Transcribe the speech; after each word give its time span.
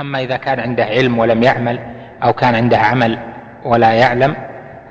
أما 0.00 0.20
إذا 0.20 0.36
كان 0.36 0.60
عنده 0.60 0.84
علم 0.84 1.18
ولم 1.18 1.42
يعمل 1.42 1.78
أو 2.22 2.32
كان 2.32 2.54
عنده 2.54 2.78
عمل 2.78 3.18
ولا 3.64 3.92
يعلم 3.92 4.34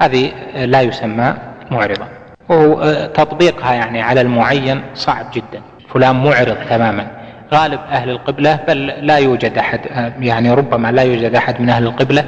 هذه 0.02 0.32
لا 0.56 0.82
يسمى 0.82 1.34
معرضا 1.72 2.08
وتطبيقها 2.50 3.74
يعني 3.74 4.02
على 4.02 4.22
المعين 4.22 4.82
صعب 4.94 5.26
جدا. 5.34 5.62
فلان 5.94 6.16
معرض 6.16 6.58
تماما. 6.70 7.08
غالب 7.54 7.80
أهل 7.92 8.10
القبلة 8.10 8.60
بل 8.68 8.86
لا 8.88 9.18
يوجد 9.18 9.58
أحد 9.58 9.80
يعني 10.20 10.54
ربما 10.54 10.92
لا 10.92 11.02
يوجد 11.02 11.36
أحد 11.36 11.62
من 11.62 11.70
أهل 11.70 11.84
القبلة 11.84 12.26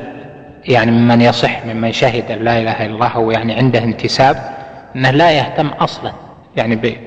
يعني 0.66 0.91
ممن 0.91 1.21
يصح 1.21 1.66
ممن 1.66 1.91
شهد 1.91 2.32
لا 2.32 2.59
إله 2.59 2.86
إلا 2.86 2.93
الله 2.95 3.18
ويعني 3.18 3.54
عنده 3.54 3.84
انتساب 3.84 4.36
أنه 4.95 5.11
لا 5.11 5.32
يهتم 5.32 5.68
أصلا 5.68 6.11
يعني 6.57 6.98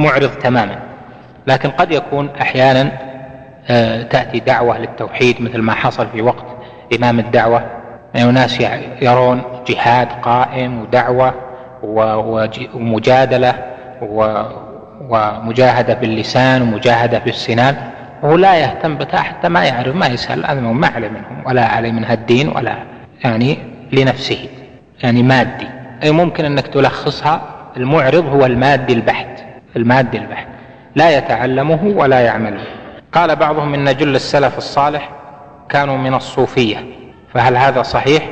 معرض 0.00 0.30
تماما. 0.30 0.78
لكن 1.46 1.70
قد 1.70 1.92
يكون 1.92 2.30
أحيانا 2.40 2.92
تأتي 4.10 4.40
دعوة 4.40 4.78
للتوحيد 4.78 5.42
مثل 5.42 5.58
ما 5.58 5.72
حصل 5.72 6.06
في 6.08 6.22
وقت 6.22 6.44
إمام 6.98 7.18
الدعوة. 7.18 7.64
يعني 8.14 8.30
أناس 8.30 8.60
يرون 9.02 9.42
جهاد 9.68 10.08
قائم 10.22 10.82
ودعوة 10.82 11.34
ومجادلة 12.74 13.54
ومجاهدة 15.10 15.94
باللسان 15.94 16.62
ومجاهدة 16.62 17.18
بالسنان. 17.18 17.76
وهو 18.22 18.36
لا 18.36 18.56
يهتم 18.56 18.94
بها 18.94 19.20
حتى 19.20 19.48
ما 19.48 19.64
يعرف 19.64 19.96
ما 19.96 20.06
يسأل 20.06 20.44
أنا 20.44 20.60
ما 20.60 20.86
علي 20.86 21.08
منهم 21.08 21.46
ولا 21.46 21.66
علي 21.66 21.92
من 21.92 22.04
هالدين 22.04 22.48
ولا 22.48 22.76
يعني 23.24 23.58
لنفسه 23.92 24.48
يعني 25.02 25.22
مادي. 25.22 25.68
أي 26.02 26.10
ممكن 26.10 26.44
أنك 26.44 26.66
تلخصها 26.66 27.42
المعرض 27.76 28.26
هو 28.26 28.46
المادي 28.46 28.92
البحت 28.92 29.28
المادي 29.76 30.18
البحت. 30.18 30.46
لا 30.94 31.18
يتعلمه 31.18 31.92
ولا 31.96 32.20
يعمله. 32.20 32.60
قال 33.12 33.36
بعضهم 33.36 33.74
إن 33.74 33.96
جل 33.96 34.14
السلف 34.16 34.58
الصالح 34.58 35.10
كانوا 35.68 35.96
من 35.96 36.14
الصوفية. 36.14 36.84
فهل 37.34 37.56
هذا 37.56 37.82
صحيح؟ 37.82 38.28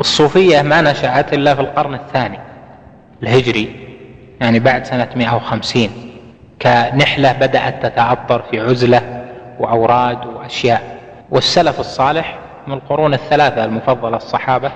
الصوفية 0.00 0.62
ما 0.62 0.80
نشأت 0.80 1.34
إلا 1.34 1.54
في 1.54 1.60
القرن 1.60 1.94
الثاني 1.94 2.38
الهجري 3.22 3.76
يعني 4.40 4.58
بعد 4.58 4.84
سنة 4.86 5.08
150 5.16 5.88
كنحلة 6.62 7.32
بدأت 7.32 7.86
تتعطر 7.86 8.42
في 8.50 8.60
عزلة 8.60 9.24
وأوراد 9.58 10.26
وأشياء. 10.26 10.98
والسلف 11.30 11.80
الصالح 11.80 12.38
من 12.66 12.74
القرون 12.74 13.14
الثلاثة 13.14 13.64
المفضلة 13.64 14.16
الصحابة 14.16 14.72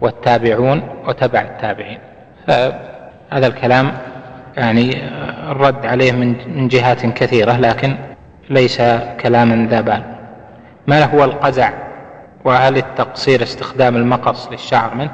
والتابعون 0.00 0.82
وتبع 1.06 1.40
التابعين. 1.40 1.98
فهذا 2.46 3.46
الكلام 3.46 3.92
يعني 4.56 4.96
الرد 5.50 5.86
عليه 5.86 6.12
من 6.12 6.68
جهات 6.68 7.06
كثيرة 7.06 7.52
لكن 7.52 7.96
ليس 8.50 8.82
كلاما 9.20 9.68
ذا 9.70 9.80
بال. 9.80 10.02
ما 10.86 11.04
هو 11.04 11.24
القزع 11.24 11.70
وهل 12.44 12.76
التقصير 12.76 13.42
استخدام 13.42 13.96
المقص 13.96 14.48
للشعر 14.52 14.94
منه؟ 14.94 15.10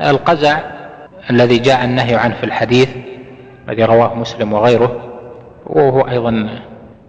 القزع 0.00 0.58
الذي 1.30 1.58
جاء 1.58 1.84
النهي 1.84 2.14
عنه 2.14 2.34
في 2.34 2.44
الحديث 2.44 2.88
الذي 3.68 3.84
رواه 3.84 4.14
مسلم 4.14 4.52
وغيره 4.52 5.00
وهو 5.66 6.00
أيضا 6.00 6.60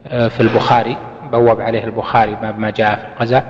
آه، 0.07 0.27
في 0.27 0.39
البخاري 0.39 0.97
بوب 1.31 1.61
عليه 1.61 1.83
البخاري 1.83 2.37
ما 2.57 2.69
جاء 2.69 2.95
في 2.95 3.05
القزع. 3.05 3.41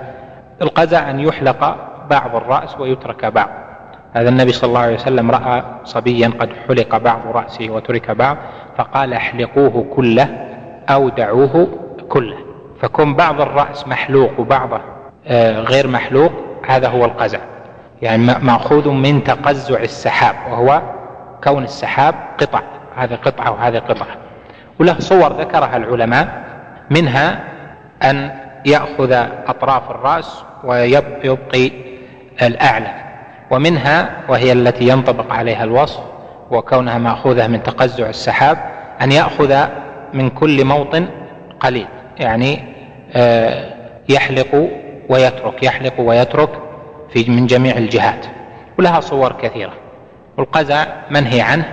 القزع 0.62 1.10
أن 1.10 1.20
يحلق 1.20 1.76
بعض 2.10 2.36
الرأس 2.36 2.80
ويترك 2.80 3.26
بعض. 3.26 3.50
هذا 4.14 4.30
النبي 4.30 4.52
صلى 4.52 4.68
الله 4.68 4.80
عليه 4.80 4.96
وسلم 4.96 5.32
رأى 5.32 5.64
صبيا 5.84 6.28
قد 6.40 6.50
حلق 6.68 6.98
بعض 6.98 7.20
رأسه 7.28 7.70
وترك 7.70 8.12
بعض 8.12 8.38
فقال 8.78 9.14
احلقوه 9.14 9.86
كله 9.96 10.47
أو 10.90 11.10
دعوه 11.10 11.68
كله. 12.10 12.38
فكون 12.82 13.16
بعض 13.16 13.42
الرأس 13.42 13.88
محلوق 13.88 14.40
وبعضه 14.40 14.80
آه، 15.28 15.60
غير 15.60 15.88
محلوق 15.88 16.32
هذا 16.68 16.88
هو 16.88 17.06
القزع. 17.06 17.40
يعني 18.02 18.34
مأخوذ 18.42 18.90
من 18.90 19.24
تقزع 19.24 19.80
السحاب 19.80 20.36
وهو 20.52 20.82
كون 21.44 21.64
السحاب 21.64 22.16
قطع. 22.38 22.62
هذه 22.98 23.16
قطعة 23.16 23.52
وهذه 23.52 23.78
قطعة. 23.78 24.08
وله 24.80 25.00
صور 25.00 25.34
ذكرها 25.34 25.78
العلماء 25.78 26.44
منها 26.90 27.44
أن 28.04 28.32
يأخذ 28.66 29.12
أطراف 29.48 29.92
الرأس 29.92 30.44
ويبقي 30.64 31.72
الأعلى. 32.42 32.94
ومنها 33.52 34.10
وهي 34.30 34.52
التي 34.52 34.88
ينطبق 34.88 35.34
عليها 35.34 35.64
الوصف 35.64 36.00
وكونها 36.52 36.98
مأخوذة 36.98 37.48
من 37.48 37.64
تقزع 37.64 38.10
السحاب 38.10 38.58
أن 39.02 39.12
يأخذ 39.12 39.68
من 40.14 40.30
كل 40.30 40.66
موطن 40.66 41.08
قليل. 41.60 41.88
يعني 42.20 42.60
آه، 43.14 43.74
يحلق 44.10 44.70
ويترك 45.10 45.64
يحلق 45.64 45.94
ويترك 46.00 46.50
في 47.14 47.32
من 47.32 47.46
جميع 47.46 47.78
الجهات. 47.78 48.26
ولها 48.80 49.00
صور 49.00 49.32
كثيرة. 49.32 49.74
والقزع 50.38 50.86
منهي 51.12 51.42
عنه 51.42 51.66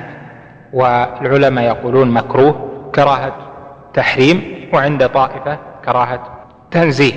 والعلماء 0.73 1.65
يقولون 1.65 2.11
مكروه 2.11 2.71
كراهة 2.94 3.37
تحريم 3.94 4.69
وعند 4.73 5.09
طائفة 5.09 5.59
كراهة 5.84 6.39
تنزيه. 6.71 7.12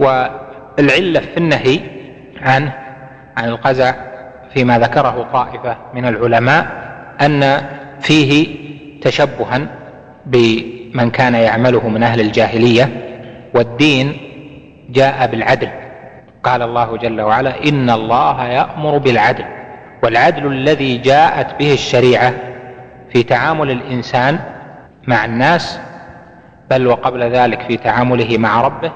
والعلة 0.00 1.20
في 1.20 1.36
النهي 1.36 1.80
عنه 2.42 2.72
عن 3.36 3.48
القزع 3.48 3.94
فيما 4.54 4.78
ذكره 4.78 5.28
طائفة 5.32 5.76
من 5.94 6.06
العلماء 6.06 6.66
أن 7.20 7.60
فيه 8.00 8.56
تشبها 9.02 9.66
بمن 10.26 11.10
كان 11.10 11.34
يعمله 11.34 11.88
من 11.88 12.02
أهل 12.02 12.20
الجاهلية 12.20 12.88
والدين 13.54 14.16
جاء 14.90 15.26
بالعدل. 15.26 15.68
قال 16.42 16.62
الله 16.62 16.96
جل 16.96 17.20
وعلا 17.20 17.64
إن 17.68 17.90
الله 17.90 18.44
يأمر 18.44 18.98
بالعدل 18.98 19.44
والعدل 20.02 20.46
الذي 20.46 20.98
جاءت 20.98 21.58
به 21.58 21.72
الشريعة 21.74 22.32
في 23.12 23.22
تعامل 23.22 23.70
الإنسان 23.70 24.38
مع 25.08 25.24
الناس 25.24 25.78
بل 26.70 26.86
وقبل 26.86 27.22
ذلك 27.22 27.62
في 27.62 27.76
تعامله 27.76 28.38
مع 28.38 28.60
ربه 28.60 28.92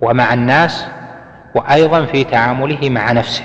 ومع 0.00 0.34
الناس 0.34 0.86
وأيضا 1.54 2.04
في 2.06 2.24
تعامله 2.24 2.90
مع 2.90 3.12
نفسه. 3.12 3.44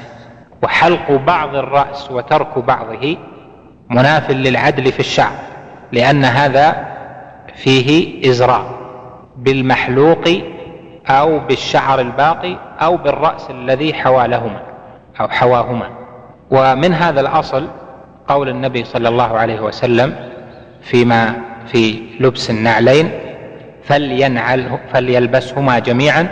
وحلق 0.63 1.12
بعض 1.12 1.56
الرأس 1.56 2.12
وترك 2.12 2.59
بعضه 2.59 3.18
مناف 3.90 4.31
للعدل 4.31 4.91
في 4.91 5.00
الشعر 5.00 5.35
لأن 5.91 6.25
هذا 6.25 6.88
فيه 7.64 8.22
إزراء 8.30 8.80
بالمحلوق 9.38 10.24
أو 11.08 11.40
بالشعر 11.40 12.00
الباقي 12.00 12.56
أو 12.81 12.97
بالرأس 12.97 13.50
الذي 13.50 13.94
حوالهما 13.94 14.62
أو 15.22 15.28
حواهما. 15.28 15.90
ومن 16.52 16.94
هذا 16.94 17.22
الأصل 17.22 17.68
قول 18.28 18.50
النبي 18.50 18.84
صلى 18.84 19.09
الله 19.09 19.38
عليه 19.38 19.62
وسلم 19.62 20.16
فيما 20.81 21.34
في 21.68 22.00
لبس 22.20 22.50
النعلين 22.50 23.12
فلينعل 23.84 24.80
فليلبسهما 24.94 25.80
جميعا 25.80 26.28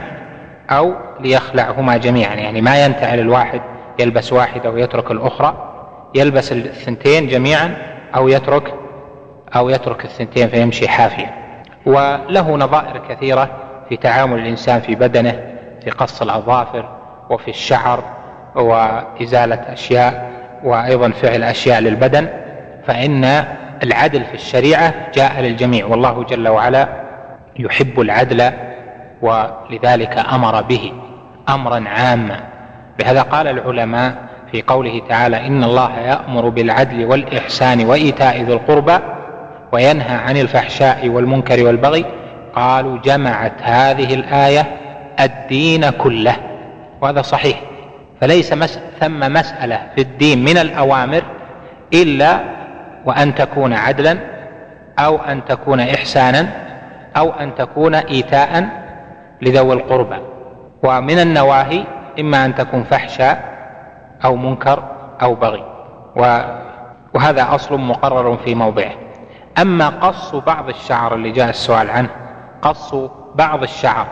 أو 0.70 0.94
ليخلعهما 1.20 1.98
جميعا. 1.98 2.36
يعني 2.36 2.62
ما 2.62 2.86
ينتعل 2.86 3.20
الواحد 3.20 3.62
يلبس 4.00 4.34
واحدة 4.34 4.72
ويترك 4.72 5.12
الأخرى 5.12 5.74
يلبس 6.16 6.52
الثنتين 6.52 7.28
جميعا 7.28 7.78
أو 8.16 8.28
يترك 8.28 8.74
أو 9.56 9.70
يترك 9.70 10.06
الثنتين 10.06 10.48
فيمشي 10.48 10.88
حافيا. 10.88 11.30
وله 11.86 12.58
نظائر 12.58 13.02
كثيرة 13.10 13.50
في 13.90 13.98
تعامل 13.98 14.40
الإنسان 14.40 14.80
في 14.80 14.96
بدنه 14.96 15.40
في 15.84 15.90
قص 15.90 16.22
الأظافر 16.22 16.90
وفي 17.30 17.48
الشعر 17.48 18.04
وإزالة 18.56 19.56
أشياء 19.56 20.32
وأيضا 20.64 21.10
فعل 21.10 21.44
أشياء 21.44 21.80
للبدن. 21.80 22.28
فإن 22.88 23.46
العدل 23.84 24.24
في 24.24 24.34
الشريعة 24.34 24.94
جاء 25.14 25.42
للجميع 25.42 25.86
والله 25.86 26.24
جل 26.24 26.48
وعلا 26.48 26.88
يحب 27.60 28.00
العدل 28.00 28.52
ولذلك 29.22 30.18
أمر 30.34 30.62
به 30.62 30.94
أمرا 31.50 31.84
عاما. 31.88 32.40
بهذا 33.00 33.22
قال 33.22 33.48
العلماء 33.48 34.16
في 34.52 34.62
قوله 34.62 35.02
تعالى 35.10 35.48
إن 35.48 35.64
الله 35.64 36.00
يأمر 36.00 36.50
بالعدل 36.50 37.06
والإحسان 37.06 37.86
وإيتاء 37.86 38.42
ذي 38.42 38.54
القربى 38.54 38.98
وينهى 39.72 40.16
عن 40.16 40.38
الفحشاء 40.38 41.10
والمنكر 41.10 41.66
والبغي. 41.66 42.06
قالوا 42.56 42.98
جمعت 42.98 43.54
هذه 43.62 44.14
الآية 44.14 44.66
الدين 45.20 45.90
كله 45.90 46.36
وهذا 47.02 47.22
صحيح. 47.22 47.62
فليس 48.22 48.54
مس... 48.54 48.80
ثم 49.00 49.34
مسألة 49.34 49.82
في 49.96 50.02
الدين 50.02 50.44
من 50.44 50.58
الأوامر 50.58 51.24
إلا 51.94 52.40
وأن 53.06 53.36
تكون 53.36 53.74
عدلا 53.74 54.18
أو 55.00 55.18
أن 55.18 55.46
تكون 55.46 55.80
إحسانا 55.80 56.48
أو 57.18 57.32
أن 57.32 57.56
تكون 57.56 57.96
إيتاء 57.96 58.70
لذوي 59.42 59.74
القربى. 59.74 60.18
ومن 60.84 61.20
النواهي 61.20 61.84
إما 62.20 62.46
أن 62.46 62.56
تكون 62.56 62.84
فحشا 62.84 63.38
أو 64.26 64.36
منكر 64.36 64.84
أو 65.22 65.36
بغي. 65.36 65.64
وهذا 67.14 67.56
أصل 67.56 67.80
مقرر 67.80 68.38
في 68.38 68.56
موضعه. 68.56 68.92
أما 69.58 69.90
قص 69.90 70.36
بعض 70.36 70.70
الشعر 70.70 71.16
اللي 71.16 71.32
جاء 71.32 71.50
السؤال 71.50 71.90
عنه 71.90 72.10
قص 72.62 72.96
بعض 73.36 73.64
الشعر 73.64 74.08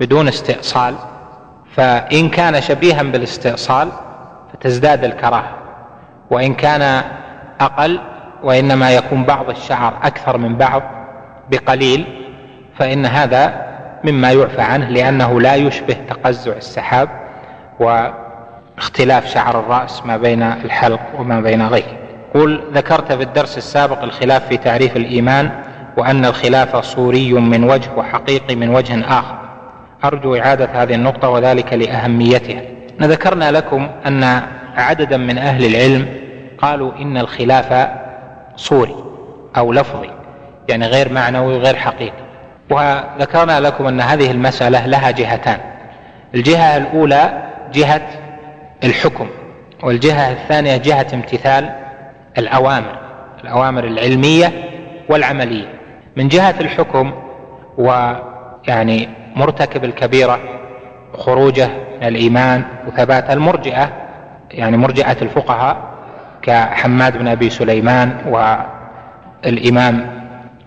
بدون 0.00 0.28
استئصال 0.28 0.94
فإن 1.74 2.28
كان 2.28 2.60
شبيها 2.60 3.02
بالاستئصال 3.02 3.88
فتزداد 4.52 5.04
الكراهة 5.04 5.54
وإن 6.30 6.54
كان 6.54 7.02
أقل 7.60 8.00
وإنما 8.42 8.90
يكون 8.90 9.24
بعض 9.24 9.50
الشعر 9.50 9.94
أكثر 10.02 10.38
من 10.38 10.56
بعض 10.56 10.82
بقليل 11.50 12.06
فإن 12.78 13.06
هذا 13.06 13.68
مما 14.04 14.32
يعفى 14.32 14.60
عنه 14.60 14.88
لأنه 14.88 15.40
لا 15.40 15.54
يشبه 15.54 15.96
تقزع 16.08 16.52
السحاب 16.52 17.08
واختلاف 17.80 19.26
شعر 19.26 19.60
الرأس 19.60 20.06
ما 20.06 20.16
بين 20.16 20.42
الحلق 20.42 21.00
وما 21.18 21.40
بين 21.40 21.66
غيره. 21.66 22.07
قل 22.34 22.60
ذكرت 22.74 23.12
في 23.12 23.22
الدرس 23.22 23.58
السابق 23.58 24.02
الخلاف 24.02 24.48
في 24.48 24.56
تعريف 24.56 24.96
الإيمان 24.96 25.50
وأن 25.96 26.24
الخلاف 26.24 26.76
صوري 26.76 27.32
من 27.32 27.64
وجه 27.64 27.90
وحقيقي 27.96 28.54
من 28.54 28.74
وجه 28.74 29.04
آخر. 29.18 29.38
أرجو 30.04 30.36
إعادة 30.36 30.68
هذه 30.72 30.94
النقطة 30.94 31.28
وذلك 31.28 31.72
لأهميتها. 31.72 32.62
ذكرنا 33.02 33.50
لكم 33.50 33.88
أن 34.06 34.42
عددا 34.76 35.16
من 35.16 35.38
أهل 35.38 35.64
العلم 35.64 36.06
قالوا 36.58 36.92
إن 36.98 37.16
الخلاف 37.16 37.88
صوري 38.56 38.94
أو 39.56 39.72
لفظي 39.72 40.10
يعني 40.68 40.86
غير 40.86 41.12
معنوي 41.12 41.54
وغير 41.54 41.76
حقيقي. 41.76 42.28
وذكرنا 42.70 43.60
لكم 43.60 43.86
أن 43.86 44.00
هذه 44.00 44.30
المسألة 44.30 44.86
لها 44.86 45.10
جهتان. 45.10 45.58
الجهة 46.34 46.76
الأولى 46.76 47.42
جهة 47.72 48.08
الحكم 48.84 49.28
والجهة 49.82 50.32
الثانية 50.32 50.76
جهة 50.76 51.06
امتثال 51.14 51.87
الأوامر 52.38 52.98
الأوامر 53.44 53.84
العلمية 53.84 54.52
والعملية. 55.08 55.66
من 56.16 56.28
جهة 56.28 56.54
الحكم 56.60 57.12
ويعني 57.78 59.08
مرتكب 59.36 59.84
الكبيرة 59.84 60.38
خروجه 61.14 61.68
من 62.00 62.06
الإيمان 62.08 62.64
وثبات 62.86 63.30
المرجئة 63.30 63.92
يعني 64.50 64.76
مرجئة 64.76 65.16
الفقهاء 65.22 65.76
كحماد 66.42 67.18
بن 67.18 67.28
أبي 67.28 67.50
سليمان 67.50 68.16
والإمام 69.44 70.06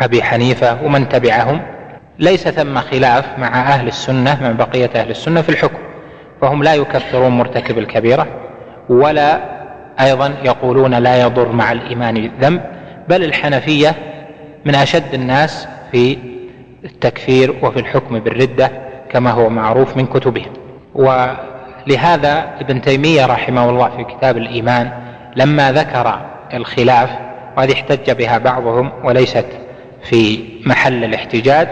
أبي 0.02 0.24
حنيفة 0.24 0.84
ومن 0.84 1.10
تبعهم. 1.10 1.62
ليس 2.20 2.48
ثم 2.48 2.78
خلاف 2.78 3.40
مع 3.40 3.48
أهل 3.48 3.88
السنة 3.88 4.38
مع 4.44 4.52
بقية 4.52 4.90
أهل 4.96 5.10
السنة 5.10 5.42
في 5.42 5.50
الحكم 5.50 5.78
فهم 6.42 6.64
لا 6.64 6.74
يكفرون 6.76 7.32
مرتكب 7.32 7.78
الكبيرة 7.78 8.28
ولا 8.90 9.61
أيضا 10.02 10.34
يقولون 10.44 10.96
لا 10.96 11.22
يضر 11.22 11.52
مع 11.52 11.72
الإيمان 11.72 12.32
ذنب 12.42 12.62
بل 13.10 13.24
الحنفية 13.24 13.96
من 14.66 14.76
أشد 14.76 15.14
الناس 15.14 15.68
في 15.92 16.18
التكفير 16.84 17.56
وفي 17.62 17.80
الحكم 17.80 18.20
بالردة 18.20 18.72
كما 19.10 19.32
هو 19.32 19.50
معروف 19.50 19.98
من 19.98 20.06
كتبهم 20.06 20.54
ولهذا 20.96 22.46
ابن 22.60 22.82
تيمية 22.82 23.26
رحمه 23.26 23.70
الله 23.70 23.90
في 23.98 24.04
كتاب 24.04 24.38
الإيمان 24.38 24.92
لما 25.36 25.72
ذكر 25.72 26.20
الخلاف 26.54 27.10
وهذه 27.58 27.74
احتج 27.74 28.12
بها 28.12 28.38
بعضهم 28.38 28.92
وليست 29.04 29.46
في 30.04 30.40
محل 30.66 31.04
الاحتجاج 31.04 31.68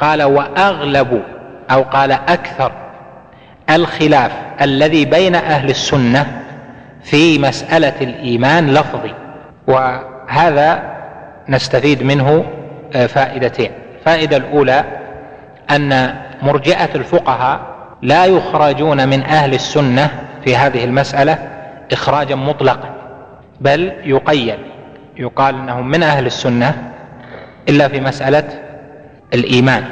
قال 0.00 0.22
وأغلب 0.22 1.22
أو 1.70 1.82
قال 1.82 2.12
أكثر 2.12 2.72
الخلاف 3.70 4.32
الذي 4.60 5.04
بين 5.04 5.34
أهل 5.34 5.70
السنة 5.70 6.45
في 7.06 7.38
مسألة 7.38 7.94
الإيمان 8.00 8.74
لفظي 8.74 9.14
وهذا 9.68 10.82
نستفيد 11.48 12.02
منه 12.02 12.44
آه، 12.94 13.06
فائدتين. 13.06 13.70
الفائدة 13.98 14.36
الأولى 14.36 14.84
أن 15.70 16.14
مرجئة 16.42 16.94
الفقهاء 16.94 17.60
لا 18.02 18.24
يخرجون 18.24 19.08
من 19.08 19.22
أهل 19.22 19.54
السنة 19.54 20.10
في 20.44 20.56
هذه 20.56 20.84
المسألة 20.84 21.38
اخراجا 21.92 22.34
مطلقا 22.34 22.90
بل 23.60 23.92
يقيد 24.04 24.58
يقال 25.16 25.54
إنهم 25.54 25.88
من 25.88 26.02
أهل 26.02 26.26
السنة 26.26 26.92
إلا 27.68 27.88
في 27.88 28.00
مسألة 28.00 28.48
الإيمان 29.34 29.84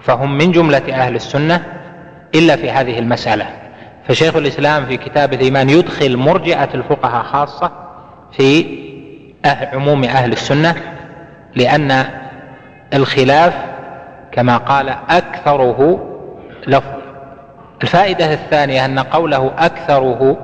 فهم 0.00 0.38
من 0.38 0.52
جملة 0.52 0.82
أهل 0.92 1.14
السنة 1.14 1.62
إلا 2.34 2.56
في 2.56 2.70
هذه 2.70 2.98
المسألة. 2.98 3.46
فشيخ 4.08 4.36
الإسلام 4.36 4.86
في 4.86 4.96
كتاب 4.96 5.32
الإيمان 5.32 5.70
يدخل 5.70 6.16
مرجئة 6.16 6.68
الفقهاء 6.74 7.22
خاصة 7.22 7.70
في 8.32 8.66
أهل 9.44 9.66
عموم 9.76 10.04
أهل 10.04 10.32
السنة 10.32 10.74
لأن 11.56 12.04
الخلاف 12.94 13.54
كما 14.32 14.56
قال 14.56 14.88
أكثره 15.10 16.10
لفظ. 16.66 16.92
الفائدة 17.82 18.32
الثانية 18.32 18.84
أن 18.84 18.98
قوله 18.98 19.52
أكثره 19.58 20.36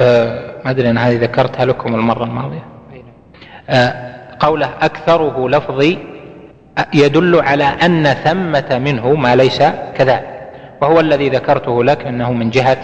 آه 0.00 0.54
ما 0.64 0.70
أدري 0.70 0.90
أن 0.90 0.98
هذه 0.98 1.20
ذكرتها 1.20 1.64
لكم 1.64 1.94
المرة 1.94 2.24
الماضية. 2.24 2.64
آه 3.70 4.14
قوله 4.40 4.70
أكثره 4.82 5.48
لفظي 5.48 5.98
يدل 6.94 7.40
على 7.40 7.64
أن 7.64 8.04
ثمة 8.04 8.78
منه 8.78 9.14
ما 9.14 9.36
ليس 9.36 9.62
كذلك 9.96 10.33
وهو 10.84 11.00
الذي 11.00 11.28
ذكرته 11.28 11.84
لك 11.84 12.06
أنه 12.06 12.32
من 12.32 12.50
جهة 12.50 12.76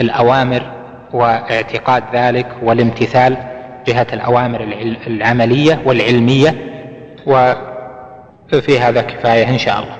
الأوامر 0.00 0.62
واعتقاد 1.12 2.02
ذلك 2.14 2.46
والامتثال 2.62 3.36
جهة 3.86 4.06
الأوامر 4.12 4.60
العملية 5.06 5.80
والعلمية 5.84 6.54
وفي 7.26 8.80
هذا 8.80 9.02
كفاية 9.02 9.48
إن 9.48 9.58
شاء 9.58 9.78
الله. 9.78 9.96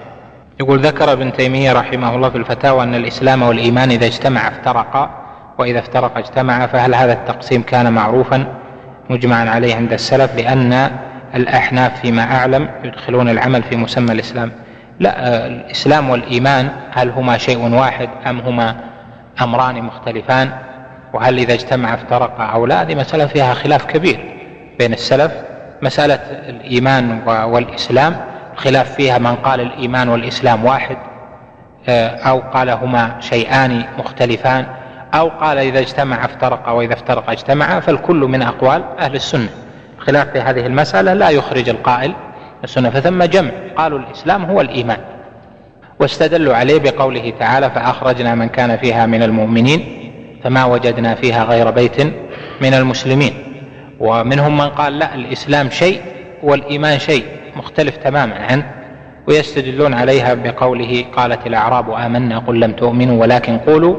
يقول 0.60 0.80
ذكر 0.80 1.12
ابن 1.12 1.32
تيمية 1.32 1.72
رحمه 1.72 2.14
الله 2.14 2.30
في 2.30 2.36
الفتاوى 2.36 2.82
أن 2.82 2.94
الإسلام 2.94 3.42
والإيمان 3.42 3.90
إذا 3.90 4.06
اجتمع 4.06 4.48
افترقا 4.48 5.10
وإذا 5.58 5.78
افترق 5.78 6.18
اجتمع 6.18 6.66
فهل 6.66 6.94
هذا 6.94 7.12
التقسيم 7.12 7.62
كان 7.62 7.92
معروفا 7.92 8.46
مجمعا 9.10 9.50
عليه 9.50 9.74
عند 9.74 9.92
السلف 9.92 10.36
لأن 10.36 10.90
الأحناف 11.34 12.00
فيما 12.00 12.22
أعلم 12.22 12.68
يدخلون 12.84 13.28
العمل 13.28 13.62
في 13.62 13.76
مسمى 13.76 14.12
الإسلام؟ 14.12 14.52
لا 15.00 15.46
الإسلام 15.46 16.10
والإيمان 16.10 16.70
هل 16.92 17.10
هما 17.10 17.38
شيء 17.38 17.74
واحد 17.74 18.08
أم 18.26 18.40
هما 18.40 18.76
أمران 19.42 19.82
مختلفان؟ 19.82 20.50
وهل 21.12 21.38
إذا 21.38 21.54
اجتمع 21.54 21.94
افترقا 21.94 22.44
أو 22.44 22.66
لا؟ 22.66 22.82
هذه 22.82 22.94
مسألة 22.94 23.26
فيها 23.26 23.54
خلاف 23.54 23.86
كبير 23.86 24.20
بين 24.78 24.92
السلف. 24.92 25.32
مسألة 25.82 26.14
الإيمان 26.48 27.20
والإسلام 27.26 28.16
خلاف 28.56 28.94
فيها 28.94 29.18
من 29.18 29.34
قال 29.34 29.60
الإيمان 29.60 30.08
والإسلام 30.08 30.64
واحد 30.64 30.96
آه، 31.88 32.08
أو 32.08 32.38
قال 32.38 32.70
هما 32.70 33.16
شيئان 33.20 33.84
مختلفان 33.98 34.66
أو 35.14 35.28
قال 35.28 35.58
إذا 35.58 35.78
اجتمع 35.78 36.24
افترق 36.24 36.68
وإذا 36.68 36.94
افترق 36.94 37.30
اجتمع 37.30 37.80
فالكل 37.80 38.16
من 38.16 38.42
أقوال 38.42 38.84
أهل 38.98 39.14
السنة. 39.14 39.48
خلاف 39.98 40.28
في 40.30 40.40
هذه 40.40 40.66
المسألة 40.66 41.14
لا 41.14 41.30
يخرج 41.30 41.68
القائل 41.68 42.14
السنة. 42.64 42.90
فثم 42.90 43.22
جمع. 43.22 43.50
قالوا 43.76 43.98
الإسلام 43.98 44.44
هو 44.44 44.60
الإيمان. 44.60 44.98
واستدلوا 46.00 46.54
عليه 46.54 46.78
بقوله 46.78 47.32
تعالى 47.40 47.70
فأخرجنا 47.70 48.34
من 48.34 48.48
كان 48.48 48.76
فيها 48.76 49.06
من 49.06 49.22
المؤمنين 49.22 50.12
فما 50.44 50.64
وجدنا 50.64 51.14
فيها 51.14 51.44
غير 51.44 51.70
بيت 51.70 52.00
من 52.60 52.74
المسلمين. 52.74 53.32
ومنهم 54.00 54.56
من 54.56 54.68
قال 54.68 54.98
لا 54.98 55.14
الإسلام 55.14 55.70
شيء 55.70 56.00
والإيمان 56.42 56.98
شيء 56.98 57.24
مختلف 57.56 57.96
تماما 57.96 58.34
عنه. 58.34 58.70
ويستدلون 59.28 59.94
عليها 59.94 60.34
بقوله 60.34 61.04
قالت 61.16 61.46
الأعراب 61.46 61.90
آمنا 61.90 62.38
قل 62.38 62.60
لم 62.60 62.72
تؤمنوا 62.72 63.20
ولكن 63.20 63.58
قولوا 63.58 63.96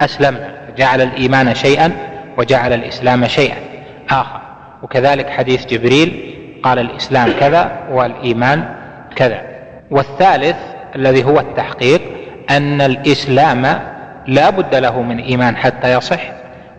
أسلمنا. 0.00 0.50
جعل 0.76 1.00
الإيمان 1.00 1.54
شيئا 1.54 1.92
وجعل 2.38 2.72
الإسلام 2.72 3.26
شيئا 3.26 3.56
آخر. 4.10 4.40
وكذلك 4.82 5.28
حديث 5.28 5.66
جبريل 5.66 6.31
قال 6.62 6.78
الإسلام 6.78 7.28
كذا 7.40 7.72
والإيمان 7.90 8.64
كذا. 9.16 9.40
والثالث 9.90 10.56
الذي 10.96 11.24
هو 11.24 11.40
التحقيق 11.40 12.00
أن 12.50 12.80
الإسلام 12.80 13.80
لا 14.26 14.50
بد 14.50 14.74
له 14.74 15.02
من 15.02 15.18
إيمان 15.18 15.56
حتى 15.56 15.92
يصح 15.92 16.20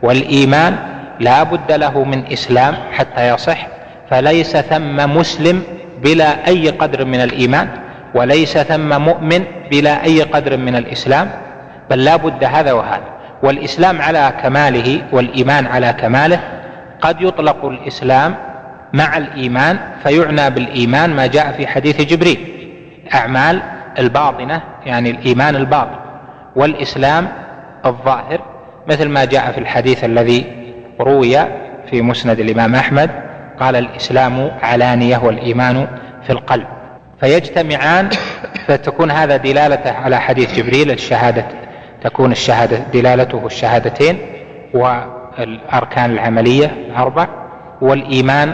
والإيمان 0.03 0.75
لا 1.19 1.43
بد 1.43 1.71
له 1.71 2.03
من 2.03 2.23
إسلام 2.31 2.75
حتى 2.91 3.29
يصح 3.33 3.67
فليس 4.09 4.57
ثم 4.57 5.17
مسلم 5.17 5.63
بلا 6.03 6.47
أي 6.47 6.69
قدر 6.69 7.05
من 7.05 7.21
الإيمان 7.21 7.67
وليس 8.15 8.57
ثم 8.57 9.01
مؤمن 9.01 9.43
بلا 9.71 10.03
أي 10.03 10.21
قدر 10.21 10.57
من 10.57 10.75
الإسلام 10.75 11.29
بل 11.89 12.03
لا 12.03 12.15
بد 12.15 12.43
هذا 12.43 12.71
وهذا. 12.73 13.03
والإسلام 13.43 14.01
على 14.01 14.33
كماله 14.43 15.01
والإيمان 15.11 15.65
على 15.67 15.93
كماله 15.93 16.39
قد 17.01 17.21
يطلق 17.21 17.65
الإسلام 17.65 18.35
مع 18.93 19.17
الإيمان 19.17 19.79
فيعنى 20.03 20.49
بالإيمان 20.49 21.09
ما 21.15 21.27
جاء 21.27 21.51
في 21.51 21.67
حديث 21.67 22.01
جبريل. 22.01 22.69
أعمال 23.13 23.61
الباطنة 23.99 24.61
يعني 24.85 25.09
الإيمان 25.09 25.55
الباطن 25.55 25.95
والإسلام 26.55 27.27
الظاهر 27.85 28.41
مثل 28.87 29.09
ما 29.09 29.25
جاء 29.25 29.51
في 29.51 29.57
الحديث 29.57 30.03
الذي 30.03 30.45
روي 30.99 31.37
في 31.89 32.01
مسند 32.01 32.39
الإمام 32.39 32.75
أحمد 32.75 33.09
قال 33.59 33.75
الإسلام 33.75 34.51
علانية 34.61 35.17
والإيمان 35.17 35.87
في 36.23 36.29
القلب. 36.29 36.67
فيجتمعان 37.19 38.09
فتكون 38.67 39.11
هذا 39.11 39.37
دلالة 39.37 39.91
على 39.91 40.19
حديث 40.19 40.55
جبريل 40.55 40.91
الشهادة 40.91 41.45
تكون 42.03 42.31
الشهادة 42.31 42.77
دلالته 42.93 43.45
الشهادتين 43.45 44.17
والأركان 44.73 46.11
العملية 46.11 46.65
الأربع 46.65 47.27
والإيمان 47.81 48.53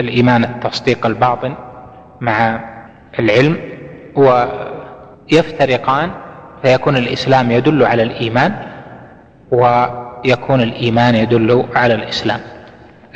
الإيمان 0.00 0.44
التصديق 0.44 1.06
الباطن 1.06 1.54
مع 2.20 2.60
العلم 3.18 3.56
ويفترقان 4.16 6.10
فيكون 6.62 6.96
الإسلام 6.96 7.50
يدل 7.50 7.82
على 7.84 8.02
الإيمان 8.02 8.54
ويكون 9.50 10.60
الإيمان 10.60 11.14
يدل 11.14 11.66
على 11.74 11.94
الإسلام. 11.94 12.40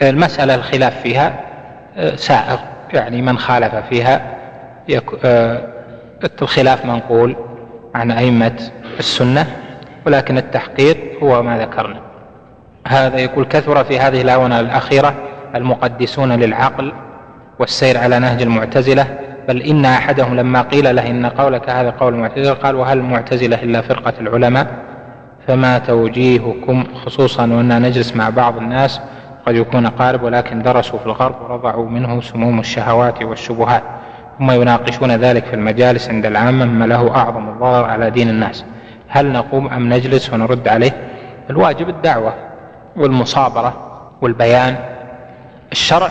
المسألة 0.03 0.55
الخلاف 0.55 1.01
فيها 1.03 1.41
آه، 1.97 2.17
سائغ 2.17 2.59
يعني 2.93 3.23
من 3.23 3.39
خالف 3.39 3.75
فيها 3.75 4.37
آه، 5.25 5.61
الخلاف 6.43 6.85
منقول 6.85 7.37
عن 7.95 8.11
أئمة 8.11 8.71
السنة 8.99 9.47
ولكن 10.07 10.39
التحقيق 10.39 10.97
هو 11.23 11.43
ما 11.43 11.59
ذكرنا. 11.59 12.01
هذا 12.87 13.19
يقول 13.19 13.45
كثر 13.45 13.85
في 13.85 13.99
هذه 13.99 14.23
الآونة 14.23 14.61
الأخيرة. 14.61 15.15
المقدسون 15.57 16.33
للعقل 16.33 16.93
والسير 17.59 17.99
على 17.99 18.19
نهج 18.19 18.43
المعتزلة 18.43 19.07
بل 19.49 19.63
إن 19.63 19.85
أحدهم 19.85 20.37
لما 20.37 20.63
قيل 20.63 20.97
له 20.97 21.11
إن 21.11 21.27
قولك 21.27 21.71
هذا 21.71 21.91
قول 21.91 22.15
المعتزلة 22.15 22.53
قال 22.55 22.75
وهل 22.75 22.99
المعتزلة 22.99 23.63
إلا 23.63 23.81
فرقة 23.81 24.13
العلماء؟ 24.21 24.67
فما 25.49 25.79
توجيهكم 25.79 26.85
خصوصا 27.05 27.43
وأننا 27.43 27.79
نجلس 27.79 28.17
مع 28.17 28.29
بعض 28.31 28.57
الناس 28.57 29.01
قد 29.47 29.55
يكون 29.55 29.87
قارب 29.87 30.23
ولكن 30.23 30.63
درسوا 30.63 30.99
في 30.99 31.07
الغرب 31.07 31.35
ورضعوا 31.43 31.89
منه 31.89 32.21
سموم 32.21 32.61
الشهوات 32.61 33.23
والشبهات 33.23 33.83
ثم 34.39 34.51
يناقشون 34.51 35.11
ذلك 35.13 35.45
في 35.45 35.55
المجالس 35.55 36.09
عند 36.09 36.27
العامة 36.27 36.65
مما 36.65 36.85
له 36.85 37.17
أعظم 37.17 37.49
الضرر 37.49 37.85
على 37.85 38.11
دين 38.11 38.29
الناس. 38.29 38.65
هل 39.09 39.33
نقوم 39.33 39.69
أم 39.69 39.93
نجلس 39.93 40.33
ونرد 40.33 40.69
عليه؟ 40.69 40.93
الواجب 41.51 41.89
الدعوة 41.89 42.35
والمصابرة 42.97 43.77
والبيان 44.23 44.77
الشرع 45.73 46.11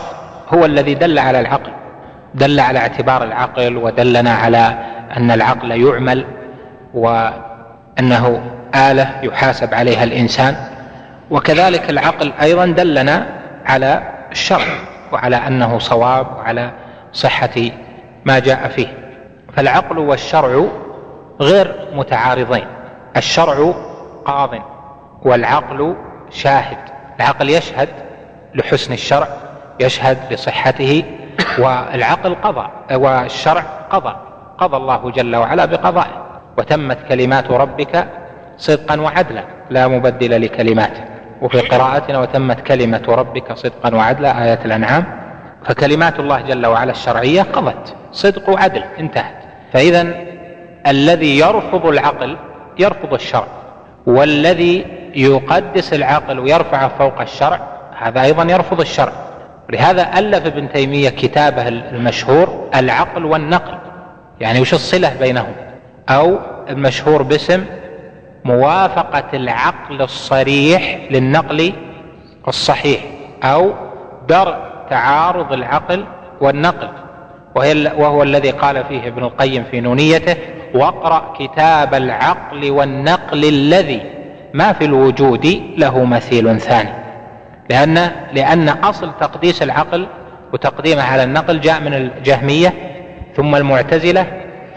هو 0.54 0.64
الذي 0.64 0.94
دل 0.94 1.18
على 1.18 1.40
العقل 1.40 1.72
دل 2.34 2.60
على 2.60 2.78
اعتبار 2.78 3.24
العقل 3.24 3.76
ودلنا 3.76 4.30
على 4.30 4.78
أن 5.16 5.30
العقل 5.30 5.70
يعمل 5.70 6.24
وأنه 6.94 8.42
آلة 8.74 9.20
يحاسب 9.22 9.74
عليها 9.74 10.04
الإنسان. 10.04 10.56
وكذلك 11.30 11.90
العقل 11.90 12.32
أيضا 12.42 12.66
دلنا 12.66 13.26
على 13.66 14.02
الشرع 14.32 14.66
وعلى 15.12 15.36
أنه 15.36 15.78
صواب 15.78 16.26
وعلى 16.36 16.70
صحة 17.12 17.70
ما 18.24 18.38
جاء 18.38 18.68
فيه. 18.68 18.88
فالعقل 19.56 19.98
والشرع 19.98 20.64
غير 21.40 21.74
متعارضين 21.94 22.66
الشرع 23.16 23.74
قاض 24.24 24.50
والعقل 25.22 25.96
شاهد. 26.30 26.78
العقل 27.20 27.50
يشهد 27.50 27.88
لحسن 28.54 28.92
الشرع 28.92 29.28
يشهد 29.80 30.18
لصحته 30.30 31.04
والعقل 31.62 32.34
قضى 32.34 32.68
والشرع 32.94 33.62
قضى 33.90 34.16
قضى 34.58 34.76
الله 34.76 35.10
جل 35.10 35.36
وعلا 35.36 35.64
بقضائه 35.64 36.26
وتمت 36.58 36.98
كلمات 37.08 37.50
ربك 37.50 38.06
صدقا 38.58 39.00
وعدلا 39.00 39.44
لا 39.70 39.88
مبدل 39.88 40.42
لكلماته. 40.42 41.04
وفي 41.42 41.60
قراءتنا 41.60 42.18
وتمت 42.18 42.60
كلمة 42.60 43.02
ربك 43.08 43.52
صدقا 43.52 43.94
وعدلا 43.94 44.44
آية 44.44 44.58
الأنعام 44.64 45.04
فكلمات 45.64 46.20
الله 46.20 46.40
جل 46.40 46.66
وعلا 46.66 46.90
الشرعية 46.90 47.42
قضت 47.42 47.94
صدق 48.12 48.50
وعدل 48.50 48.84
انتهت. 49.00 49.34
فإذا 49.72 50.14
الذي 50.86 51.38
يرفض 51.38 51.86
العقل 51.86 52.36
يرفض 52.78 53.14
الشرع 53.14 53.46
والذي 54.06 54.86
يقدس 55.14 55.92
العقل 55.92 56.38
ويرفعه 56.38 56.88
فوق 56.98 57.20
الشرع 57.20 57.60
هذا 57.98 58.22
أيضا 58.22 58.42
يرفض 58.42 58.80
الشرع. 58.80 59.12
لهذا 59.70 60.18
ألف 60.18 60.46
ابن 60.46 60.72
تيمية 60.72 61.08
كتابه 61.08 61.68
المشهور 61.68 62.68
العقل 62.74 63.24
والنقل. 63.24 63.78
يعني 64.40 64.60
وش 64.60 64.74
الصلة 64.74 65.12
بينهم؟ 65.20 65.52
أو 66.08 66.38
المشهور 66.68 67.22
باسم 67.22 67.64
موافقة 68.44 69.24
العقل 69.34 70.02
الصريح 70.02 70.98
للنقل 71.10 71.72
الصحيح 72.48 73.00
أو 73.42 73.72
درء 74.28 74.56
تعارض 74.90 75.52
العقل 75.52 76.04
والنقل. 76.40 76.88
وهي 77.54 77.92
وهو 77.96 78.22
الذي 78.22 78.50
قال 78.50 78.84
فيه 78.84 79.08
ابن 79.08 79.24
القيم 79.24 79.64
في 79.70 79.80
نونيته 79.80 80.36
واقرأ 80.74 81.34
كتاب 81.38 81.94
العقل 81.94 82.70
والنقل 82.70 83.44
الذي 83.44 84.02
ما 84.54 84.72
في 84.72 84.84
الوجود 84.84 85.62
له 85.76 86.04
مثيل 86.04 86.60
ثاني. 86.60 87.05
لأن 87.70 88.10
لأن 88.32 88.68
أصل 88.68 89.10
تقديس 89.20 89.62
العقل 89.62 90.06
وتقديمه 90.52 91.02
على 91.02 91.24
النقل 91.24 91.60
جاء 91.60 91.80
من 91.80 91.94
الجهمية 91.94 92.72
ثم 93.36 93.56
المعتزلة 93.56 94.26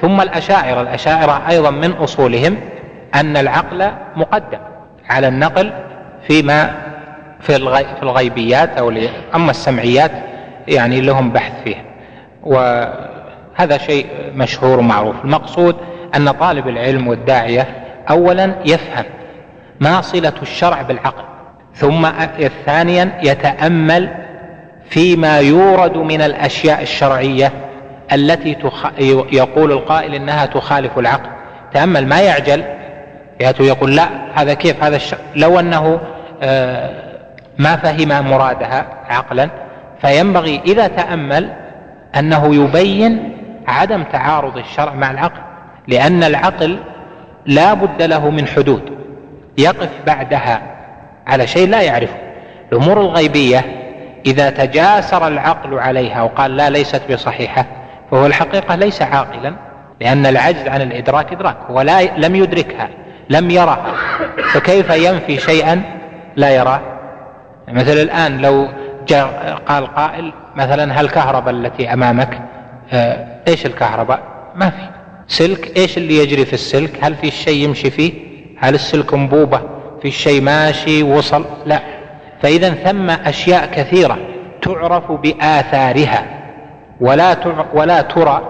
ثم 0.01 0.22
الأشاعرة. 0.22 0.81
الأشاعرة 0.81 1.50
أيضا 1.50 1.69
من 1.69 1.91
أصولهم 1.91 2.58
أن 3.15 3.38
العقل 3.38 3.91
مقدم 4.15 4.60
على 5.10 5.27
النقل 5.27 5.72
فيما 6.27 6.75
في 7.39 7.55
الغيبيات 8.03 8.77
أو 8.77 8.93
أما 9.36 9.51
السمعيات 9.51 10.12
يعني 10.67 11.01
لهم 11.01 11.31
بحث 11.31 11.63
فيها. 11.63 11.84
وهذا 12.43 13.77
شيء 13.77 14.05
مشهور 14.36 14.79
ومعروف. 14.79 15.15
المقصود 15.24 15.75
أن 16.15 16.31
طالب 16.31 16.67
العلم 16.67 17.08
والداعية 17.08 17.67
أولا 18.10 18.55
يفهم 18.65 19.05
ما 19.79 20.01
صلة 20.01 20.34
الشرع 20.41 20.81
بالعقل. 20.81 21.28
ثم 21.79 22.07
ثانيا 22.65 23.19
يتأمل 23.24 24.09
فيما 24.89 25.39
يورد 25.39 25.98
من 25.98 26.21
الأشياء 26.21 26.81
الشرعية 26.81 27.51
التي 28.13 28.55
تخ... 28.55 28.86
يقول 29.31 29.71
القائل 29.71 30.15
إنها 30.15 30.45
تخالف 30.45 31.00
العقل. 31.00 31.29
تأمل 31.74 32.07
ما 32.07 32.21
يعجل 32.21 32.63
يأتي 33.39 33.63
يقول 33.63 33.95
لا 33.95 34.09
هذا 34.33 34.53
كيف؟ 34.53 34.83
هذا 34.83 34.95
الشرع 34.95 35.19
لو 35.36 35.59
أنه 35.59 36.00
آه، 36.41 37.09
ما 37.57 37.75
فهم 37.75 38.29
مرادها 38.29 38.86
عقلا 39.09 39.50
فينبغي 40.01 40.62
إذا 40.65 40.88
تأمل 40.88 41.53
أنه 42.15 42.55
يبين 42.55 43.38
عدم 43.67 44.03
تعارض 44.03 44.57
الشرع 44.57 44.93
مع 44.93 45.12
العقل 45.12 45.41
لأن 45.88 46.24
العقل 46.24 46.79
لا 47.45 47.74
بد 47.74 48.01
له 48.01 48.29
من 48.29 48.48
حدود 48.48 48.81
يقف 49.57 49.89
بعدها 50.07 50.78
على 51.29 51.48
شيء 51.48 51.69
لا 51.69 51.81
يعرفه. 51.81 52.17
الأمور 52.71 53.01
الغيبية 53.01 53.65
إذا 54.25 54.50
تجاسر 54.50 55.27
العقل 55.27 55.79
عليها 55.79 56.21
وقال 56.21 56.57
لا 56.57 56.69
ليست 56.69 57.01
بصحيحة 57.12 57.65
فهو 58.12 58.25
الحقيقة 58.25 58.75
ليس 58.75 59.01
عاقلا 59.01 59.55
لأن 60.01 60.25
العجز 60.25 60.67
عن 60.67 60.81
الإدراك 60.81 61.31
إدراك 61.33 61.57
هو 61.69 61.81
لا 61.81 62.17
لم 62.17 62.36
يدركها 62.36 62.89
لم 63.29 63.51
يرها. 63.51 63.93
فكيف 64.53 64.89
ينفي 64.89 65.38
شيئا 65.38 65.81
لا 66.36 66.50
يراه؟ 66.50 66.81
مثل 67.67 67.91
الآن 67.98 68.41
لو 68.41 68.67
جاء 69.07 69.59
قال 69.67 69.95
قائل 69.95 70.33
مثلا 70.55 70.93
هل 70.93 71.05
الكهرباء 71.05 71.53
التي 71.53 71.93
أمامك 71.93 72.41
آه، 72.93 73.27
إيش 73.48 73.65
الكهرباء؟ 73.65 74.19
ما 74.55 74.69
في. 74.69 74.89
سلك 75.27 75.77
إيش 75.77 75.98
اللي 75.98 76.17
يجري 76.17 76.45
في 76.45 76.53
السلك؟ 76.53 76.91
هل 77.01 77.15
في 77.15 77.31
شيء 77.31 77.63
يمشي 77.63 77.89
فيه؟ 77.89 78.13
هل 78.59 78.75
السلك 78.75 79.13
انبوبة 79.13 79.62
في 80.01 80.11
شيء 80.11 80.41
ماشي 80.41 81.03
وصل 81.03 81.45
لا. 81.65 81.79
فإذا 82.41 82.69
ثم 82.69 83.09
أشياء 83.09 83.65
كثيرة 83.65 84.17
تعرف 84.61 85.11
بآثارها 85.11 86.25
ولا 87.01 87.35
ولا 87.73 88.01
ترى 88.01 88.41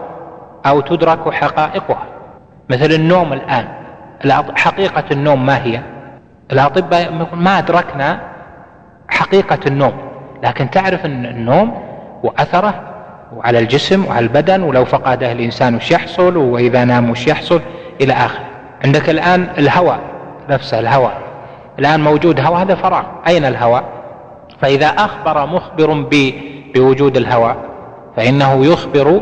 أو 0.66 0.82
تدرك 0.82 1.34
حقائقها. 1.34 2.04
مثل 2.70 2.92
النوم 2.92 3.34
الآن. 3.34 3.68
حقيقة 4.56 5.04
النوم 5.12 5.46
ما 5.46 5.64
هي؟ 5.64 5.82
الأطباء 6.52 7.28
ما 7.34 7.60
أدركنا 7.60 8.20
حقيقة 9.10 9.60
النوم. 9.68 9.94
لكن 10.44 10.70
تعرف 10.70 11.06
أن 11.06 11.26
النوم 11.26 11.84
وأثره 12.24 12.74
وعلى 13.36 13.60
الجسم 13.60 14.06
وعلى 14.06 14.20
البدن 14.20 14.64
ولو 14.64 14.86
فقده 14.86 15.32
الإنسان 15.32 15.76
وش 15.76 15.92
يحصل 15.92 16.38
وإذا 16.38 16.84
نام 16.86 17.10
وش 17.10 17.28
يحصل 17.28 17.62
إلى 18.02 18.14
آخره. 18.14 18.46
عندك 18.86 19.10
الآن 19.10 19.48
الهواء 19.58 20.00
نفسه 20.50 20.80
الهواء. 20.80 21.29
الآن 21.80 22.04
موجود 22.04 22.40
هواء 22.40 22.62
هذا 22.62 22.76
فراغ. 22.76 23.04
أين 23.28 23.46
الهواء؟ 23.46 23.84
فإذا 24.62 24.88
أخبر 24.88 25.46
مخبر 25.46 26.06
بوجود 26.76 27.18
الهواء 27.18 27.56
فإنه 28.18 28.66
يخبر 28.66 29.22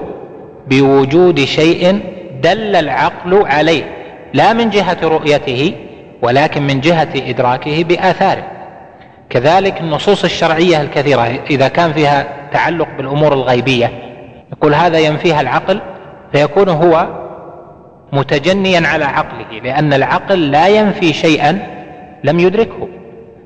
بوجود 0.68 1.40
شيء 1.40 2.02
دل 2.44 2.76
العقل 2.76 3.46
عليه 3.48 3.84
لا 4.34 4.54
من 4.54 4.70
جهة 4.70 4.98
رؤيته 5.04 5.74
ولكن 6.22 6.64
من 6.64 6.80
جهة 6.80 7.10
إدراكه 7.16 7.84
بآثاره. 7.84 8.44
كذلك 9.30 9.82
النصوص 9.82 10.24
الشرعية 10.24 10.82
الكثيرة 10.82 11.40
إذا 11.50 11.68
كان 11.68 11.94
فيها 11.94 12.28
تعلق 12.54 12.88
بالأمور 12.98 13.34
الغيبية 13.34 13.92
يقول 14.52 14.74
هذا 14.74 15.00
ينفيها 15.00 15.42
العقل 15.42 15.82
فيكون 16.32 16.70
هو 16.70 17.08
متجنيا 18.14 18.88
على 18.88 19.06
عقله 19.06 19.60
لأن 19.64 19.94
العقل 19.94 20.52
لا 20.52 20.68
ينفي 20.68 21.14
شيئا 21.14 21.77
لم 22.24 22.40
يدركه. 22.40 22.88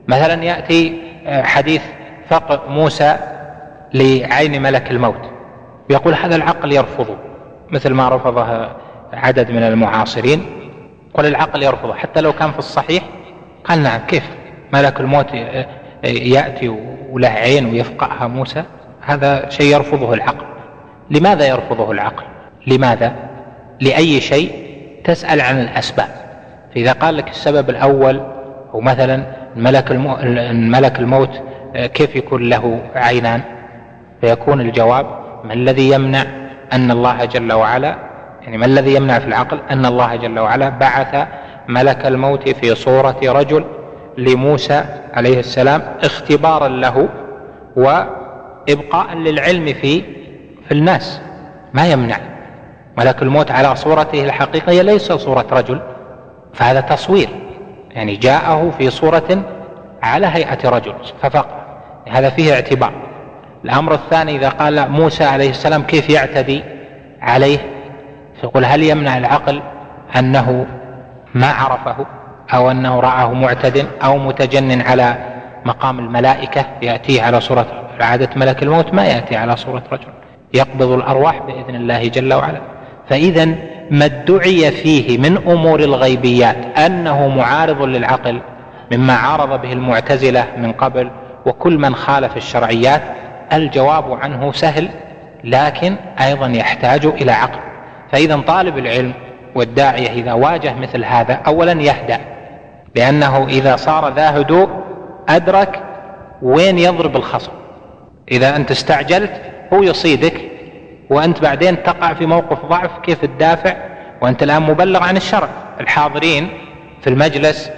مثلا 0.08 0.44
يأتي 0.44 1.02
آه، 1.28 1.44
حديث 1.44 1.82
فقر 2.30 2.70
موسى 2.70 3.18
لعين 3.94 4.62
ملك 4.62 4.92
الموت. 4.92 5.22
يقول 5.90 6.14
هذا 6.14 6.36
العقل 6.36 6.72
يرفضه 6.72 7.16
مثل 7.70 7.94
ما 7.94 8.10
رفضه 8.10 8.68
عدد 9.14 9.52
من 9.52 9.64
المعاصرين. 9.64 10.46
قل 11.14 11.26
العقل 11.26 11.64
يرفضه 11.64 11.94
حتى 11.94 12.22
لو 12.22 12.34
كان 12.34 12.52
في 12.52 12.60
الصحيح 12.60 13.04
قال 13.64 13.84
نعم 13.84 14.00
كيف؟ 14.08 14.24
ملك 14.74 15.00
الموت 15.00 15.28
يأتي 16.04 16.70
وله 17.10 17.28
عين 17.28 17.66
ويفقعها 17.66 18.28
موسى. 18.28 18.64
هذا 19.02 19.50
شيء 19.50 19.76
يرفضه 19.76 20.14
العقل. 20.14 20.46
لماذا 21.10 21.48
يرفضه 21.48 21.92
العقل؟ 21.92 22.24
لماذا؟ 22.68 23.14
لأي 23.80 24.22
شيء 24.22 24.52
تسأل 25.04 25.42
عن 25.42 25.62
الأسباب. 25.62 26.10
فإذا 26.76 26.92
قال 26.92 27.18
لك 27.18 27.30
السبب 27.30 27.70
الأول 27.70 28.22
أو 28.74 28.82
مثلا 28.82 29.24
ملك. 29.56 29.92
ملك 30.52 31.00
الموت 31.00 31.42
كيف 31.76 32.16
يكون 32.16 32.50
له 32.50 32.82
عينان؟ 32.96 33.42
فيكون 34.22 34.62
الجواب 34.62 35.06
ما 35.44 35.54
الذي 35.54 35.92
يمنع 35.92 36.24
أن 36.74 36.92
الله 36.92 37.26
جل 37.26 37.54
وعلا 37.54 37.96
يعني 38.42 38.58
ما 38.58 38.66
الذي 38.66 38.96
يمنع 38.96 39.20
في 39.20 39.28
العقل 39.28 39.60
أن 39.72 39.86
الله 39.86 40.16
جل 40.16 40.40
وعلا 40.40 40.70
بعث 40.70 41.28
ملك 41.68 42.06
الموت 42.06 42.50
في 42.50 42.76
صورة 42.76 43.20
رجل 43.24 43.66
لموسى 44.18 44.84
عليه 45.14 45.40
السلام 45.40 45.82
اختبارا 46.04 46.68
له 46.68 47.10
وإبقاء 47.76 49.16
للعلم 49.16 49.66
في 49.66 50.02
في 50.68 50.72
الناس. 50.72 51.22
ما 51.74 51.88
يمنع. 51.88 52.18
ملك 52.98 53.22
الموت 53.22 53.52
على 53.52 53.76
صورته 53.76 54.24
الحقيقية 54.24 54.82
ليس 54.82 55.12
صورة 55.12 55.46
رجل 55.52 55.80
فهذا 56.54 56.82
تصوير. 56.82 57.30
يعني 57.96 58.16
جاءه 58.16 58.72
في 58.78 58.90
صورة 58.90 59.44
على 60.04 60.28
هيئة 60.28 60.70
رجل 60.70 60.94
ففقط 61.22 61.62
هذا 62.10 62.30
فيه 62.30 62.54
اعتبار. 62.54 62.94
الأمر 63.66 63.94
الثاني 63.94 64.36
إذا 64.36 64.50
قال 64.50 64.92
موسى 64.92 65.24
عليه 65.24 65.50
السلام 65.50 65.84
كيف 65.84 66.10
يعتدي 66.10 66.64
عليه؟ 67.22 67.58
فيقول 68.42 68.66
هل 68.66 68.84
يمنع 68.84 69.18
العقل 69.18 69.62
أنه 70.16 70.66
ما 71.36 71.52
عرفه 71.52 72.06
أو 72.54 72.72
أنه 72.72 73.00
رآه 73.00 73.34
معتد 73.34 73.88
أو 74.04 74.18
متجن 74.18 74.82
على 74.82 75.16
مقام 75.66 76.00
الملائكة؟ 76.00 76.66
يأتيه 76.82 77.22
على 77.22 77.42
صورة 77.42 77.66
عادة 78.00 78.30
ملك 78.36 78.64
الموت 78.64 78.94
ما 78.94 79.06
يأتي 79.06 79.36
على 79.36 79.58
صورة 79.58 79.84
رجل. 79.92 80.08
يقبض 80.54 80.92
الأرواح 80.92 81.42
بإذن 81.42 81.76
الله 81.76 82.08
جل 82.08 82.34
وعلا. 82.34 82.62
فإذا 83.10 83.56
ما 83.92 84.06
ادعي 84.06 84.72
فيه 84.72 85.18
من 85.18 85.38
أمور 85.38 85.80
الغيبيات 85.80 86.80
أنه 86.80 87.28
معارض 87.28 87.82
للعقل 87.82 88.42
مما 88.92 89.14
عارض 89.14 89.62
به 89.62 89.74
المعتزلة 89.74 90.48
من 90.58 90.72
قبل 90.72 91.10
وكل 91.46 91.78
من 91.78 91.96
خالف 91.96 92.38
الشرعيات 92.38 93.02
الجواب 93.54 94.14
عنه 94.14 94.52
سهل 94.52 94.90
لكن 95.44 95.96
أيضا 96.22 96.48
يحتاج 96.48 97.06
إلى 97.06 97.32
عقل. 97.32 97.60
فإذا 98.12 98.38
طالب 98.48 98.78
العلم 98.78 99.14
والداعية 99.56 100.10
إذا 100.10 100.34
واجه 100.34 100.74
مثل 100.74 101.06
هذا 101.06 101.34
أولا 101.34 101.72
يهدأ 101.72 102.20
لأنه 102.96 103.48
إذا 103.48 103.76
صار 103.76 104.14
ذا 104.14 104.40
هدوء 104.40 104.70
أدرك 105.30 105.84
وين 106.42 106.80
يضرب 106.80 107.16
الخصم. 107.16 107.52
إذا 108.32 108.56
أنت 108.56 108.72
استعجلت 108.72 109.32
هو 109.74 109.84
يصيدك 109.84 110.51
وأنت 111.12 111.42
بعدين 111.42 111.84
تقع 111.84 112.14
في 112.14 112.26
موقف 112.26 112.66
ضعف 112.66 113.00
كيف 113.04 113.26
تدافع؟ 113.26 113.76
وأنت 114.22 114.44
الآن 114.44 114.62
مبلغ 114.62 115.04
عن 115.04 115.18
الشرع 115.18 115.48
الحاضرين 115.80 116.50
في 117.02 117.10
المجلس 117.10 117.72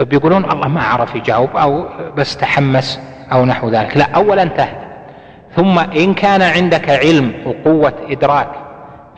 بيقولون 0.00 0.44
الله 0.44 0.68
ما 0.68 0.82
عرف 0.82 1.14
يجاوب 1.14 1.56
أو 1.56 1.88
بس 2.16 2.36
تحمس 2.36 3.00
أو 3.32 3.44
نحو 3.44 3.68
ذلك. 3.68 3.96
لا 3.96 4.04
أولا 4.14 4.44
تهدأ 4.44 4.88
ثم 5.56 5.78
إن 5.78 6.14
كان 6.14 6.42
عندك 6.42 6.90
علم 6.90 7.32
وقوة 7.46 7.92
إدراك 8.10 8.48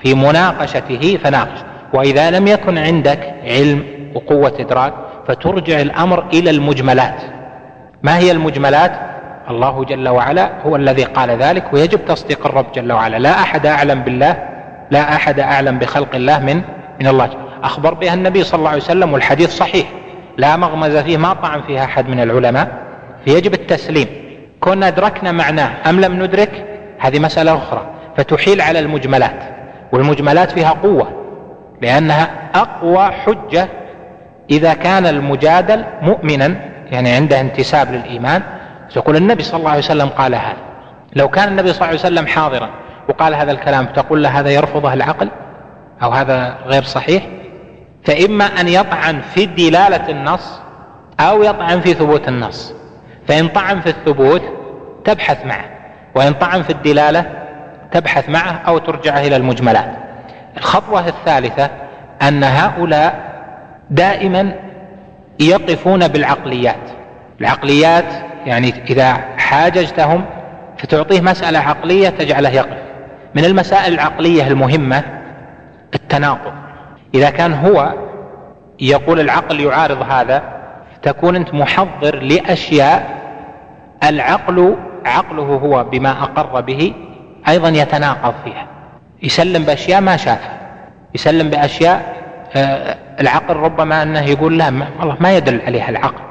في 0.02 0.14
مناقشته 0.14 1.18
فناقش. 1.24 1.58
وإذا 1.94 2.30
لم 2.30 2.46
يكن 2.46 2.78
عندك 2.78 3.34
علم 3.44 3.84
وقوة 4.14 4.52
إدراك 4.60 4.92
فترجع 5.28 5.80
الأمر 5.80 6.24
إلى 6.32 6.50
المجملات. 6.50 7.22
ما 8.02 8.18
هي 8.18 8.30
المجملات؟ 8.32 8.92
الله 9.50 9.84
جل 9.84 10.08
وعلا 10.08 10.50
هو 10.66 10.76
الذي 10.76 11.04
قال 11.04 11.30
ذلك 11.30 11.64
ويجب 11.72 12.04
تصديق 12.04 12.46
الرب 12.46 12.72
جل 12.72 12.92
وعلا. 12.92 13.16
لا 13.16 13.30
أحد 13.30 13.66
أعلم 13.66 14.00
بالله 14.00 14.36
لا 14.90 15.14
أحد 15.14 15.40
أعلم 15.40 15.78
بخلق 15.78 16.14
الله 16.14 16.38
من 16.38 16.62
من 17.00 17.06
الله. 17.06 17.30
أخبر 17.62 17.94
بها 17.94 18.14
النبي 18.14 18.44
صلى 18.44 18.58
الله 18.58 18.70
عليه 18.70 18.82
وسلم 18.82 19.12
والحديث 19.12 19.50
صحيح. 19.50 19.86
لا 20.36 20.56
مغمز 20.56 20.96
فيه 20.96 21.16
ما 21.16 21.32
طعن 21.32 21.62
فيها 21.62 21.84
أحد 21.84 22.08
من 22.08 22.20
العلماء. 22.20 22.68
فيجب 23.24 23.54
التسليم. 23.54 24.06
كنا 24.60 24.88
أدركنا 24.88 25.32
معناه 25.32 25.70
أم 25.90 26.00
لم 26.00 26.22
ندرك؟ 26.22 26.64
هذه 26.98 27.18
مسألة 27.18 27.56
أخرى. 27.56 27.86
فتحيل 28.16 28.60
على 28.60 28.78
المجملات. 28.78 29.42
والمجملات 29.92 30.50
فيها 30.50 30.70
قوة 30.70 31.08
لأنها 31.82 32.30
أقوى 32.54 33.04
حجة 33.04 33.68
إذا 34.50 34.74
كان 34.74 35.06
المجادل 35.06 35.84
مؤمنا 36.02 36.56
يعني 36.90 37.10
عنده 37.10 37.40
انتساب 37.40 37.92
للإيمان 37.92 38.42
تقول 38.94 39.16
النبي 39.16 39.42
صلى 39.42 39.58
الله 39.58 39.70
عليه 39.70 39.80
وسلم 39.80 40.08
قال 40.08 40.34
هذا. 40.34 40.56
لو 41.16 41.28
كان 41.28 41.48
النبي 41.48 41.68
صلى 41.68 41.76
الله 41.76 41.86
عليه 41.86 41.98
وسلم 41.98 42.26
حاضرا 42.26 42.70
وقال 43.08 43.34
هذا 43.34 43.52
الكلام 43.52 43.86
تقول 43.86 44.22
له 44.22 44.40
هذا 44.40 44.50
يرفضه 44.50 44.92
العقل 44.92 45.28
أو 46.02 46.10
هذا 46.10 46.58
غير 46.66 46.82
صحيح؟ 46.82 47.26
فإما 48.04 48.44
أن 48.44 48.68
يطعن 48.68 49.20
في 49.20 49.46
دلالة 49.46 50.08
النص 50.08 50.60
أو 51.20 51.42
يطعن 51.42 51.80
في 51.80 51.94
ثبوت 51.94 52.28
النص. 52.28 52.74
فإن 53.28 53.48
طعن 53.48 53.80
في 53.80 53.88
الثبوت 53.88 54.42
تبحث 55.04 55.46
معه 55.46 55.64
وإن 56.14 56.32
طعن 56.32 56.62
في 56.62 56.70
الدلالة 56.70 57.24
تبحث 57.92 58.28
معه 58.28 58.52
أو 58.52 58.78
ترجعه 58.78 59.20
إلى 59.20 59.36
المجملات. 59.36 59.90
الخطوة 60.56 61.08
الثالثة 61.08 61.70
أن 62.22 62.44
هؤلاء 62.44 63.30
دائما 63.90 64.52
يقفون 65.40 66.08
بالعقليات. 66.08 66.90
العقليات 67.40 68.29
يعني 68.46 68.74
إذا 68.90 69.14
حاججتهم 69.36 70.24
فتعطيه 70.78 71.20
مسألة 71.20 71.58
عقلية 71.58 72.08
تجعله 72.08 72.50
يقف. 72.50 72.78
من 73.34 73.44
المسائل 73.44 73.94
العقلية 73.94 74.46
المهمة 74.46 75.02
التناقض. 75.94 76.52
إذا 77.14 77.30
كان 77.30 77.52
هو 77.52 77.94
يقول 78.80 79.20
العقل 79.20 79.60
يعارض 79.60 80.02
هذا 80.02 80.42
تكون 81.02 81.36
أنت 81.36 81.54
محضر 81.54 82.16
لأشياء 82.16 83.20
العقل 84.04 84.76
عقله 85.06 85.42
هو 85.42 85.84
بما 85.84 86.10
أقر 86.10 86.60
به 86.60 86.94
أيضا 87.48 87.68
يتناقض 87.68 88.34
فيها. 88.44 88.66
يسلم 89.22 89.62
بأشياء 89.62 90.00
ما 90.00 90.16
شافها 90.16 90.60
يسلم 91.14 91.50
بأشياء 91.50 92.20
آه، 92.56 92.96
العقل 93.20 93.56
ربما 93.56 94.02
أنه 94.02 94.20
يقول 94.20 94.58
لا 94.58 94.66
والله 95.00 95.16
ما 95.20 95.36
يدل 95.36 95.60
عليها 95.66 95.88
العقل. 95.88 96.29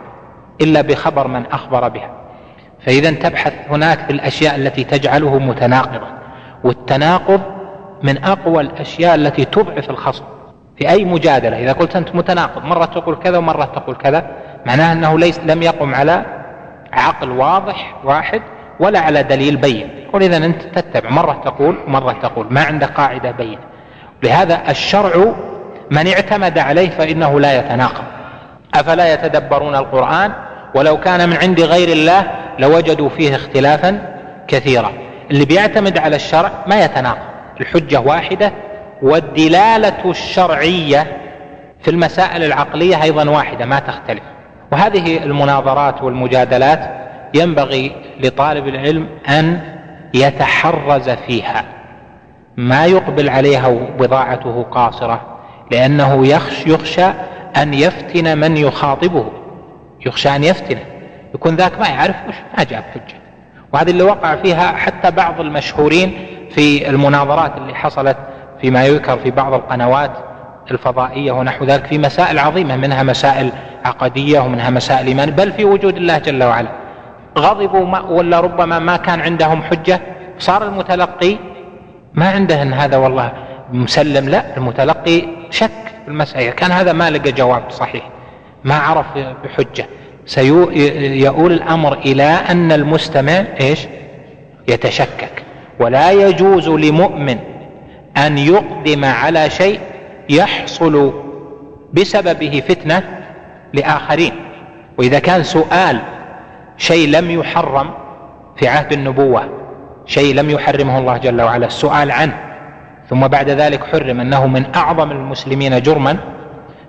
إلا 0.62 0.82
بخبر 0.82 1.28
من 1.28 1.46
أخبر 1.46 1.88
بها. 1.88 2.12
فإذا 2.86 3.12
تبحث 3.12 3.54
هناك 3.70 4.00
في 4.00 4.10
الأشياء 4.10 4.56
التي 4.56 4.84
تجعله 4.84 5.40
متناقضا 5.40 6.08
والتناقض 6.64 7.42
من 8.04 8.24
أقوى 8.24 8.62
الأشياء 8.62 9.16
التي 9.16 9.46
تضعف 9.46 9.90
الخصم 9.90 10.24
في 10.78 10.90
أي 10.90 11.06
مجادلة. 11.06 11.64
إذا 11.64 11.72
قلت 11.72 11.96
أنت 11.96 12.16
متناقض 12.16 12.66
مرة 12.66 12.86
تقول 12.86 13.16
كذا 13.16 13.38
ومرة 13.38 13.66
تقول 13.66 13.96
كذا 13.96 14.32
معناه 14.66 14.94
أنه 14.94 15.20
ليس 15.20 15.40
لم 15.40 15.64
يقم 15.64 15.96
على 15.96 16.26
عقل 16.94 17.32
واضح 17.32 17.96
واحد 18.04 18.42
ولا 18.80 19.00
على 19.00 19.24
دليل 19.24 19.58
بين. 19.58 19.90
قل 20.14 20.24
إذا 20.24 20.38
أنت 20.38 20.62
تتبع 20.62 21.10
مرة 21.10 21.42
تقول 21.46 21.78
ومرة 21.88 22.12
تقول 22.12 22.48
ما 22.50 22.64
عندك 22.64 22.90
قاعدة 22.90 23.32
بين. 23.32 23.60
لهذا 24.24 24.62
الشرع 24.70 25.34
من 25.92 26.08
اعتمد 26.08 26.58
عليه 26.58 26.90
فإنه 26.90 27.40
لا 27.40 27.60
يتناقض. 27.60 28.04
أفلا 28.76 29.14
يتدبرون 29.14 29.76
القرآن؟ 29.76 30.34
ولو 30.76 31.00
كان 31.00 31.30
من 31.30 31.38
عند 31.38 31.62
غير 31.62 31.88
الله 31.88 32.32
لوجدوا 32.60 33.10
فيه 33.10 33.36
اختلافا 33.36 34.20
كثيرا. 34.48 34.92
اللي 35.32 35.46
بيعتمد 35.46 35.98
على 35.98 36.16
الشرع 36.16 36.52
ما 36.68 36.84
يتناقض. 36.84 37.30
الحجة 37.62 38.00
واحدة 38.00 38.54
والدلالة 39.02 39.94
الشرعية 40.06 41.08
في 41.82 41.92
المسائل 41.92 42.44
العقلية 42.44 43.04
أيضا 43.04 43.30
واحدة 43.30 43.66
ما 43.66 43.80
تختلف. 43.80 44.24
وهذه 44.72 45.18
المناظرات 45.24 46.02
والمجادلات 46.02 46.80
ينبغي 47.34 47.92
لطالب 48.20 48.68
العلم 48.68 49.08
أن 49.30 49.60
يتحرز 50.14 51.10
فيها. 51.10 51.64
ما 52.58 52.86
يقبل 52.86 53.30
عليها 53.30 53.70
بضاعته 54.00 54.64
قاصرة 54.72 55.22
لأنه 55.72 56.28
يخش 56.28 56.68
يخشى 56.68 57.06
أن 57.58 57.74
يفتن 57.74 58.38
من 58.38 58.58
يخاطبه. 58.58 59.39
يخشى 60.06 60.36
أن 60.36 60.44
يفتنه. 60.44 60.84
يكون 61.34 61.56
ذاك 61.56 61.80
ما 61.80 61.88
يعرف 61.88 62.16
وش 62.28 62.36
ما 62.58 62.64
جاب 62.64 62.84
حجة. 62.94 63.20
وهذه 63.74 63.90
اللي 63.90 64.04
وقع 64.04 64.36
فيها 64.36 64.72
حتى 64.72 65.12
بعض 65.12 65.40
المشهورين 65.42 66.28
في 66.52 66.90
المناظرات 66.90 67.58
اللي 67.58 67.76
حصلت 67.76 68.18
فيما 68.62 68.86
يذكر 68.86 69.18
في 69.18 69.32
بعض 69.32 69.54
القنوات 69.54 70.12
الفضائية 70.72 71.32
ونحو 71.32 71.66
ذلك 71.66 71.86
في 71.86 71.98
مسائل 71.98 72.40
عظيمة 72.40 72.76
منها 72.76 73.04
مسائل 73.04 73.52
عقدية 73.86 74.40
ومنها 74.40 74.70
مسائل 74.70 75.08
إيمان 75.08 75.32
بل 75.32 75.52
في 75.52 75.66
وجود 75.66 75.98
الله 75.98 76.18
جل 76.18 76.44
وعلا. 76.44 76.70
غضبوا 77.38 77.86
ما 77.86 78.00
ولا 78.00 78.40
ربما 78.40 78.80
ما 78.80 78.98
كان 78.98 79.22
عندهم 79.22 79.64
حجة 79.64 80.02
صار 80.40 80.68
المتلقي 80.68 81.38
ما 82.14 82.30
عنده 82.30 82.62
إن 82.62 82.74
هذا 82.74 82.98
والله 82.98 83.32
مسلم 83.74 84.30
لا 84.30 84.58
المتلقي 84.58 85.22
شك 85.50 85.70
في 86.06 86.08
المسألة. 86.08 86.50
كان 86.52 86.72
هذا 86.72 86.94
ما 86.94 87.10
لقى 87.10 87.32
جواب 87.32 87.64
صحيح. 87.72 88.19
ما 88.64 88.76
عرف 88.78 89.06
بحجة. 89.44 89.86
سيؤول 90.26 91.52
الأمر 91.52 91.94
إلى 91.94 92.24
أن 92.24 92.72
المستمع 92.72 93.44
إيش؟ 93.62 93.80
يتشكك. 94.68 95.44
ولا 95.80 96.12
يجوز 96.12 96.70
لمؤمن 96.70 97.38
أن 98.18 98.38
يقدم 98.38 99.06
على 99.06 99.50
شيء 99.50 99.80
يحصل 100.30 101.14
بسببه 101.94 102.64
فتنة 102.70 103.04
لآخرين. 103.74 104.34
وإذا 104.98 105.20
كان 105.20 105.44
سؤال 105.44 106.00
شيء 106.78 107.10
لم 107.10 107.32
يحرم 107.32 107.90
في 108.58 108.68
عهد 108.68 108.94
النبوة 108.94 109.50
شيء 110.06 110.36
لم 110.36 110.50
يحرمه 110.50 111.00
الله 111.00 111.18
جل 111.18 111.42
وعلا 111.42 111.66
السؤال 111.66 112.12
عنه 112.12 112.38
ثم 113.10 113.28
بعد 113.28 113.50
ذلك 113.50 113.84
حرم 113.84 114.20
أنه 114.20 114.48
من 114.48 114.66
أعظم 114.76 115.12
المسلمين 115.12 115.82
جرما 115.82 116.18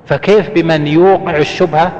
فكيف 0.07 0.51
بمن 0.51 0.87
يوقع 0.87 1.37
الشبهة 1.37 1.93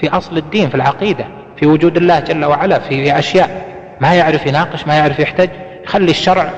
في 0.00 0.08
أصل 0.08 0.36
الدين 0.36 0.68
في 0.68 0.74
العقيدة 0.74 1.26
في 1.56 1.66
وجود 1.66 1.96
الله 1.96 2.20
جل 2.20 2.44
وعلا 2.44 2.78
في 2.78 3.18
أشياء 3.18 3.64
ما 4.00 4.14
يعرف 4.14 4.46
يناقش 4.46 4.86
ما 4.86 4.94
يعرف 4.94 5.18
يحتج 5.18 5.48
يخلي 5.84 6.10
الشرع 6.10 6.50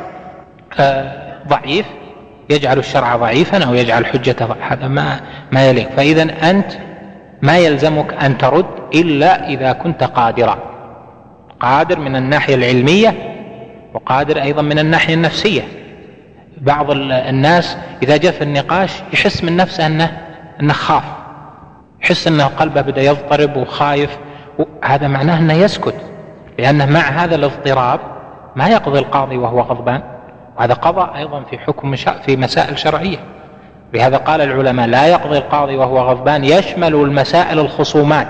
آه، 0.80 1.42
ضعيف 1.48 1.86
يجعل 2.50 2.78
الشرع 2.78 3.16
ضعيفا 3.16 3.64
أو 3.64 3.74
يجعل 3.74 4.06
حجة 4.06 4.36
هذا 4.60 4.88
ما 4.88 5.20
ما 5.52 5.66
يليق. 5.66 5.90
فإذا 5.96 6.50
أنت 6.50 6.72
ما 7.42 7.58
يلزمك 7.58 8.14
أن 8.14 8.38
ترد 8.38 8.66
إلا 8.94 9.48
إذا 9.48 9.72
كنت 9.72 10.04
قادرا. 10.04 10.58
قادر 11.60 11.98
من 11.98 12.16
الناحية 12.16 12.54
العلمية 12.54 13.14
وقادر 13.94 14.42
أيضا 14.42 14.62
من 14.62 14.78
الناحية 14.78 15.14
النفسية. 15.14 15.62
بعض 16.60 16.90
الناس 16.90 17.76
إذا 18.02 18.16
جاء 18.16 18.32
في 18.32 18.42
النقاش 18.42 18.90
يحس 19.12 19.44
من 19.44 19.56
نفسه 19.56 19.86
أنه 19.86 20.25
أنه 20.60 20.72
خاف 20.72 21.04
يحس 22.02 22.26
أنه 22.26 22.44
قلبه 22.44 22.80
بدأ 22.80 23.02
يضطرب 23.02 23.56
وخايف 23.56 24.18
هذا 24.84 25.08
معناه 25.08 25.38
أنه 25.38 25.54
يسكت 25.54 25.96
لأنه 26.58 26.86
مع 26.86 27.00
هذا 27.00 27.34
الاضطراب 27.34 28.00
ما 28.56 28.68
يقضي 28.68 28.98
القاضي 28.98 29.36
وهو 29.36 29.60
غضبان. 29.60 30.02
وهذا 30.58 30.74
قضاء 30.74 31.16
أيضا 31.16 31.42
في 31.42 31.58
حكم 31.58 31.96
في 31.96 32.36
مسائل 32.36 32.78
شرعية. 32.78 33.18
لهذا 33.94 34.16
قال 34.16 34.40
العلماء 34.40 34.86
لا 34.86 35.06
يقضي 35.06 35.38
القاضي 35.38 35.76
وهو 35.76 35.98
غضبان 35.98 36.44
يشمل 36.44 36.94
المسائل 36.94 37.58
الخصومات 37.58 38.26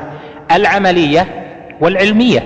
العملية 0.53 1.27
والعلمية. 1.81 2.43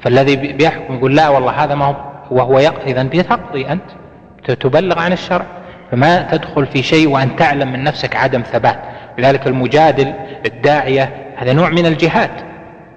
فالذي 0.00 0.36
بيحكم 0.36 0.94
يقول 0.94 1.16
لا 1.16 1.28
والله 1.28 1.64
هذا 1.64 1.74
ما 1.74 1.84
هو 1.84 1.94
وهو 2.30 2.58
يقضي 2.58 2.90
إذا 2.90 3.22
تقضي 3.22 3.66
أنت 3.66 4.50
تبلغ 4.50 4.98
عن 4.98 5.12
الشرع. 5.12 5.44
فما 5.90 6.22
تدخل 6.22 6.66
في 6.66 6.82
شيء 6.82 7.08
وأن 7.08 7.36
تعلم 7.36 7.72
من 7.72 7.84
نفسك 7.84 8.16
عدم 8.16 8.42
ثبات. 8.42 8.78
لذلك 9.18 9.46
المجادل 9.46 10.14
الداعية 10.46 11.10
هذا 11.36 11.52
نوع 11.52 11.68
من 11.68 11.86
الجهاد 11.86 12.30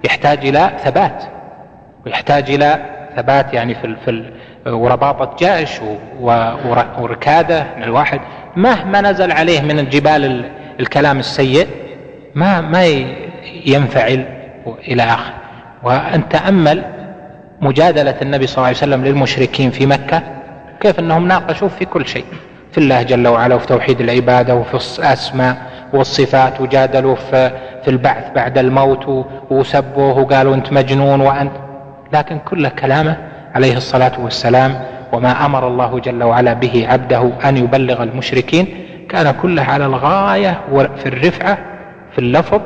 يحتاج 0.04 0.46
إلى 0.46 0.70
ثبات 0.84 1.24
ويحتاج 2.06 2.50
إلى 2.50 2.78
ثبات 3.16 3.54
يعني 3.54 3.74
في 3.74 3.96
في 4.04 4.32
ورباطة 4.66 5.36
جيش 5.38 5.70
وركادة 6.98 7.66
من 7.76 7.82
الواحد. 7.82 8.20
مهما 8.56 9.00
نزل 9.00 9.32
عليه 9.32 9.60
من 9.60 9.78
الجبال 9.78 10.44
الكلام 10.80 11.18
السيء 11.18 11.66
ما 12.34 12.60
ما 12.60 12.84
ينفعل 13.66 14.24
إلى 14.88 15.02
آخر. 15.02 15.32
وأن 15.82 16.28
تأمل 16.28 16.84
مجادلة 17.60 18.14
النبي 18.22 18.46
صلى 18.46 18.56
الله 18.56 18.66
عليه 18.66 18.76
وسلم 18.76 19.04
للمشركين 19.04 19.70
في 19.70 19.86
مكة 19.86 20.22
كيف 20.80 20.98
أنهم 20.98 21.28
ناقشوا 21.28 21.68
في 21.68 21.84
كل 21.84 22.06
شيء 22.06 22.24
في 22.72 22.78
الله 22.78 23.02
جل 23.02 23.28
وعلا 23.28 23.54
وفي 23.54 23.66
توحيد 23.66 24.00
العبادة 24.00 24.54
وفي 24.54 24.98
الأسماء 24.98 25.71
والصفات 25.92 26.60
وجادلوا 26.60 27.14
في, 27.14 27.50
في 27.84 27.90
البعث 27.90 28.32
بعد 28.34 28.58
الموت 28.58 29.26
وسبوه 29.50 30.18
وقالوا 30.18 30.54
أنت 30.54 30.72
مجنون 30.72 31.20
وأنت 31.20 31.52
لكن 32.12 32.38
كل 32.38 32.68
كلامه 32.68 33.16
عليه 33.54 33.76
الصلاة 33.76 34.12
والسلام 34.20 34.74
وما 35.12 35.46
أمر 35.46 35.68
الله 35.68 36.00
جل 36.00 36.22
وعلا 36.22 36.52
به 36.52 36.86
عبده 36.88 37.30
أن 37.44 37.56
يبلغ 37.56 38.02
المشركين 38.02 38.66
كان 39.08 39.34
كله 39.42 39.62
على 39.62 39.86
الغاية 39.86 40.60
في 40.72 41.06
الرفعة 41.06 41.58
في 42.12 42.18
اللفظ 42.18 42.60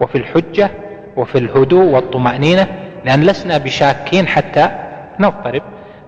وفي 0.00 0.18
الحجة 0.18 0.70
وفي 1.16 1.38
الهدوء 1.38 1.84
والطمأنينة 1.84 2.66
لأن 3.04 3.20
لسنا 3.22 3.58
بشاكين 3.58 4.26
حتى 4.26 4.68
نضطرب. 5.20 5.62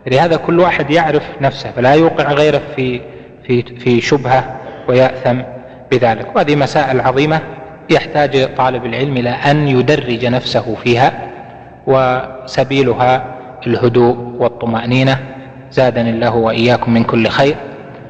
لهذا 0.06 0.36
كل 0.36 0.60
واحد 0.60 0.90
يعرف 0.90 1.22
نفسه 1.40 1.70
فلا 1.70 1.94
يوقع 1.94 2.32
غيره 2.32 2.60
في 2.76 3.00
في 3.46 3.62
في 3.62 4.00
شبهة 4.00 4.56
ويأثم 4.88 5.40
بذلك. 5.94 6.36
وهذه 6.36 6.56
مسائل 6.56 7.00
عظيمة 7.00 7.40
يحتاج 7.90 8.54
طالب 8.54 8.86
العلم 8.86 9.16
إلى 9.16 9.30
أن 9.30 9.68
يدرج 9.68 10.26
نفسه 10.26 10.74
فيها 10.74 11.12
وسبيلها 11.86 13.24
الهدوء 13.66 14.16
والطمأنينة. 14.38 15.18
زادني 15.70 16.10
الله 16.10 16.34
وإياكم 16.34 16.94
من 16.94 17.04
كل 17.04 17.28
خير 17.28 17.56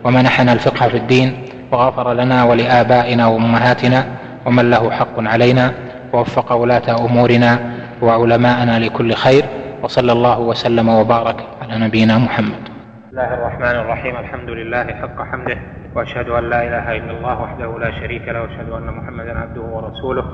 ومنحنا 0.04 0.52
الفقه 0.52 0.88
في 0.88 0.96
الدين 0.96 1.42
وغفر 1.72 2.12
لنا 2.12 2.44
ولآبائنا 2.44 3.26
وأمهاتنا 3.26 4.06
ومن 4.46 4.70
له 4.70 4.90
حق 4.90 5.16
علينا 5.16 5.72
ووفق 6.12 6.52
ولاة 6.52 7.06
أمورنا 7.06 7.58
وعلماءنا 8.02 8.78
لكل 8.78 9.12
خير 9.12 9.44
وصلى 9.82 10.12
الله 10.12 10.40
وسلم 10.40 10.88
وبارك 10.88 11.36
على 11.62 11.84
نبينا 11.84 12.18
محمد. 12.18 12.62
بسم 12.68 13.10
الله 13.12 13.34
الرحمن 13.34 13.76
الرحيم. 13.80 14.16
الحمد 14.16 14.50
لله 14.50 14.84
حق 14.84 15.18
حمده. 15.32 15.83
وأشهد 15.94 16.28
أن 16.28 16.44
لا 16.50 16.62
إله 16.62 16.96
إلا 16.96 17.10
الله 17.18 17.42
وحده 17.42 17.78
لا 17.78 17.90
شريك 17.90 18.28
له 18.28 18.42
وأشهد 18.42 18.70
أن 18.70 18.86
محمدا 18.86 19.38
عبده 19.38 19.60
ورسوله 19.60 20.24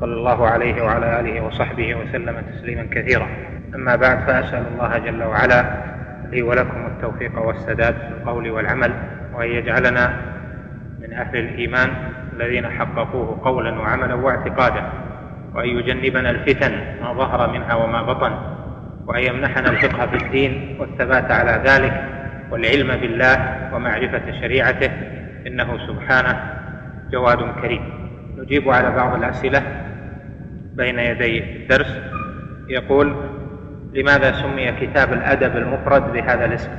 صلى 0.00 0.14
الله 0.14 0.46
عليه 0.46 0.82
وعلى 0.82 1.20
آله 1.20 1.40
وصحبه 1.40 1.94
وسلم 1.94 2.40
تسليما 2.40 2.86
كثيرا. 2.90 3.26
أما 3.74 3.96
بعد 3.96 4.18
فأسأل 4.18 4.64
الله 4.74 4.98
جل 4.98 5.22
وعلا 5.22 5.64
لي 6.30 6.42
ولكم 6.42 6.86
التوفيق 6.86 7.38
والسداد 7.38 7.94
في 7.94 8.08
القول 8.08 8.50
والعمل 8.50 8.92
وأن 9.34 9.48
يجعلنا 9.48 10.16
من 11.00 11.12
أهل 11.12 11.36
الإيمان 11.36 11.90
الذين 12.32 12.68
حققوه 12.68 13.40
قولا 13.44 13.80
وعملا 13.80 14.14
واعتقادا 14.14 14.82
وأن 15.54 15.68
يجنبنا 15.68 16.30
الفتن 16.30 16.72
ما 17.02 17.12
ظهر 17.12 17.52
منها 17.52 17.74
وما 17.74 18.02
بطن 18.02 18.32
وأن 19.06 19.22
يمنحنا 19.22 19.70
الفقه 19.70 20.06
في 20.06 20.16
الدين 20.16 20.76
والثبات 20.80 21.30
على 21.30 21.62
ذلك 21.64 22.15
والعلم 22.50 23.00
بالله 23.00 23.36
ومعرفة 23.74 24.40
شريعته 24.40 24.90
إنه 25.46 25.86
سبحانه 25.86 26.40
جواد 27.10 27.38
كريم. 27.62 27.82
نجيب 28.38 28.70
على 28.70 28.90
بعض 28.90 29.14
الأسئلة 29.14 29.62
بين 30.74 30.98
يدي 30.98 31.62
الدرس. 31.62 32.00
يقول 32.68 33.16
لماذا 33.94 34.32
سمي 34.32 34.72
كتاب 34.72 35.12
الأدب 35.12 35.56
المفرد 35.56 36.12
بهذا 36.12 36.44
الاسم؟ 36.44 36.70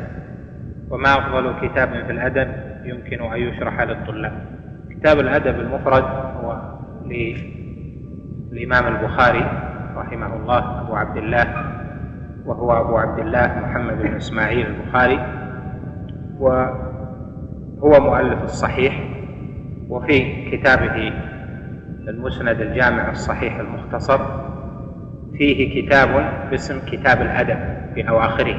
وما 0.89 1.13
أفضل 1.17 1.67
كتاب 1.67 1.89
في 1.89 2.11
الأدب 2.11 2.47
يمكن 2.83 3.21
أن 3.21 3.39
يشرح 3.41 3.81
للطلاب؟ 3.81 4.33
كتاب 4.91 5.19
الأدب 5.19 5.59
المفرد 5.59 6.03
هو 6.03 6.77
للإمام 8.51 8.95
البخاري 8.95 9.45
رحمه 9.95 10.35
الله 10.35 10.81
أبو 10.81 10.95
عبد 10.95 11.17
الله 11.17 11.45
وهو 12.45 12.81
أبو 12.81 12.97
عبد 12.97 13.19
الله 13.19 13.59
محمد 13.61 14.01
بن 14.01 14.15
إسماعيل 14.15 14.67
البخاري. 14.67 15.36
وهو 16.39 17.99
مؤلف 17.99 18.43
الصحيح 18.43 18.99
وفي 19.89 20.49
كتابه 20.51 21.13
المسند 22.07 22.61
الجامع 22.61 23.09
الصحيح 23.11 23.59
المختصر 23.59 24.19
فيه 25.37 25.81
كتاب 25.81 26.09
باسم 26.51 26.79
كتاب 26.91 27.21
الأدب 27.21 27.57
في 27.95 28.09
أواخره 28.09 28.57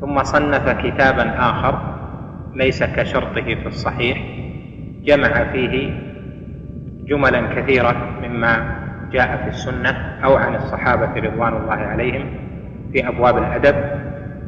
ثم 0.00 0.22
صنف 0.22 0.68
كتابا 0.68 1.38
آخر 1.38 1.78
ليس 2.54 2.82
كشرطه 2.84 3.44
في 3.54 3.66
الصحيح 3.66 4.18
جمع 5.04 5.52
فيه 5.52 5.90
جملا 7.06 7.54
كثيرة 7.54 7.96
مما 8.22 8.82
جاء 9.12 9.36
في 9.36 9.48
السنة 9.48 9.90
أو 10.24 10.36
عن 10.36 10.54
الصحابة 10.54 11.20
رضوان 11.20 11.52
الله 11.56 11.74
عليهم 11.74 12.26
في 12.92 13.08
أبواب 13.08 13.38
الأدب 13.38 13.74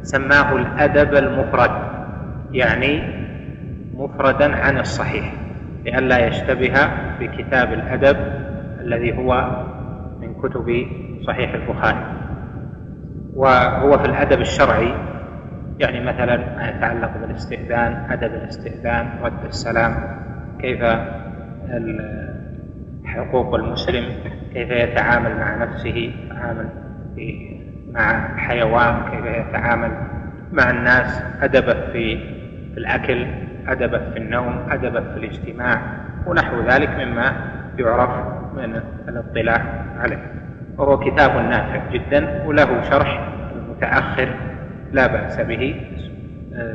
سماه 0.03 0.57
الأدب 0.57 1.15
المفرد. 1.15 1.71
يعني 2.55 3.03
مفردا 3.95 4.57
عن 4.57 4.79
الصحيح 4.79 5.33
لئلا 5.85 6.27
يشتبه 6.27 6.75
بكتاب 7.21 7.73
الأدب 7.73 8.17
الذي 8.81 9.19
هو 9.19 9.63
من 10.21 10.35
كتب 10.35 10.87
صحيح 11.27 11.55
البخاري. 11.55 12.07
وهو 13.35 13.99
في 13.99 14.05
الأدب 14.05 14.41
الشرعي 14.41 14.95
يعني 15.79 16.01
مثلا 16.01 16.37
ما 16.57 16.69
يتعلق 16.69 17.11
بالاستئذان 17.21 17.93
أدب 18.11 18.35
الاستئذان 18.35 19.07
رد 19.23 19.45
السلام 19.45 19.95
كيف 20.61 20.83
حقوق 23.05 23.55
المسلم 23.55 24.05
كيف 24.53 24.71
يتعامل 24.71 25.37
مع 25.37 25.57
نفسه 25.57 26.13
يتعامل 26.27 26.69
مع 27.93 28.37
حيوان 28.37 28.95
كيف 29.11 29.25
يتعامل 29.49 29.91
مع 30.53 30.71
الناس. 30.71 31.23
أدبه 31.43 31.93
في 31.93 32.34
الأكل 32.79 33.27
أدبه 33.69 34.11
في 34.11 34.17
النوم 34.19 34.59
أدبه 34.71 35.01
في 35.01 35.17
الاجتماع 35.17 35.83
ونحو 36.27 36.61
ذلك 36.61 36.89
مما 36.91 37.33
يعرف 37.79 38.11
من 38.57 38.81
الاطلاع 39.09 39.85
عليه. 39.99 40.33
وهو 40.79 40.99
كتاب 40.99 41.31
نافع 41.31 41.91
جدا 41.93 42.45
وله 42.47 42.83
شرح 42.83 43.29
متأخر 43.71 44.29
لا 44.93 45.07
بأس 45.07 45.41
به 45.41 45.81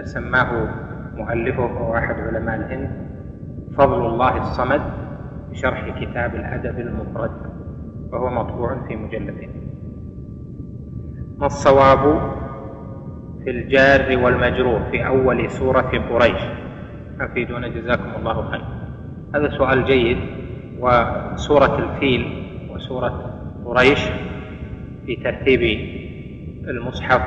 سماه 0.03 0.67
مؤلفه 1.15 1.63
وهو 1.63 1.97
أحد 1.97 2.15
علماء 2.19 2.55
الهند 2.55 2.89
فضل 3.77 4.05
الله 4.05 4.37
الصمد 4.37 4.81
بشرح 5.51 5.99
كتاب 6.01 6.35
الأدب 6.35 6.79
المفرد 6.79 7.31
وهو 8.11 8.29
مطبوع 8.29 8.87
في 8.87 8.95
مجلدين 8.95 9.49
ما 11.37 11.45
الصواب 11.45 12.21
في 13.43 13.49
الجار 13.49 14.17
والمجرور 14.17 14.81
في 14.91 15.07
أول 15.07 15.51
سورة 15.51 16.03
قريش. 16.09 16.41
أفيدونا 17.21 17.67
جزاكم 17.67 18.09
الله 18.19 18.51
خير. 18.51 18.61
هذا 19.35 19.57
سؤال 19.57 19.85
جيد 19.85 20.17
وسورة 20.79 21.79
الفيل 21.79 22.43
وسورة 22.69 23.41
قريش 23.65 23.99
في 25.05 25.15
ترتيب 25.15 25.61
المصحف 26.67 27.21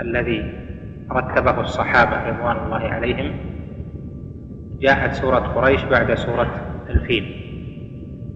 الذي 0.00 0.52
رتبه 1.12 1.60
الصحابة 1.60 2.28
رضوان 2.28 2.56
الله 2.66 2.88
عليهم. 2.88 3.32
جاءت 4.80 5.12
سورة 5.14 5.38
قريش 5.38 5.84
بعد 5.84 6.14
سورة 6.14 6.54
الفيل. 6.90 7.44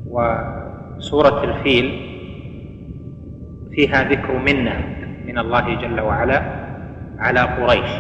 وسورة 0.07 1.45
الفيل 1.45 2.09
فيها 3.71 4.09
ذكر 4.09 4.39
منة 4.39 4.97
من 5.27 5.39
الله 5.39 5.75
جل 5.75 6.01
وعلا. 6.01 6.62
على 7.23 7.41
قريش. 7.41 7.91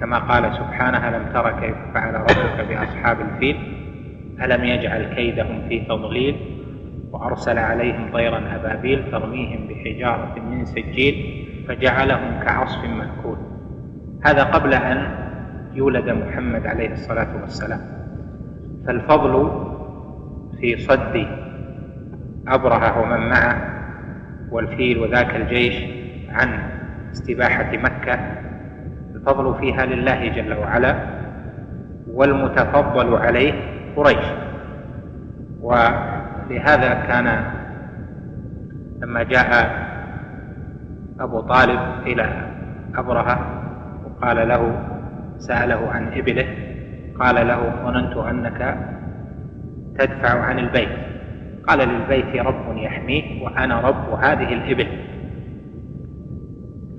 كما 0.00 0.18
قال 0.18 0.54
سبحانه 0.54 1.08
ألم 1.08 1.32
تر 1.32 1.60
كيف 1.60 1.76
فعل 1.94 2.14
ربك 2.14 2.66
بأصحاب 2.68 3.20
الفيل؟ 3.20 3.56
ألم 4.42 4.64
يجعل 4.64 5.14
كيدهم 5.14 5.68
في 5.68 5.80
تضليل؟ 5.80 6.36
وأرسل 7.12 7.58
عليهم 7.58 8.12
طيرا 8.12 8.38
أبابيل 8.54 9.10
ترميهم 9.10 9.68
بحجارة 9.68 10.34
من 10.50 10.64
سجيل 10.64 11.46
فجعلهم 11.68 12.40
كعصف 12.44 12.84
مأكول. 12.84 13.36
هذا 14.24 14.42
قبل 14.42 14.74
أن 14.74 15.08
يولد 15.74 16.10
محمد 16.10 16.66
عليه 16.66 16.92
الصلاة 16.92 17.40
والسلام. 17.40 17.80
فالفضل 18.86 19.50
في 20.60 20.76
صد 20.76 21.26
أبرهة 22.48 23.00
ومن 23.02 23.28
معه 23.28 23.74
والفيل 24.50 24.98
وذاك 24.98 25.36
الجيش 25.36 25.74
عن 26.28 26.48
استباحة 27.14 27.76
مكة 27.76 28.18
الفضل 29.14 29.58
فيها 29.60 29.86
لله 29.86 30.28
جل 30.28 30.52
وعلا 30.58 30.94
والمتفضل 32.10 33.14
عليه 33.14 33.52
قريش. 33.96 34.26
ولهذا 35.60 36.94
كان 37.08 37.44
لما 39.02 39.22
جاء 39.22 39.50
أبو 41.20 41.40
طالب 41.40 41.80
إلى 42.06 42.26
أبرهة 42.94 43.38
وقال 44.04 44.48
له 44.48 44.62
سأله 45.38 45.90
عن 45.90 46.12
إبله 46.12 46.48
قال 47.20 47.48
له 47.48 47.60
ظننت 47.84 48.16
أنك 48.16 48.78
تدفع 49.98 50.40
عن 50.40 50.58
البيت. 50.58 50.88
قال 51.68 51.88
للبيت 51.88 52.36
رب 52.36 52.76
يحميه 52.76 53.44
وأنا 53.44 53.80
رب 53.80 54.08
هذه 54.20 54.52
الإبل. 54.52 55.13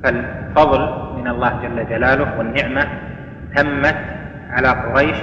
فالفضل 0.06 0.82
من 1.18 1.28
الله 1.28 1.62
جل 1.64 1.90
جلاله 1.90 2.38
والنعمة 2.38 2.88
تمت 3.56 3.98
على 4.50 4.68
قريش 4.68 5.18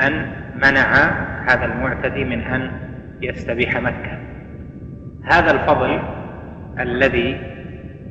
أن 0.00 0.30
منع 0.62 0.92
هذا 1.48 1.64
المعتدي 1.64 2.24
من 2.24 2.40
أن 2.40 2.70
يستبيح 3.22 3.76
مكة 3.76 4.18
هذا 5.24 5.50
الفضل 5.50 6.00
الذي 6.80 7.40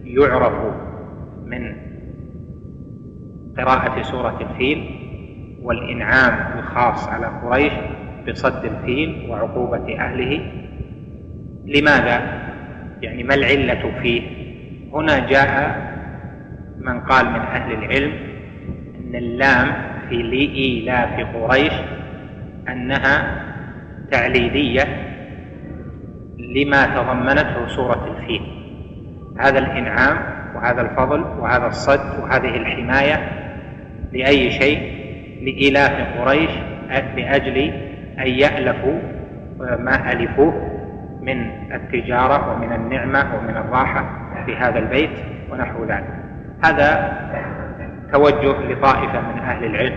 يعرف 0.03 0.53
من 1.45 1.75
قراءة 3.57 4.01
سورة 4.01 4.39
الفيل 4.41 4.99
والإنعام 5.61 6.59
الخاص 6.59 7.07
على 7.07 7.25
قريش 7.25 7.73
بصد 8.29 8.65
الفيل 8.65 9.29
وعقوبة 9.29 9.99
أهله 9.99 10.51
لماذا؟ 11.65 12.47
يعني 13.01 13.23
ما 13.23 13.33
العلة 13.33 13.91
فيه؟ 14.01 14.21
هنا 14.93 15.27
جاء 15.27 15.86
من 16.87 16.99
قال 16.99 17.29
من 17.29 17.39
أهل 17.39 17.73
العلم 17.73 18.11
أن 18.99 19.15
اللام 19.15 19.67
في 20.09 20.15
لإيلاف 20.15 21.35
قريش 21.35 21.73
أنها 22.69 23.43
تعليلية 24.11 24.83
لما 26.39 26.85
تضمنته 26.85 27.67
سورة 27.67 28.17
الفيل. 28.17 28.41
هذا 29.39 29.59
الإنعام 29.59 30.17
وهذا 30.55 30.81
الفضل 30.81 31.21
وهذا 31.21 31.67
الصد 31.67 32.19
وهذه 32.23 32.57
الحماية 32.57 33.29
لأي 34.13 34.51
شيء؟ 34.51 34.97
لإيلاف 35.41 36.19
قريش 36.19 36.51
لأجل 37.15 37.57
أن 38.19 38.27
يألفوا 38.27 38.99
ما 39.59 40.11
ألفوه 40.11 40.77
من 41.21 41.51
التجارة 41.73 42.53
ومن 42.53 42.73
النعمة 42.73 43.35
ومن 43.35 43.57
الراحة 43.57 44.29
في 44.45 44.55
هذا 44.55 44.79
البيت 44.79 45.11
ونحو 45.51 45.85
ذلك. 45.85 46.16
هذا 46.63 47.17
توجه 48.11 48.71
لطائفة 48.71 49.21
من 49.21 49.39
أهل 49.39 49.65
العلم 49.65 49.95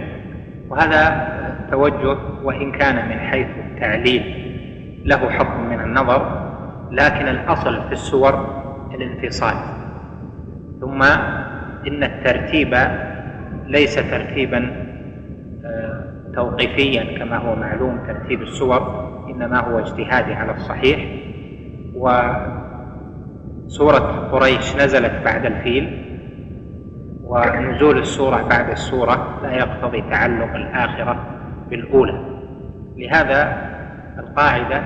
وهذا 0.69 1.31
توجه 1.71 2.19
وإن 2.43 2.73
كان 2.73 3.09
من 3.09 3.19
حيث 3.19 3.47
التعليل 3.67 4.23
له 5.05 5.31
حكم 5.31 5.69
من 5.71 5.81
النظر 5.81 6.51
لكن 6.91 7.29
الأصل 7.29 7.83
في 7.87 7.93
السور 7.93 8.61
الانفصال. 8.95 9.55
ثم 10.81 11.03
إن 11.87 12.05
الترتيب 12.05 12.77
ليس 13.67 13.95
ترتيبا 13.95 14.87
آه، 15.65 16.05
توقيفيا 16.35 17.19
كما 17.19 17.37
هو 17.37 17.57
معلوم 17.57 17.99
ترتيب 18.07 18.43
السور 18.43 19.11
إنما 19.31 19.61
هو 19.61 19.79
اجتهادي 19.79 20.35
على 20.35 20.53
الصحيح. 20.53 21.01
وسورة 23.67 24.29
قريش 24.33 24.77
نزلت 24.77 25.13
بعد 25.25 25.47
الفيل 25.47 26.10
ونزول 27.31 27.99
السورة 27.99 28.43
بعد 28.43 28.71
السورة 28.71 29.41
لا 29.43 29.53
يقتضي 29.53 30.03
تعلق 30.11 30.55
الآخرة 30.55 31.17
بالأولى. 31.71 32.21
لهذا 32.97 33.71
القاعدة 34.19 34.83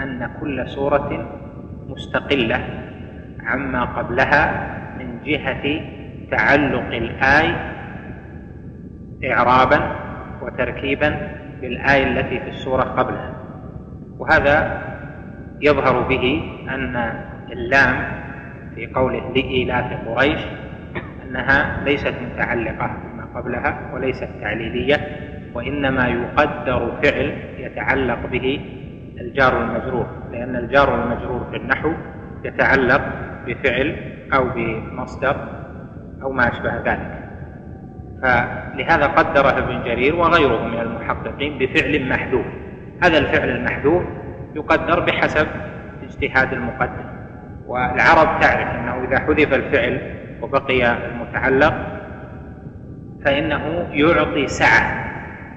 أن 0.00 0.30
كل 0.40 0.68
سورة 0.68 1.26
مستقلة 1.88 2.60
عما 3.46 3.84
قبلها 3.84 4.66
من 4.98 5.18
جهة 5.24 5.80
تعلق 6.30 6.86
الآي 6.86 7.54
إعرابا 9.32 9.80
وتركيبا 10.42 11.28
بالآية 11.60 12.06
التي 12.06 12.40
في 12.40 12.48
السورة 12.48 12.82
قبلها. 12.82 13.32
وهذا 14.18 14.82
يظهر 15.60 16.00
به 16.00 16.42
أن 16.68 17.12
اللام 17.52 17.96
في 18.74 18.86
قوله 18.86 19.32
لإيلاف 19.34 20.08
قريش 20.08 20.40
أنها 21.34 21.84
ليست 21.84 22.14
متعلقة 22.32 22.90
بما 23.04 23.24
قبلها 23.34 23.90
وليست 23.94 24.28
تعليلية 24.40 24.96
وإنما 25.54 26.08
يقدر 26.08 26.92
فعل 27.02 27.32
يتعلق 27.58 28.26
به 28.26 28.60
الجار 29.20 29.62
المجرور 29.62 30.06
لأن 30.32 30.56
الجار 30.56 31.04
المجرور 31.04 31.46
في 31.50 31.56
النحو 31.56 31.92
يتعلق 32.44 33.02
بفعل 33.46 33.96
أو 34.34 34.48
بمصدر 34.54 35.36
أو 36.22 36.32
ما 36.32 36.48
أشبه 36.48 36.76
ذلك. 36.76 37.24
فلهذا 38.22 39.06
قدرها 39.06 39.58
ابن 39.58 39.84
جرير 39.84 40.16
وغيره 40.16 40.68
من 40.68 40.80
المحققين 40.80 41.58
بفعل 41.58 42.08
محذوف. 42.08 42.46
هذا 43.02 43.18
الفعل 43.18 43.48
المحذوف 43.48 44.04
يقدر 44.54 45.00
بحسب 45.00 45.46
اجتهاد 46.02 46.52
المقدر 46.52 47.04
والعرب 47.66 48.40
تعرف 48.40 48.68
إنه 48.68 49.04
إذا 49.04 49.18
حذف 49.18 49.54
الفعل 49.54 50.23
وبقي 50.42 50.96
المتعلق 51.06 51.74
فإنه 53.24 53.88
يعطي 53.92 54.46
سعة 54.46 55.04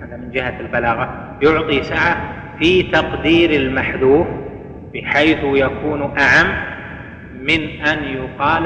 هذا 0.02 0.18
من 0.18 0.32
جهة 0.32 0.60
البلاغة 0.60 1.38
يعطي 1.42 1.84
سعة 1.84 2.18
في 2.60 2.84
تقدير 2.84 3.50
المحذوف 3.50 4.28
بحيث 4.94 5.40
يكون 5.44 6.02
أعم 6.02 6.48
من 7.42 7.82
أن 7.88 8.04
يقال 8.04 8.64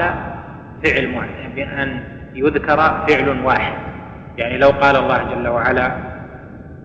فعل 0.84 1.08
من 1.56 1.62
أن 1.62 2.04
يذكر 2.34 2.76
فعل 3.08 3.44
واحد. 3.44 3.72
يعني 4.38 4.58
لو 4.58 4.68
قال 4.68 4.96
الله 4.96 5.34
جل 5.34 5.48
وعلا 5.48 5.96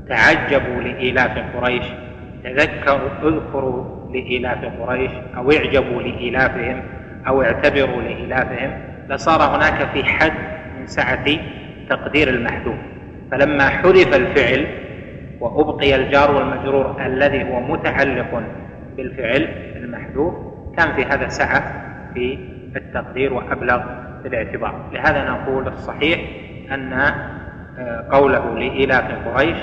تعجبوا 0.09 0.81
لإيلاف 0.81 1.55
قريش 1.55 1.85
تذكروا 2.43 3.09
اذكروا 3.23 4.11
لإيلاف 4.13 4.65
قريش 4.79 5.11
أو 5.37 5.51
اعجبوا 5.51 6.01
لإيلافهم 6.01 6.83
أو 7.27 7.41
اعتبروا 7.41 8.01
لإيلافهم 8.01 8.71
لصار 9.09 9.55
هناك 9.55 9.89
في 9.93 10.03
حد 10.03 10.33
من 10.79 10.87
سعة 10.87 11.25
تقدير 11.89 12.29
المحذوف. 12.29 12.77
فلما 13.31 13.69
حذف 13.69 14.15
الفعل 14.15 14.67
وأبقي 15.39 15.95
الجار 15.95 16.35
والمجرور 16.35 17.05
الذي 17.05 17.43
هو 17.43 17.59
متعلق 17.59 18.43
بالفعل 18.97 19.41
المحذوف 19.75 20.33
كان 20.77 20.93
في 20.95 21.05
هذا 21.05 21.27
سعة 21.27 21.63
في 22.13 22.37
التقدير 22.75 23.33
وأبلغ 23.33 23.81
في 24.21 24.27
الاعتبار. 24.27 24.89
لهذا 24.93 25.29
نقول 25.29 25.67
الصحيح 25.67 26.19
أن 26.71 26.93
آه، 27.79 28.07
قوله 28.11 28.59
لإيلاف 28.59 29.27
قريش 29.27 29.57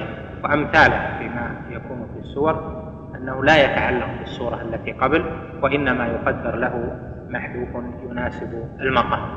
وأمثاله 0.45 1.19
فيما 1.19 1.51
يكون 1.71 2.07
في 2.15 2.29
السور 2.29 2.85
أنه 3.15 3.45
لا 3.45 3.65
يتعلق 3.65 4.09
بالسورة 4.19 4.63
التي 4.63 4.93
قبل 4.93 5.25
وإنما 5.63 6.07
يقدر 6.07 6.57
له 6.57 6.97
محذوف 7.29 7.69
يناسب 8.11 8.69
المقام. 8.81 9.29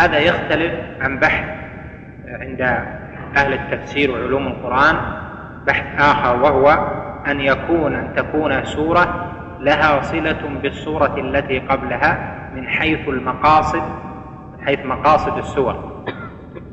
هذا 0.00 0.18
يختلف 0.18 0.72
عن 1.00 1.18
بحث 1.18 1.44
عند 2.28 2.60
أهل 3.36 3.52
التفسير 3.52 4.10
وعلوم 4.10 4.46
القرآن 4.46 4.96
بحث 5.66 6.00
آخر 6.00 6.42
وهو 6.42 6.90
أن 7.26 7.40
يكون 7.40 7.94
أن 7.94 8.14
تكون 8.16 8.64
سورة 8.64 9.32
لها 9.60 10.02
صلة 10.02 10.60
بالسورة 10.62 11.20
التي 11.20 11.58
قبلها 11.58 12.36
من 12.54 12.68
حيث 12.68 13.08
المقاصد 13.08 13.82
من 14.52 14.66
حيث 14.66 14.86
مقاصد 14.86 15.38
السور. 15.38 16.02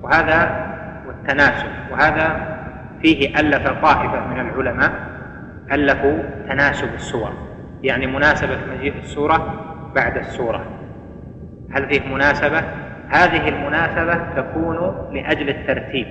وهذا 0.02 0.66
والتناسب. 1.08 1.68
وهذا 1.92 2.58
فيه 3.02 3.40
ألف 3.40 3.68
طائفة 3.68 4.28
من 4.28 4.40
العلماء 4.40 4.92
ألفوا 5.72 6.24
تناسب 6.50 6.94
السور. 6.94 7.30
يعني 7.84 8.08
مناسبة 8.08 8.58
مجيء 8.78 8.94
السورة 9.00 9.73
بعد 9.96 10.18
السورة 10.18 10.66
هل 11.72 11.90
فيه 11.90 12.14
مناسبة؟ 12.14 12.64
هذه 13.10 13.50
المناسبة 13.50 14.16
تكون 14.36 15.10
لأجل 15.14 15.50
الترتيب 15.50 16.08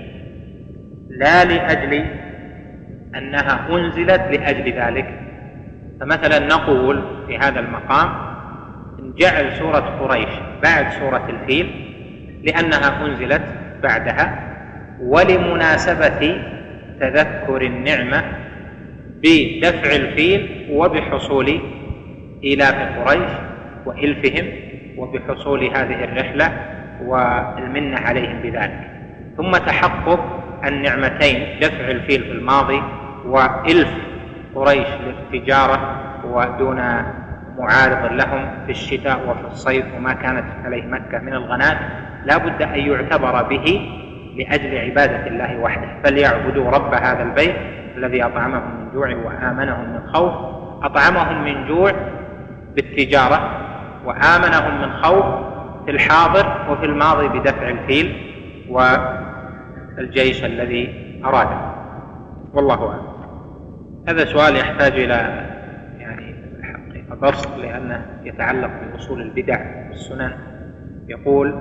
لا 1.10 1.44
لأجل 1.44 2.04
أنها 3.16 3.68
أنزلت 3.70 4.20
لأجل 4.30 4.72
ذلك 4.72 5.20
فمثلا 6.00 6.38
نقول 6.38 7.02
في 7.26 7.38
هذا 7.38 7.60
المقام 7.60 8.08
جعل 9.16 9.52
سورة 9.52 9.98
قريش 10.00 10.28
بعد 10.62 10.92
سورة 10.92 11.28
الفيل 11.28 11.70
لأنها 12.42 13.06
أنزلت 13.06 13.42
بعدها 13.82 14.52
ولمناسبة 15.00 16.42
تذكر 17.00 17.62
النعمة 17.62 18.22
بدفع 19.22 19.96
الفيل 19.96 20.68
وبحصول 20.70 21.60
إيلاف 22.44 22.98
قريش 22.98 23.51
وإلفهم 23.86 24.46
وبحصول 24.96 25.64
هذه 25.64 26.04
الرحلة 26.04 26.52
والمنة 27.04 28.00
عليهم 28.00 28.42
بذلك. 28.42 28.90
ثم 29.36 29.50
تحقق 29.50 30.20
النعمتين 30.64 31.60
دفع 31.60 31.90
الفيل 31.90 32.22
في 32.22 32.32
الماضي 32.32 32.82
وإلف 33.26 33.88
قريش 34.54 34.88
للتجارة 35.06 36.00
ودون 36.24 36.80
معارض 37.58 38.12
لهم 38.12 38.48
في 38.66 38.70
الشتاء 38.72 39.20
وفي 39.28 39.46
الصيف 39.52 39.84
وما 39.96 40.12
كانت 40.12 40.44
عليه 40.64 40.82
مكة 40.82 41.18
من 41.18 41.32
الغنات 41.32 41.78
لا 42.24 42.36
بد 42.38 42.62
أن 42.62 42.78
يعتبر 42.78 43.42
به 43.42 43.88
لأجل 44.36 44.78
عبادة 44.78 45.26
الله 45.26 45.58
وحده. 45.58 45.88
فليعبدوا 46.04 46.70
رب 46.70 46.94
هذا 46.94 47.22
البيت 47.22 47.56
الذي 47.96 48.24
أطعمهم 48.24 48.80
من 48.80 48.92
جوع 48.92 49.14
وآمنهم 49.14 49.92
من 49.92 50.00
خوف. 50.12 50.32
أطعمهم 50.82 51.44
من 51.44 51.66
جوع 51.68 51.92
بالتجارة 52.76 53.71
وآمنهم 54.04 54.80
من 54.80 54.92
خوف 55.02 55.24
في 55.84 55.90
الحاضر 55.90 56.70
وفي 56.70 56.86
الماضي 56.86 57.28
بدفع 57.28 57.68
الفيل 57.68 58.16
والجيش 58.68 60.44
الذي 60.44 61.02
أراده. 61.24 61.72
والله 62.52 62.88
أعلم. 62.88 63.12
هذا 64.08 64.24
سؤال 64.24 64.56
يحتاج 64.56 64.92
إلى 64.92 65.46
يعني 65.98 66.34
الحقيقة 66.58 67.14
بسط 67.14 67.58
لأنه 67.58 68.06
يتعلق 68.24 68.70
بأصول 68.92 69.20
البدع 69.20 69.60
والسنن. 69.88 70.32
يقول 71.08 71.58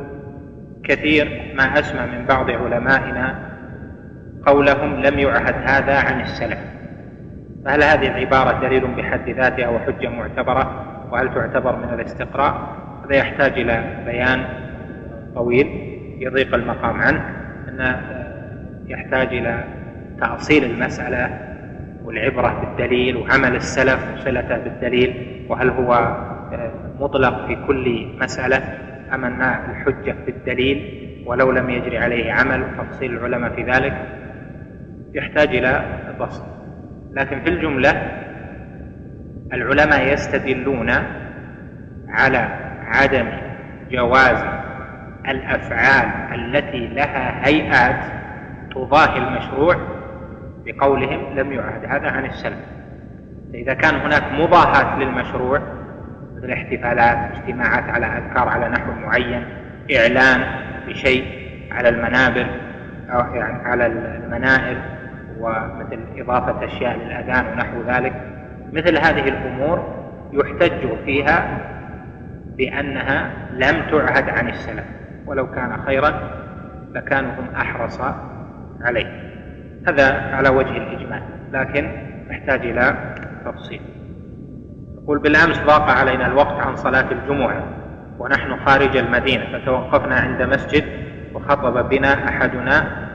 كثير 0.84 1.54
ما 1.56 1.64
أسمع 1.64 2.06
من 2.06 2.26
بعض 2.26 2.50
علمائنا 2.50 3.52
قولهم 4.46 5.02
لم 5.02 5.20
يعهد 5.20 5.56
هذا 5.70 6.00
عن 6.00 6.22
السلف. 6.22 6.60
فهل 7.66 7.84
هذه 7.84 8.08
العبارة 8.08 8.60
دليل 8.68 8.88
بحد 8.88 9.30
ذاتها 9.30 9.68
وحجة 9.68 10.10
معتبرة؟ 10.10 10.91
وهل 11.12 11.34
تعتبر 11.34 11.76
من 11.76 11.94
الاستقراء؟ 11.94 12.78
هذا 13.06 13.16
يحتاج 13.16 13.60
إلى 13.60 14.04
بيان 14.06 14.46
طويل 15.36 15.68
يضيق 16.20 16.56
المقام 16.56 17.02
عنه 17.02 17.26
أن 17.70 17.96
يحتاج 18.86 19.28
إلى 19.28 19.64
تأصيل 20.20 20.64
المسألة 20.64 21.40
والعبرة 22.04 22.62
بالدليل 22.62 23.18
وعمل 23.18 23.56
السلف 23.56 24.14
وصلته 24.14 24.58
بالدليل 24.58 25.46
وهل 25.50 25.70
هو 25.70 26.18
مطلق 27.00 27.48
في 27.48 27.58
كل 27.68 28.08
مسألة 28.22 28.58
أم 29.14 29.26
أن 29.26 29.42
الحجة 29.42 30.16
في 30.26 30.32
الدليل 30.32 31.02
ولو 31.26 31.52
لم 31.52 31.70
يجري 31.70 31.98
عليه 31.98 32.32
عمل 32.34 32.64
تفصيل 32.78 33.18
العلماء 33.18 33.56
في 33.56 33.64
ذلك؟ 33.64 33.94
يحتاج 35.14 35.56
إلى 35.56 35.86
بسط. 36.20 36.44
لكن 37.12 37.42
في 37.42 37.50
الجملة 37.50 37.92
العلماء 39.54 40.14
يستدلون 40.14 40.92
على 42.10 42.48
عدم 42.88 43.28
جواز 43.92 44.44
الأفعال 45.30 46.08
التي 46.40 46.88
لها 46.88 47.48
هيئات 47.48 48.06
تضاهي 48.72 49.18
المشروع 49.18 49.76
بقولهم 50.66 51.36
لم 51.36 51.52
يعهد. 51.52 51.86
هذا 51.86 52.12
عن 52.12 52.26
السلف. 52.26 52.60
فإذا 53.54 53.74
كان 53.74 53.96
هناك 53.96 54.24
مضاهاه 54.32 55.00
للمشروع 55.00 55.62
مثل 56.36 56.52
احتفالات 56.52 57.18
اجتماعات 57.18 57.84
على 57.84 58.06
أذكار 58.06 58.48
على 58.48 58.70
نحو 58.70 58.92
معين 58.92 59.46
إعلان 59.98 60.44
بشيء 60.88 61.26
على 61.72 61.90
المنابر 61.90 62.46
أو 63.10 63.36
يعني 63.36 63.68
على 63.68 63.86
المنائر 63.86 64.78
ومثل 65.40 66.00
إضافة 66.18 66.66
أشياء 66.66 66.98
للأذان 66.98 67.46
ونحو 67.46 67.82
ذلك 67.88 68.14
مثل 68.74 68.98
هذه 68.98 69.28
الأمور 69.28 70.02
يحتج 70.34 70.88
فيها 71.06 71.58
بأنها 72.58 73.32
لم 73.54 73.82
تعهد 73.92 74.30
عن 74.30 74.50
السلف 74.50 74.86
ولو 75.26 75.52
كان 75.52 75.82
خيرا 75.86 76.14
لكانوا 76.94 77.32
هم 77.32 77.56
أحرص 77.56 78.00
عليه. 78.82 79.32
هذا 79.88 80.36
على 80.36 80.50
وجه 80.50 80.78
الإجمال 80.78 81.22
لكن 81.54 81.92
يحتاج 82.30 82.66
إلى 82.66 83.16
تفصيل. 83.46 83.82
يقول 85.04 85.20
بالأمس 85.20 85.60
ضاق 85.60 85.90
علينا 85.90 86.28
الوقت 86.28 86.60
عن 86.66 86.76
صلاة 86.76 87.12
الجمعة 87.12 87.64
ونحن 88.20 88.66
خارج 88.66 88.98
المدينة 88.98 89.44
فتوقفنا 89.54 90.16
عند 90.16 90.42
مسجد 90.42 90.84
وخطب 91.34 91.90
بنا 91.90 92.30
أحدنا 92.30 93.08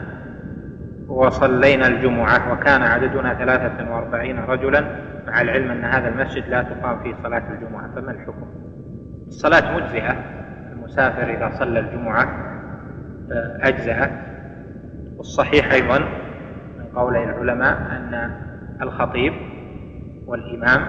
وصلينا 1.08 1.86
الجمعة 1.86 2.52
وكان 2.52 2.82
عددنا 2.82 3.34
ثلاثة 3.34 3.94
وأربعين 3.94 4.38
رجلا. 4.38 4.84
مع 5.26 5.40
العلم 5.40 5.70
أن 5.70 5.84
هذا 5.84 6.08
المسجد 6.08 6.48
لا 6.48 6.62
تقام 6.62 7.02
فيه 7.02 7.14
صلاة 7.22 7.42
الجمعة 7.50 7.90
فما 7.94 8.10
الحكم؟ 8.12 8.46
الصلاة 9.28 9.76
مجزئة 9.76 10.16
المسافر 10.72 11.30
إذا 11.30 11.50
صلى 11.58 11.78
الجمعة 11.78 12.22
آه، 13.32 13.58
أجزأت 13.62 14.12
والصحيح 15.16 15.72
أيضا 15.72 15.98
من 16.78 16.84
قول 16.94 17.16
العلماء 17.16 17.76
أن 17.76 18.30
الخطيب 18.82 19.32
والإمام 20.26 20.80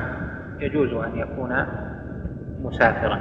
يجوز 0.59 0.93
أن 0.93 1.17
يكون 1.17 1.65
مسافرا 2.61 3.19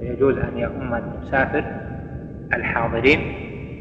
يجوز 0.00 0.38
أن 0.38 0.58
يؤم 0.58 0.94
المسافر 0.94 1.64
الحاضرين 2.54 3.18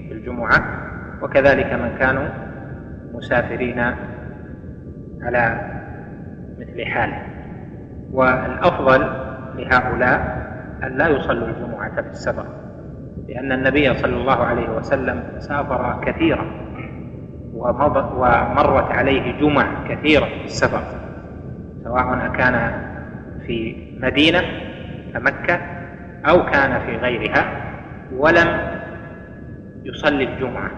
في 0.08 0.14
الجمعة. 0.14 0.89
وكذلك 1.22 1.74
من 1.74 1.96
كانوا 2.00 2.28
مسافرين 3.14 3.80
على 5.22 5.72
مثل 6.60 6.86
حاله. 6.86 7.22
والأفضل 8.12 9.00
لهؤلاء 9.56 10.40
أن 10.84 10.98
لا 10.98 11.08
يصلوا 11.08 11.48
الجمعة 11.48 12.02
في 12.02 12.10
السفر 12.10 12.46
لأن 13.28 13.52
النبي 13.52 13.94
صلى 13.94 14.16
الله 14.16 14.44
عليه 14.44 14.70
وسلم 14.70 15.24
سافر 15.40 16.02
كثيرا 16.06 16.46
ومرت 17.54 18.92
عليه 18.92 19.40
جمع 19.40 19.88
كثيرة 19.90 20.26
في 20.26 20.46
السفر 20.46 20.82
سواء 21.84 22.28
كان 22.38 22.72
في 23.48 23.76
مدينة 24.02 24.42
كمكة 25.14 25.60
أو 26.30 26.46
كان 26.46 26.80
في 26.86 26.98
غيرها 26.98 27.46
ولم 28.16 28.48
يصلي 29.84 30.24
الجمعة. 30.24 30.72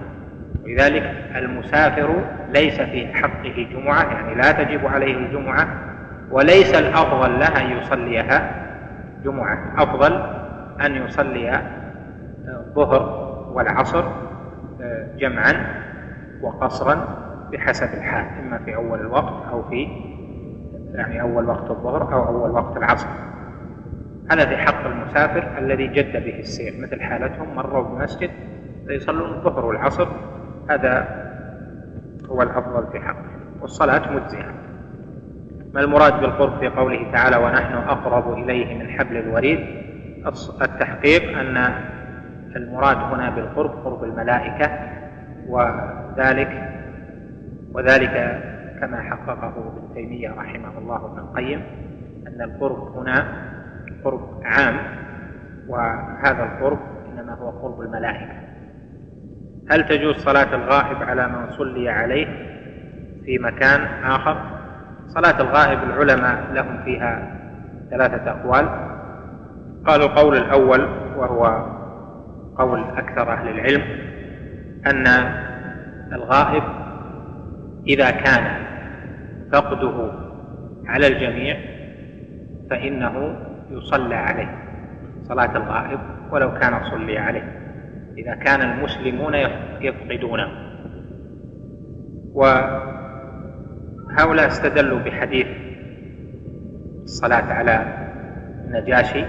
ولذلك 0.64 1.04
المسافر 1.36 2.16
ليس 2.50 2.82
في 2.82 3.14
حقه 3.14 3.68
جمعة 3.74 4.04
يعني 4.04 4.36
لا 4.36 4.52
تجب 4.52 4.88
عليه 4.88 5.18
الجمعة 5.18 5.68
وليس 6.32 6.76
الأفضل 6.76 7.40
له 7.40 7.48
أن 7.48 7.78
يصليها 7.78 8.52
جمعة 9.24 9.74
أفضل 9.78 10.14
أن 10.86 10.96
يصلي 10.96 11.62
الظهر 12.48 13.32
والعصر 13.54 14.04
آه، 14.82 15.08
جمعا 15.18 15.54
وقصرا 16.42 17.18
بحسب 17.52 17.94
الحال 17.94 18.26
إما 18.40 18.58
في 18.58 18.76
أول 18.76 19.00
الوقت 19.00 19.48
أو 19.52 19.64
في 19.70 19.88
يعني 20.96 21.22
أول 21.22 21.46
وقت 21.46 21.72
الظهر 21.72 22.14
أو 22.14 22.28
أول 22.28 22.52
وقت 22.52 22.78
العصر. 22.78 23.08
هذا 24.32 24.46
في 24.46 24.58
حق 24.58 24.86
المسافر 24.86 25.58
الذي 25.58 25.88
جد 25.88 26.24
به 26.24 26.40
السير 26.40 26.74
مثل 26.82 27.02
حالتهم 27.02 27.56
مروا 27.56 27.84
بمسجد 27.84 28.30
فيصلون 28.88 29.34
الظهر 29.34 29.66
والعصر 29.66 30.08
هذا 30.72 31.08
هو 32.30 32.42
الأفضل 32.42 32.92
في 32.92 33.00
حقه 33.00 33.26
والصلاة 33.62 34.12
مجزئة. 34.12 34.52
ما 35.74 35.82
المراد 35.82 36.22
بالقرب 36.22 36.60
في 36.60 36.68
قوله 36.68 37.12
تعالى 37.12 37.38
ونحن 37.38 37.74
أقرب 37.74 38.34
إليه 38.34 38.80
من 38.80 38.90
حبل 38.90 39.18
الوريد؟ 39.18 39.60
التحقيق 40.62 41.38
أن 41.38 41.74
المراد 42.56 42.98
هنا 42.98 43.30
بالقرب 43.30 43.72
قرب 43.86 44.04
الملائكة 44.04 44.80
وذلك 45.48 46.70
وذلك 47.74 48.42
كما 48.82 49.02
حققه 49.02 49.48
ابن 49.48 49.94
تيمية 49.94 50.30
رحمه 50.30 50.78
الله 50.78 51.06
ابن 51.06 51.20
القيم 51.20 51.62
أن 52.28 52.42
القرب 52.42 52.98
هنا 52.98 53.28
قرب 54.04 54.42
عام 54.44 54.78
وهذا 55.68 56.44
القرب 56.44 56.80
إنما 57.14 57.34
هو 57.34 57.50
قرب 57.50 57.82
الملائكة. 57.82 58.41
هل 59.70 59.88
تجوز 59.88 60.16
صلاة 60.16 60.56
الغائب 60.56 61.04
على 61.04 61.28
من 61.28 61.50
صلي 61.50 61.90
عليه 61.90 62.28
في 63.26 63.40
مكان 63.40 63.82
آخر؟ 64.04 64.38
صلاة 65.08 65.42
الغائب 65.42 65.80
العلماء 65.84 66.52
لهم 66.54 66.84
فيها 66.86 67.38
ثلاثة 67.92 68.32
أقوال. 68.32 68.70
قالوا 69.88 70.06
القول 70.06 70.38
الأول 70.38 70.82
وهو 71.18 71.66
قول 72.58 72.84
أكثر 72.98 73.34
أهل 73.34 73.48
العلم 73.50 73.84
أن 74.88 75.08
الغائب 76.14 76.64
إذا 77.88 78.12
كان 78.12 78.44
فقده 79.54 80.12
على 80.86 81.08
الجميع 81.08 81.58
فإنه 82.70 83.36
يصلى 83.72 84.16
عليه 84.16 84.58
صلاة 85.24 85.58
الغائب 85.58 86.00
ولو 86.32 86.54
كان 86.54 86.74
صلي 86.92 87.18
عليه. 87.18 87.61
إذا 88.18 88.36
كان 88.36 88.62
المسلمون 88.62 89.36
يفقدونه. 89.82 90.48
وهؤلاء 92.34 92.88
استدلوا 94.48 95.00
بحديث 95.00 95.48
الصلاة 97.04 97.54
على 97.54 97.86
النجاشي 98.66 99.26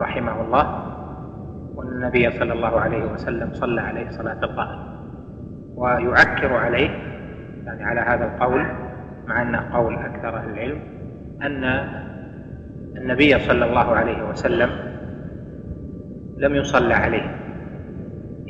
رحمه 0.00 0.40
الله 0.40 0.84
وأن 1.74 1.88
النبي 1.88 2.30
صلى 2.30 2.52
الله 2.52 2.80
عليه 2.80 3.04
وسلم 3.04 3.54
صلى 3.54 3.80
عليه 3.80 4.08
صلاة 4.10 4.38
الغائب. 4.44 4.94
ويعكر 5.76 6.52
عليه 6.52 6.90
يعني 7.66 7.84
على 7.84 8.00
هذا 8.00 8.24
القول 8.24 8.66
مع 9.26 9.42
أنه 9.42 9.74
قول 9.74 9.94
أكثر 9.94 10.36
أهل 10.36 10.50
العلم 10.50 10.78
أن 11.42 11.64
النبي 12.96 13.38
صلى 13.38 13.64
الله 13.64 13.96
عليه 13.96 14.28
وسلم 14.28 14.70
لم 16.36 16.54
يصلى 16.54 16.94
عليه 16.94 17.36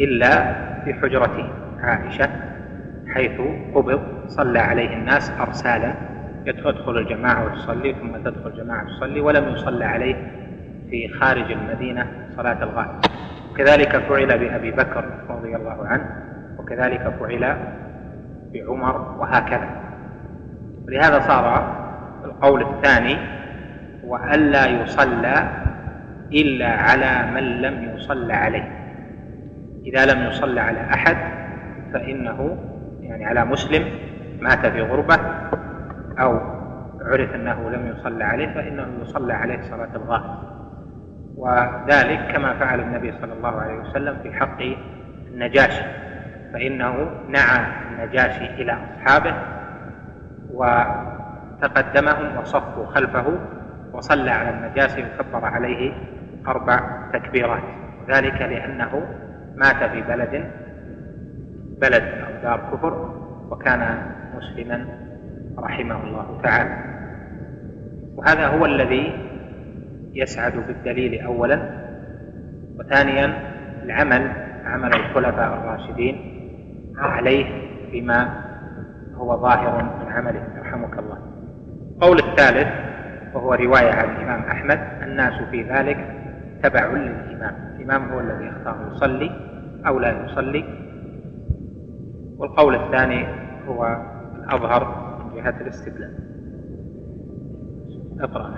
إلا 0.00 0.54
في 0.84 0.94
حجرته 0.94 1.48
عائشة 1.80 2.28
حيث 3.14 3.40
قبض 3.74 4.00
صلى 4.26 4.58
عليه 4.58 4.96
الناس 4.96 5.32
أرسالا 5.40 5.94
يدخل 6.46 6.98
الجماعة 6.98 7.44
وتصلي 7.44 7.94
ثم 7.94 8.16
تدخل 8.16 8.50
الجماعة 8.50 8.84
تصلي 8.86 9.20
ولم 9.20 9.48
يصلى 9.48 9.84
عليه 9.84 10.14
في 10.90 11.08
خارج 11.08 11.52
المدينة 11.52 12.06
صلاة 12.36 12.62
الغائب. 12.62 13.00
كذلك 13.56 13.96
فعل 13.96 14.38
بأبي 14.38 14.70
بكر 14.70 15.04
رضي 15.28 15.56
الله 15.56 15.86
عنه 15.86 16.06
وكذلك 16.58 17.14
فعل 17.20 17.56
بعمر 18.52 19.16
وهكذا. 19.18 19.68
لهذا 20.88 21.20
صار 21.20 21.74
القول 22.24 22.62
الثاني 22.62 23.16
وألا 24.04 24.66
يصلى 24.66 25.48
إلا 26.32 26.68
على 26.68 27.30
من 27.34 27.62
لم 27.62 27.94
يصلى 27.94 28.32
عليه. 28.32 28.68
إذا 29.86 30.14
لم 30.14 30.26
يصلى 30.26 30.60
على 30.60 30.80
أحد 30.80 31.16
فإنه 31.92 32.58
يعني 33.00 33.24
على 33.24 33.44
مسلم 33.44 33.84
مات 34.40 34.66
في 34.66 34.82
غربة 34.82 35.18
أو 36.18 36.40
عرف 37.00 37.34
أنه 37.34 37.70
لم 37.70 37.86
يصلى 37.86 38.24
عليه 38.24 38.54
فإنه 38.54 38.86
يصلى 39.02 39.32
عليه 39.32 39.60
صلاة 39.62 39.96
الغائب. 39.96 40.34
وذلك 41.36 42.32
كما 42.32 42.54
فعل 42.54 42.80
النبي 42.80 43.12
صلى 43.20 43.32
الله 43.32 43.60
عليه 43.60 43.74
وسلم 43.74 44.16
في 44.22 44.32
حق 44.32 44.58
النجاشي. 45.32 45.84
فإنه 46.52 47.10
نعى 47.28 47.66
النجاشي 47.90 48.44
إلى 48.44 48.72
أصحابه 48.72 49.34
وتقدمهم 50.54 52.38
وصفوا 52.38 52.86
خلفه 52.86 53.38
وصلى 53.94 54.30
على 54.30 54.50
النجاشي 54.50 55.02
وكبر 55.02 55.44
عليه 55.44 55.92
أربع 56.48 56.80
تكبيرات. 57.12 57.62
ذلك 58.08 58.42
لأنه 58.42 59.02
مات 59.56 59.90
في 59.90 60.02
بلد 60.02 60.50
بلد 61.80 62.02
أو 62.02 62.42
دار 62.42 62.70
كفر 62.72 63.14
وكان 63.50 64.12
مسلما 64.36 64.86
رحمه 65.58 66.04
الله 66.04 66.40
تعالى. 66.42 66.76
وهذا 68.16 68.46
هو 68.46 68.64
الذي 68.64 69.12
يسعد 70.12 70.52
بالدليل 70.66 71.24
أولا 71.24 71.84
وثانيا 72.78 73.34
العمل 73.82 74.30
عمل 74.64 74.94
الخلفاء 74.94 75.54
الراشدين 75.54 76.16
عليه 76.96 77.46
فيما 77.90 78.44
هو 79.14 79.36
ظاهر 79.36 79.82
من 79.82 80.12
عمله. 80.12 80.42
يرحمك 80.58 80.98
الله. 80.98 81.18
القول 81.96 82.18
الثالث 82.18 82.68
وهو 83.34 83.54
رواية 83.54 83.92
عن 83.92 84.16
الإمام 84.16 84.40
أحمد 84.40 84.80
الناس 85.02 85.42
في 85.50 85.62
ذلك 85.62 85.96
تبع 86.62 86.86
للإمام. 86.86 87.76
الإمام 87.76 88.12
هو 88.12 88.20
الذي 88.20 88.44
يختار 88.44 88.76
يصلي 88.92 89.30
أو 89.86 89.98
لا 89.98 90.24
يصلي. 90.24 90.64
والقول 92.38 92.74
الثاني 92.74 93.26
هو 93.68 93.96
الأظهر 94.34 95.04
من 95.24 95.42
جهة 95.42 95.60
الاستدلال. 95.60 96.18
اقرأ. 98.20 98.54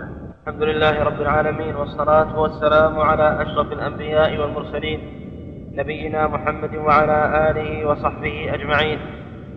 الحمد 0.47 0.63
لله 0.63 1.03
رب 1.03 1.21
العالمين 1.21 1.75
والصلاة 1.75 2.41
والسلام 2.41 3.01
على 3.01 3.43
أشرف 3.43 3.73
الأنبياء 3.73 4.39
والمرسلين 4.39 5.01
نبينا 5.73 6.27
محمد 6.27 6.75
وعلى 6.75 7.51
آله 7.51 7.89
وصحبه 7.89 8.55
أجمعين. 8.55 8.99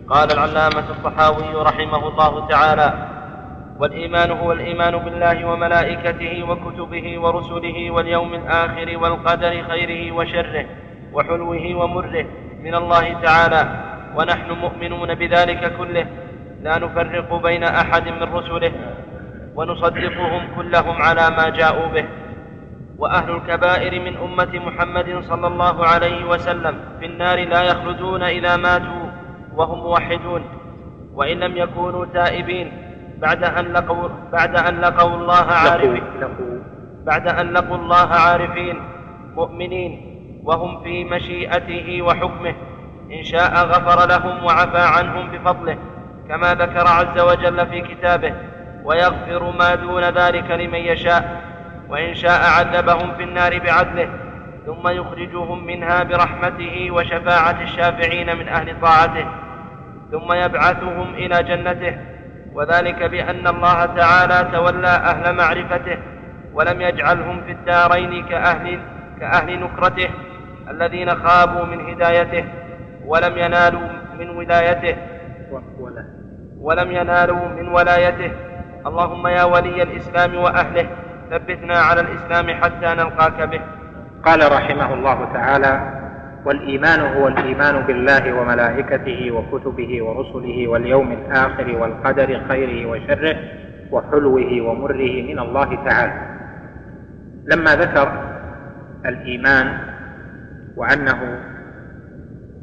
قال 0.08 0.32
العلامة 0.32 0.90
الطحاوي 0.90 1.62
رحمه 1.62 2.08
الله 2.08 2.48
تعالى 2.48 3.19
والإيمان 3.80 4.30
هو 4.30 4.52
الإيمان 4.52 4.98
بالله 4.98 5.44
وملائكته 5.44 6.42
وكتبه 6.42 7.20
ورسله 7.20 7.90
واليوم 7.90 8.34
الآخر 8.34 8.98
والقدر 9.02 9.62
خيره 9.62 10.12
وشره 10.12 10.66
وحلوه 11.12 11.74
ومره 11.74 12.26
من 12.62 12.74
الله 12.74 13.20
تعالى. 13.22 13.62
ونحن 14.16 14.50
مؤمنون 14.52 15.14
بذلك 15.14 15.76
كله. 15.78 16.06
لا 16.62 16.78
نفرق 16.78 17.42
بين 17.42 17.64
أحد 17.64 18.08
من 18.08 18.22
رسله. 18.22 18.72
ونصدقهم 19.54 20.42
كلهم 20.56 21.02
على 21.02 21.30
ما 21.30 21.48
جاءوا 21.48 21.86
به. 21.86 22.04
وأهل 22.98 23.30
الكبائر 23.30 24.00
من 24.00 24.16
أمة 24.16 24.52
محمد 24.66 25.24
صلى 25.28 25.46
الله 25.46 25.86
عليه 25.86 26.24
وسلم 26.24 26.74
في 27.00 27.06
النار 27.06 27.48
لا 27.48 27.62
يخلدون 27.62 28.22
إذا 28.22 28.56
ماتوا 28.56 29.06
وهم 29.56 29.78
موحدون. 29.78 30.42
وإن 31.14 31.36
لم 31.36 31.56
يكونوا 31.56 32.04
تائبين 32.04 32.89
بعد 33.20 33.44
أن 33.44 33.64
لقوا 33.72 34.08
بعد 34.32 34.56
أن 34.56 34.80
لقوا 34.80 35.16
الله 35.16 35.46
عارفين. 35.52 36.02
بعد 37.06 37.28
أن 37.28 37.52
لقوا 37.52 37.76
الله 37.76 38.08
عارفين 38.08 38.82
مؤمنين 39.34 39.92
وهم 40.44 40.82
في 40.82 41.04
مشيئته 41.04 42.02
وحكمه. 42.02 42.54
إن 43.12 43.22
شاء 43.22 43.52
غفر 43.66 44.08
لهم 44.08 44.44
وعفى 44.44 44.78
عنهم 44.78 45.30
بفضله 45.30 45.78
كما 46.28 46.54
ذكر 46.54 46.86
عز 46.88 47.18
وجل 47.18 47.66
في 47.66 47.80
كتابه 47.80 48.34
ويغفر 48.84 49.52
ما 49.58 49.74
دون 49.74 50.04
ذلك 50.04 50.50
لمن 50.50 50.78
يشاء 50.78 51.42
وإن 51.88 52.14
شاء 52.14 52.40
عذبهم 52.58 53.14
في 53.14 53.22
النار 53.22 53.58
بعدله. 53.58 54.08
ثم 54.66 54.88
يخرجهم 54.88 55.66
منها 55.66 56.02
برحمته 56.02 56.90
وشفاعة 56.90 57.62
الشافعين 57.62 58.38
من 58.38 58.48
أهل 58.48 58.80
طاعته. 58.80 59.26
ثم 60.10 60.32
يبعثهم 60.32 61.14
إلى 61.14 61.42
جنته. 61.42 61.98
وذلك 62.54 63.02
بأن 63.02 63.46
الله 63.46 63.86
تعالى 63.86 64.48
تولى 64.52 64.88
أهل 64.88 65.36
معرفته 65.36 65.98
ولم 66.54 66.80
يجعلهم 66.80 67.40
في 67.40 67.52
الدارين 67.52 68.26
كأهل 68.26 68.80
كأهل 69.20 69.60
نكرته 69.60 70.08
الذين 70.70 71.14
خابوا 71.14 71.64
من 71.64 71.80
هدايته 71.80 72.44
ولم 73.06 73.38
ينالوا 73.38 73.88
من 74.18 74.30
ولايته 74.30 74.96
ولا 75.80 76.04
ولم 76.60 76.92
ينالوا 76.92 77.48
من 77.48 77.68
ولايته. 77.68 78.32
اللهم 78.86 79.26
يا 79.26 79.44
ولي 79.44 79.82
الإسلام 79.82 80.36
وأهله 80.36 80.86
ثبتنا 81.30 81.78
على 81.78 82.00
الإسلام 82.00 82.62
حتى 82.62 82.86
نلقاك 82.86 83.42
به. 83.42 83.60
قال 84.24 84.52
رحمه 84.52 84.94
الله 84.94 85.28
تعالى 85.32 85.99
والإيمان 86.44 87.00
هو 87.00 87.28
الإيمان 87.28 87.86
بالله 87.86 88.32
وملائكته 88.32 89.30
وكتبه 89.30 90.02
ورسله 90.02 90.68
واليوم 90.68 91.12
الآخر 91.12 91.76
والقدر 91.76 92.40
خيره 92.48 92.90
وشره 92.90 93.36
وحلوه 93.90 94.60
ومره 94.60 95.22
من 95.22 95.38
الله 95.38 95.84
تعالى. 95.84 96.12
لما 97.46 97.74
ذكر 97.76 98.08
الإيمان 99.06 99.78
وأنه 100.76 101.40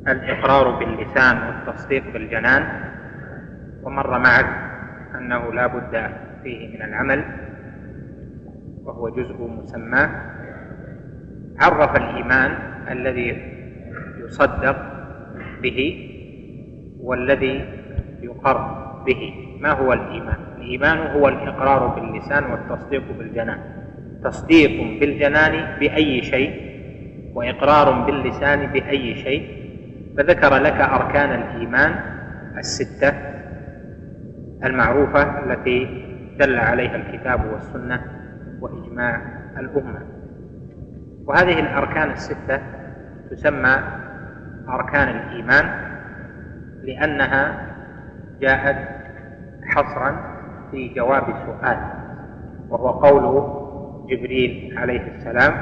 الإقرار 0.07 0.79
باللسان 0.79 1.37
والتصديق 1.47 2.13
بالجنان 2.13 2.63
ومر 3.83 4.19
معك 4.19 4.47
أنه 5.15 5.53
لا 5.53 5.67
بد 5.67 6.11
فيه 6.43 6.75
من 6.75 6.81
العمل 6.81 7.23
وهو 8.83 9.09
جزء 9.09 9.47
مسماه 9.63 10.09
عرف 11.61 11.95
الإيمان 11.95 12.51
الذي 12.91 13.56
يصدق 14.27 14.77
به 15.63 15.79
والذي 16.99 17.55
يقر 18.21 18.57
به. 19.05 19.33
ما 19.61 19.71
هو 19.71 19.93
الإيمان؟ 19.93 20.37
الإيمان 20.57 20.97
هو 20.97 21.27
الإقرار 21.27 21.87
باللسان 21.87 22.43
والتصديق 22.51 23.03
بالجنان. 23.17 23.59
تصديق 24.23 24.99
بالجنان 24.99 25.79
بأي 25.79 26.21
شيء 26.21 26.51
وإقرار 27.33 28.05
باللسان 28.05 28.67
بأي 28.67 29.15
شيء. 29.15 29.57
فذكر 30.17 30.57
لك 30.57 30.81
أركان 30.81 31.41
الإيمان 31.41 31.95
الستة 32.57 33.13
المعروفة 34.63 35.21
التي 35.21 36.03
دل 36.39 36.55
عليها 36.57 36.95
الكتاب 36.95 37.39
والسنة 37.53 38.01
وإجماع 38.61 39.21
الأمة. 39.59 40.01
وهذه 41.25 41.59
الأركان 41.59 42.11
الستة 42.11 42.61
تسمى 43.31 43.77
أركان 44.69 45.09
الإيمان 45.09 45.65
لأنها 46.83 47.67
جاءت 48.41 48.77
حصرا 49.65 50.37
في 50.71 50.87
جواب 50.87 51.23
سؤال 51.45 51.77
وهو 52.69 52.89
قول 52.89 53.57
جبريل 54.09 54.77
عليه 54.77 55.01
السلام 55.15 55.53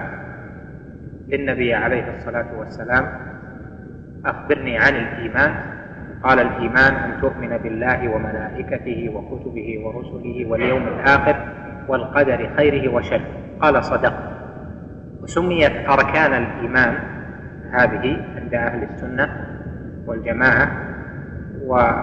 للنبي 1.28 1.74
عليه 1.74 2.18
الصلاة 2.18 2.60
والسلام 2.60 3.06
أخبرني 4.26 4.78
عن 4.78 4.95
الإيمان. 4.95 5.56
قال 6.24 6.39
الإيمان 6.39 6.93
أن 6.93 7.22
تؤمن 7.22 7.58
بالله 7.58 8.10
وملائكته 8.10 9.10
وكتبه 9.16 9.82
ورسله 9.86 10.45
واليوم 10.45 10.88
الآخر 10.88 11.36
والقدر 11.88 12.49
خيره 12.58 12.93
وشره. 12.93 13.26
قال 13.62 13.84
صدق. 13.84 14.14
وسميت 15.22 15.89
أركان 15.89 16.34
الإيمان 16.34 16.97
هذه 17.72 18.35
عند 18.46 18.54
أهل 18.54 18.84
السنة 18.84 19.30
والجماعة 20.08 20.72
وعند 21.66 22.00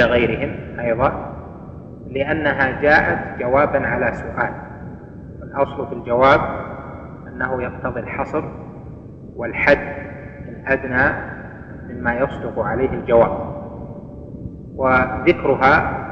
غيرهم 0.00 0.80
أيضا 0.80 1.32
لأنها 2.10 2.80
جاءت 2.80 3.38
جوابا 3.40 3.86
على 3.86 4.12
سؤال. 4.12 4.52
الأصل 5.42 5.86
في 5.88 5.92
الجواب 5.92 6.40
أنه 7.28 7.62
يقتضي 7.62 8.00
الحصر 8.00 8.44
والحد 9.36 9.78
الأدنى 10.48 11.12
مما 11.90 12.14
يصدق 12.14 12.58
عليه 12.58 12.90
الجواب. 12.90 13.56
وذكرها 14.74 16.02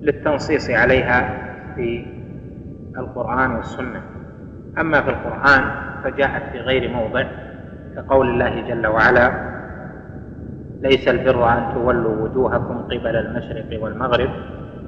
للتنصيص 0.00 0.70
عليها 0.70 1.38
في 1.74 2.06
القرآن 2.98 3.50
والسنة. 3.50 4.15
أما 4.78 5.00
في 5.02 5.10
القرآن 5.10 5.62
فجاءت 6.04 6.42
في 6.52 6.58
غير 6.60 6.90
موضع 6.90 7.24
كقول 7.96 8.28
الله 8.28 8.68
جل 8.68 8.86
وعلا 8.86 9.32
ليس 10.82 11.08
البر 11.08 11.48
أن 11.48 11.74
تولوا 11.74 12.22
وجوهكم 12.22 12.78
قبل 12.78 13.16
المشرق 13.16 13.82
والمغرب 13.82 14.30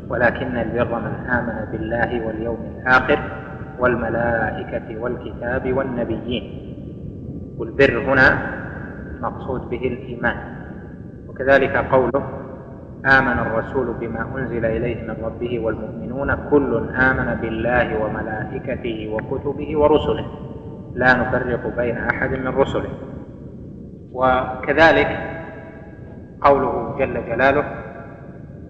ولكن 0.09 0.57
البر 0.57 0.99
من 0.99 1.31
آمن 1.31 1.73
بالله 1.73 2.27
واليوم 2.27 2.59
الآخر 2.77 3.19
والملائكة 3.79 4.99
والكتاب 5.01 5.73
والنبيين. 5.73 6.45
والبر 7.59 7.99
هنا 7.99 8.39
مقصود 9.21 9.71
به 9.71 9.87
الإيمان. 9.87 10.37
وكذلك 11.29 11.77
قوله 11.77 12.23
آمن 13.07 13.39
الرسول 13.39 13.95
بما 14.01 14.27
أنزل 14.39 14.65
إليه 14.65 15.03
من 15.03 15.17
ربه 15.25 15.59
والمؤمنون 15.59 16.35
كل 16.51 16.91
آمن 16.95 17.35
بالله 17.41 18.05
وملائكته 18.05 19.11
وكتبه 19.13 19.79
ورسله. 19.79 20.27
لا 20.95 21.15
نفرق 21.15 21.77
بين 21.77 21.97
أحد 21.97 22.31
من 22.31 22.49
رسله. 22.49 22.91
وكذلك 24.13 25.19
قوله 26.41 26.97
جل 26.99 27.27
جلاله 27.27 27.65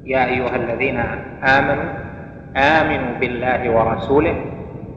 يا 0.05 0.25
أيها 0.25 0.57
الذين 0.57 0.99
آمنوا 1.45 1.91
آمنوا 2.57 3.19
بالله 3.21 3.71
ورسوله 3.71 4.45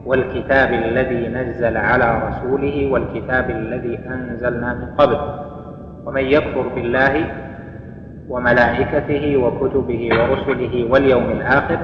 والكتاب 0.06 0.72
الذي 0.72 1.28
نزل 1.28 1.76
على 1.76 2.28
رسوله 2.28 2.92
والكتاب 2.92 3.50
الذي 3.50 3.98
أنزلنا 3.98 4.74
من 4.74 4.86
قبل. 4.98 5.18
ومن 6.06 6.22
يكفر 6.22 6.68
بالله 6.68 7.26
وملائكته 8.32 9.36
وكتبه 9.36 10.02
ورسله 10.18 10.74
واليوم 10.90 11.24
الآخر 11.24 11.78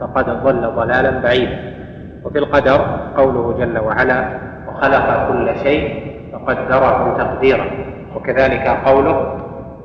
فقد 0.00 0.26
ضل 0.44 0.62
ضلالا 0.76 1.10
بعيدا. 1.24 1.58
وفي 2.24 2.38
القدر 2.38 2.80
قوله 3.16 3.58
جل 3.58 3.78
وعلا 3.78 4.20
وخلق 4.68 5.28
كل 5.28 5.46
شيء 5.64 5.82
فقدره 6.32 7.00
تقديرا. 7.18 7.66
وكذلك 8.16 8.66
قوله 8.68 9.18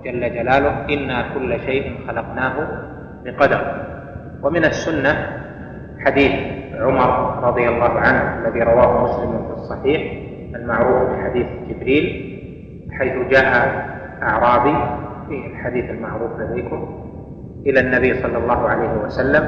جل 0.06 0.22
جلاله 0.36 0.74
إنا 0.94 1.18
كل 1.34 1.60
شيء 1.60 1.84
خلقناه 2.08 2.56
بقدر. 3.26 3.62
ومن 4.44 4.64
السنة 4.66 5.14
حديث 6.06 6.32
عمر 6.80 7.10
رضي 7.44 7.70
الله 7.70 7.94
عنه 8.00 8.24
الذي 8.40 8.62
رواه 8.64 9.04
مسلم 9.04 9.32
في 9.48 9.54
الصحيح 9.54 10.02
المعروف 10.56 11.10
بحديث 11.10 11.48
جبريل 11.70 12.06
حيث 13.00 13.14
جاء 13.32 13.50
أعرابي 14.24 14.76
في 15.30 15.48
الحديث 15.48 15.90
المعروف 15.90 16.40
لديكم. 16.40 17.06
إلى 17.66 17.80
النبي 17.80 18.22
صلى 18.22 18.38
الله 18.38 18.70
عليه 18.70 19.04
وسلم. 19.04 19.44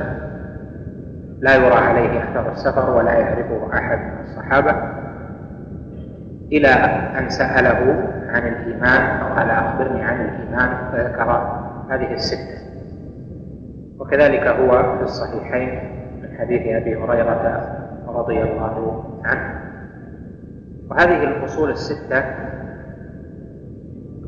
لا 1.39 1.55
يرى 1.55 1.75
عليه 1.75 2.23
أثر 2.23 2.51
السفر 2.51 2.97
ولا 2.97 3.13
يعرفه 3.13 3.69
أحد 3.73 3.97
من 3.97 4.21
الصحابة. 4.23 4.75
إلى 6.51 6.67
أن 7.19 7.29
سأله 7.29 8.09
عن 8.29 8.47
الإيمان 8.47 9.19
فقال 9.19 9.49
أخبرني 9.49 10.03
عن 10.03 10.21
الإيمان 10.21 10.69
فذكر 10.91 11.57
هذه 11.89 12.13
الستة. 12.13 12.61
وكذلك 13.99 14.47
هو 14.47 14.97
في 14.97 15.03
الصحيحين 15.03 15.69
من 16.21 16.38
حديث 16.39 16.61
أبي 16.61 16.95
هريرة 16.95 17.77
رضي 18.07 18.41
الله 18.43 19.03
عنه. 19.25 19.61
وهذه 20.89 21.23
الأصول 21.23 21.69
الستة 21.69 22.23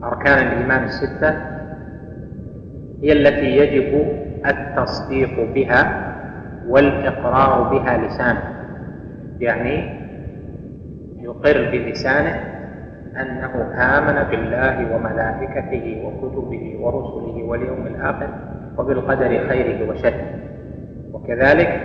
أركان 0.03 0.47
الإيمان 0.47 0.83
الستة 0.83 1.29
هي 3.01 3.11
التي 3.11 3.57
يجب 3.57 4.07
التصديق 4.45 5.53
بها 5.53 6.13
والإقرار 6.67 7.63
بها 7.63 7.97
لسانه. 7.97 8.43
يعني 9.39 9.99
يقر 11.19 11.69
بلسانه 11.71 12.35
أنه 13.21 13.71
آمن 13.75 14.29
بالله 14.29 14.95
وملائكته 14.95 16.03
وكتبه 16.05 16.77
ورسله 16.79 17.43
واليوم 17.43 17.87
الآخر 17.87 18.29
وبالقدر 18.77 19.47
خيره 19.49 19.89
وشره. 19.89 20.25
وكذلك 21.13 21.81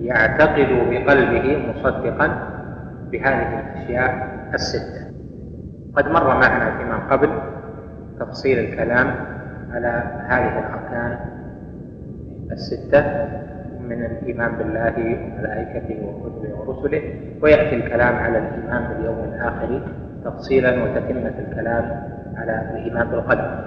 يعتقد 0.00 0.68
بقلبه 0.90 1.58
مصدقا 1.68 2.48
بهذه 3.12 3.60
الأشياء 3.60 4.28
الستة. 4.54 5.03
قد 5.96 6.08
مر 6.08 6.26
معنا 6.26 6.78
فيما 6.78 6.96
قبل 7.10 7.30
تفصيل 8.20 8.58
الكلام 8.58 9.14
على 9.72 10.02
هذه 10.28 10.58
الأركان 10.58 11.18
الستة 12.52 13.04
من 13.80 14.04
الإيمان 14.04 14.52
بالله 14.52 14.94
وملائكته 14.96 16.04
وكتبه 16.06 16.58
ورسله 16.58 17.02
ويأتي 17.42 17.76
الكلام 17.76 18.14
على 18.16 18.38
الإيمان 18.38 18.88
باليوم 18.88 19.24
الآخر 19.24 19.80
تفصيلا 20.24 20.84
وتتمة 20.84 21.32
الكلام 21.38 22.02
على 22.36 22.70
الإيمان 22.70 23.08
بالقدر. 23.08 23.64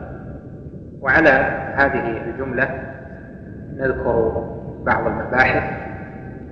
وعلى 1.02 1.30
هذه 1.76 2.30
الجملة 2.30 2.70
نذكر 3.78 4.46
بعض 4.86 5.08
المباحث 5.08 5.64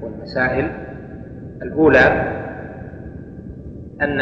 والمسائل. 0.02 0.72
الأولى 1.62 2.32
أن 4.02 4.22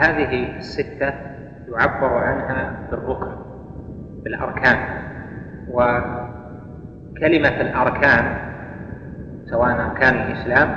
هذه 0.00 0.56
الستة 0.56 1.12
يعبر 1.68 2.14
عنها 2.14 2.88
بالركن 2.90 3.32
بالأركان. 4.24 4.78
وكلمة 5.70 7.60
الأركان 7.60 8.36
سواء 9.44 9.70
أركان 9.70 10.14
الإسلام 10.14 10.68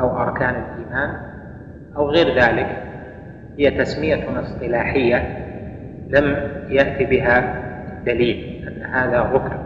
أو 0.00 0.22
أركان 0.22 0.54
الإيمان 0.54 1.16
أو 1.96 2.10
غير 2.10 2.26
ذلك 2.40 2.82
هي 3.58 3.70
تسمية 3.70 4.40
اصطلاحية 4.40 5.46
لم 6.08 6.36
يأتي 6.68 7.04
بها 7.04 7.62
دليل 8.06 8.68
أن 8.68 8.82
هذا 8.82 9.20
ركن. 9.20 9.56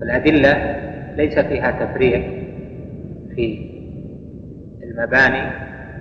فالأدلة 0.00 0.76
ليس 1.16 1.38
فيها 1.38 1.70
تفريق 1.70 2.44
في 3.34 3.70
المباني 4.82 5.50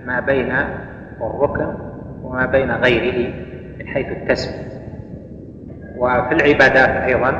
ما 0.05 0.19
بين 0.19 0.51
الركن 1.27 1.67
وما 2.23 2.45
بين 2.45 2.71
غيره 2.71 3.33
من 3.79 3.87
حيث 3.87 4.07
التسمية. 4.07 4.73
وفي 5.97 6.31
العبادات 6.31 6.89
أيضا 6.89 7.33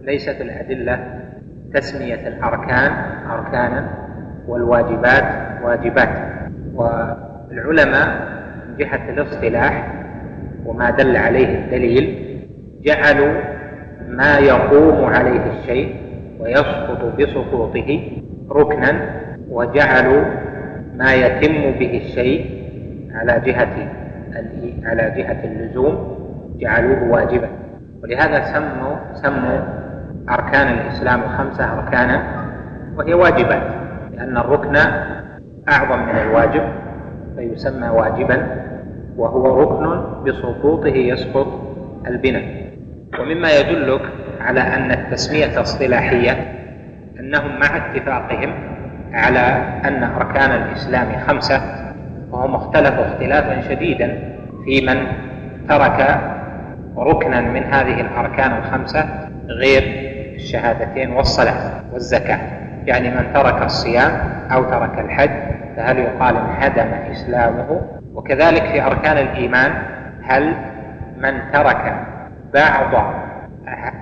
ليست 0.00 0.40
الأدلة 0.40 1.20
تسمية 1.74 2.28
الأركان 2.28 2.92
أركانا 3.30 3.88
والواجبات 4.48 5.24
واجبات. 5.64 6.08
والعلماء 6.74 8.08
من 8.68 8.76
جهة 8.76 9.10
الاصطلاح 9.10 9.94
وما 10.66 10.90
دل 10.90 11.16
عليه 11.16 11.58
الدليل 11.58 12.24
جعلوا 12.82 13.40
ما 14.08 14.38
يقوم 14.38 15.04
عليه 15.04 15.40
الشيء 15.52 15.96
ويسقط 16.40 17.20
بسقوطه 17.20 18.10
ركنا 18.50 19.10
وجعلوا 19.50 20.24
ما 20.96 21.14
يتم 21.14 21.78
به 21.78 22.02
الشيء 22.04 22.57
على 23.14 23.40
جهة 23.44 23.88
على 24.84 25.10
جهة 25.16 25.44
اللزوم 25.44 26.18
جعلوه 26.60 27.02
واجبا. 27.10 27.48
ولهذا 28.02 28.42
سموا 28.42 28.96
سموا 29.14 29.58
أركان 30.30 30.68
الإسلام 30.78 31.20
الخمسة 31.22 31.78
أركانا 31.78 32.22
وهي 32.96 33.14
واجبات 33.14 33.62
لأن 34.12 34.36
الركن 34.36 34.76
أعظم 35.68 36.02
من 36.02 36.16
الواجب 36.18 36.62
فيسمى 37.36 37.88
واجبا 37.88 38.46
وهو 39.16 39.60
ركن 39.62 40.04
بسقوطه 40.24 40.88
يسقط 40.96 41.46
البناء. 42.06 42.68
ومما 43.20 43.48
يدلك 43.60 44.02
على 44.40 44.60
أن 44.60 44.90
التسمية 44.92 45.60
اصطلاحية 45.60 46.32
أنهم 47.20 47.58
مع 47.60 47.76
اتفاقهم 47.76 48.54
على 49.12 49.40
أن 49.84 50.02
أركان 50.02 50.50
الإسلام 50.62 51.08
خمسة 51.26 51.60
وهم 52.32 52.54
اختلفوا 52.54 53.06
اختلافا 53.06 53.60
شديدا 53.68 54.18
في 54.64 54.80
من 54.80 55.06
ترك 55.68 56.20
ركنا 56.96 57.40
من 57.40 57.64
هذه 57.64 58.00
الأركان 58.00 58.56
الخمسة 58.56 59.28
غير 59.48 59.82
الشهادتين 60.34 61.10
والصلاة 61.10 61.82
والزكاة. 61.92 62.38
يعني 62.86 63.10
من 63.10 63.32
ترك 63.34 63.62
الصيام 63.62 64.10
أو 64.52 64.64
ترك 64.64 64.98
الحج 64.98 65.30
فهل 65.76 65.98
يقال 65.98 66.36
انهدم 66.36 66.88
إسلامه؟ 67.12 67.80
وكذلك 68.14 68.62
في 68.62 68.82
أركان 68.82 69.18
الإيمان 69.18 69.72
هل 70.22 70.54
من 71.18 71.40
ترك 71.52 71.94
بعض 72.54 73.04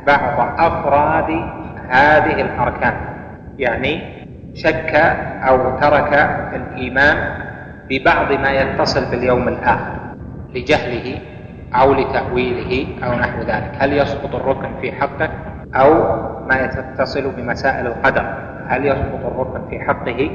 بعض 0.07 0.55
أفراد 0.59 1.31
هذه 1.89 2.41
الأركان؟ 2.41 2.95
يعني 3.59 4.03
شك 4.55 4.95
أو 5.49 5.79
ترك 5.81 6.13
الإيمان 6.55 7.46
ببعض 7.91 8.33
ما 8.33 8.51
يتصل 8.51 9.11
باليوم 9.11 9.49
الآخر 9.49 9.97
لجهله 10.55 11.19
أو 11.75 11.95
لتأويله 11.95 12.87
أو 13.05 13.13
نحو 13.19 13.41
ذلك. 13.41 13.73
هل 13.79 13.93
يسقط 13.93 14.35
الركن 14.35 14.69
في 14.81 14.93
حقه 14.93 15.29
أو 15.75 15.93
ما 16.47 16.57
يتصل 16.57 17.31
بمسائل 17.31 17.87
القدر؟ 17.87 18.25
هل 18.69 18.87
يسقط 18.87 19.25
الركن 19.25 19.69
في 19.71 19.81
حقه؟ 19.81 20.31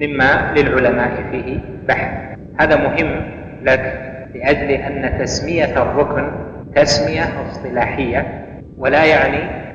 مما 0.00 0.52
للعلماء 0.56 1.10
فيه 1.30 1.60
بحث. 1.88 2.38
هذا 2.60 2.76
مهم 2.76 3.22
لك 3.62 4.12
لأجل 4.34 4.70
أن 4.70 5.18
تسمية 5.18 5.82
الركن 5.82 6.30
تسمية 6.74 7.24
اصطلاحية 7.50 8.46
ولا 8.78 9.04
يعني 9.04 9.66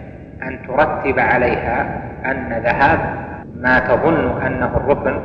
أن 0.43 0.59
ترتب 0.67 1.19
عليها 1.19 2.01
أن 2.25 2.61
ذهاب 2.63 2.99
ما 3.55 3.79
تظن 3.79 4.41
أنه 4.41 4.77
الركن 4.77 5.19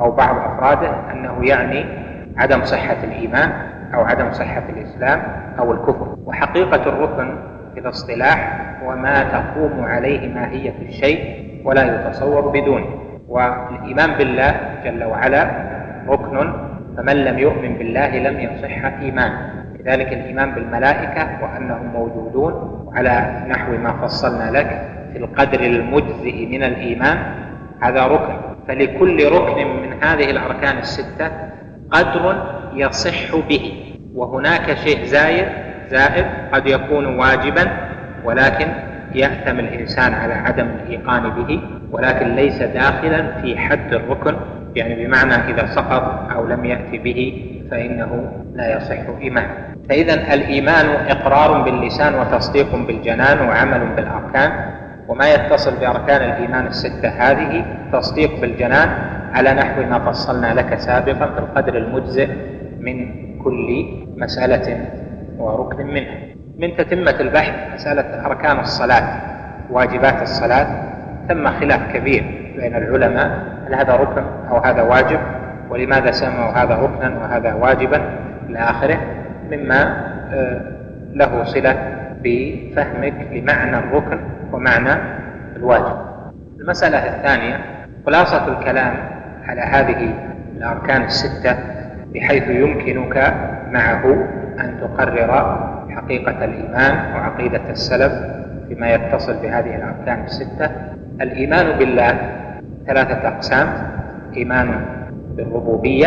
أو 0.00 0.10
بعض 0.10 0.36
أفراده 0.36 0.90
أنه 1.12 1.44
يعني 1.44 1.84
عدم 2.36 2.64
صحة 2.64 2.96
الإيمان 3.04 3.52
أو 3.94 4.00
عدم 4.00 4.32
صحة 4.32 4.62
الإسلام 4.68 5.22
أو 5.58 5.72
الكفر. 5.72 6.16
وحقيقة 6.26 6.88
الركن 6.88 7.36
في 7.74 7.80
الاصطلاح 7.80 8.66
هو 8.82 8.96
ما 8.96 9.22
تقوم 9.22 9.84
عليه 9.84 10.34
ماهية 10.34 10.74
الشيء 10.88 11.44
ولا 11.64 11.84
يتصور 11.84 12.48
بدونه. 12.48 12.86
والإيمان 13.28 14.10
بالله 14.18 14.54
جل 14.84 15.04
وعلا 15.04 15.50
ركن 16.08 16.52
فمن 16.96 17.16
لم 17.16 17.38
يؤمن 17.38 17.74
بالله 17.74 18.18
لم 18.18 18.40
يصح 18.40 18.84
إيمانه. 19.00 19.38
لذلك 19.80 20.12
الإيمان 20.12 20.50
بالملائكة 20.50 21.28
وأنهم 21.42 21.86
موجودون 21.92 22.52
على 22.96 23.44
نحو 23.48 23.72
ما 23.72 23.92
فصلنا 23.92 24.50
لك 24.50 24.88
في 25.12 25.18
القدر 25.18 25.60
المجزئ 25.60 26.46
من 26.46 26.62
الإيمان 26.62 27.18
هذا 27.80 28.06
ركن. 28.06 28.34
فلكل 28.70 29.32
ركن 29.32 29.66
من 29.82 30.02
هذه 30.02 30.30
الأركان 30.30 30.78
الستة 30.78 31.30
قدر 31.90 32.42
يصح 32.74 33.36
به. 33.48 33.94
وهناك 34.14 34.74
شيء 34.74 35.04
زايد 35.04 35.46
زائد 35.88 36.26
قد 36.52 36.66
يكون 36.66 37.18
واجبا 37.18 37.66
ولكن 38.24 38.66
يأثم 39.14 39.58
الإنسان 39.58 40.14
على 40.14 40.34
عدم 40.34 40.66
الإيقان 40.66 41.30
به 41.30 41.60
ولكن 41.92 42.34
ليس 42.34 42.62
داخلا 42.62 43.40
في 43.42 43.58
حد 43.58 43.92
الركن. 43.94 44.36
يعني 44.76 45.06
بمعنى 45.06 45.34
إذا 45.34 45.66
سقط 45.66 46.30
أو 46.32 46.46
لم 46.46 46.64
يأتي 46.64 46.98
به 46.98 47.50
فإنه 47.70 48.32
لا 48.54 48.76
يصح 48.76 49.20
إيمان 49.20 49.46
فإذا 49.88 50.34
الإيمان 50.34 50.86
إقرار 51.08 51.62
باللسان 51.62 52.14
وتصديق 52.14 52.76
بالجنان 52.76 53.48
وعمل 53.48 53.86
بالأركان. 53.96 54.52
وما 55.10 55.34
يتصل 55.34 55.76
بأركان 55.80 56.30
الإيمان 56.30 56.66
الستة 56.66 57.08
هذه 57.08 57.64
تصديق 57.92 58.40
بالجنان 58.40 58.88
على 59.32 59.52
نحو 59.54 59.82
ما 59.82 59.98
فصلنا 59.98 60.54
لك 60.54 60.78
سابقا 60.78 61.26
في 61.34 61.38
القدر 61.38 61.78
المجزئ 61.78 62.28
من 62.80 63.08
كل 63.38 63.86
مسألة 64.16 64.86
وركن 65.38 65.86
منها. 65.86 66.18
من 66.58 66.76
تتمة 66.76 67.20
البحث 67.20 67.74
مسألة 67.74 68.26
أركان 68.26 68.58
الصلاة 68.60 69.20
واجبات 69.70 70.22
الصلاة 70.22 70.66
ثم 71.28 71.48
خلاف 71.48 71.92
كبير 71.92 72.52
بين 72.56 72.76
العلماء 72.76 73.28
هل 73.66 73.74
هذا 73.74 73.96
ركن 73.96 74.22
أو 74.50 74.56
هذا 74.56 74.82
واجب؟ 74.82 75.20
ولماذا 75.70 76.10
سموا 76.10 76.50
هذا 76.50 76.74
ركنا 76.74 77.18
وهذا 77.18 77.54
واجبا 77.54 78.02
إلى 78.48 78.58
آخره؟ 78.58 78.98
مما 79.50 79.82
آه، 80.32 80.60
له 81.14 81.44
صلة 81.44 81.76
بفهمك 82.22 83.14
لمعنى 83.32 83.78
الركن 83.78 84.39
ومعنى 84.52 85.00
الواجب. 85.56 85.96
المسألة 86.60 86.98
الثانية 87.16 87.60
خلاصة 88.06 88.58
الكلام 88.58 88.94
على 89.46 89.60
هذه 89.60 90.14
الأركان 90.56 91.02
الستة 91.02 91.56
بحيث 92.14 92.48
يمكنك 92.48 93.34
معه 93.72 94.04
أن 94.60 94.80
تقرر 94.80 95.30
حقيقة 95.90 96.44
الإيمان 96.44 97.14
وعقيدة 97.14 97.70
السلف 97.70 98.12
فيما 98.68 98.90
يتصل 98.90 99.36
بهذه 99.42 99.76
الأركان 99.76 100.24
الستة. 100.24 100.70
الإيمان 101.20 101.78
بالله 101.78 102.18
ثلاثة 102.86 103.28
أقسام. 103.28 103.68
إيمان 104.36 104.80
بالربوبية 105.36 106.06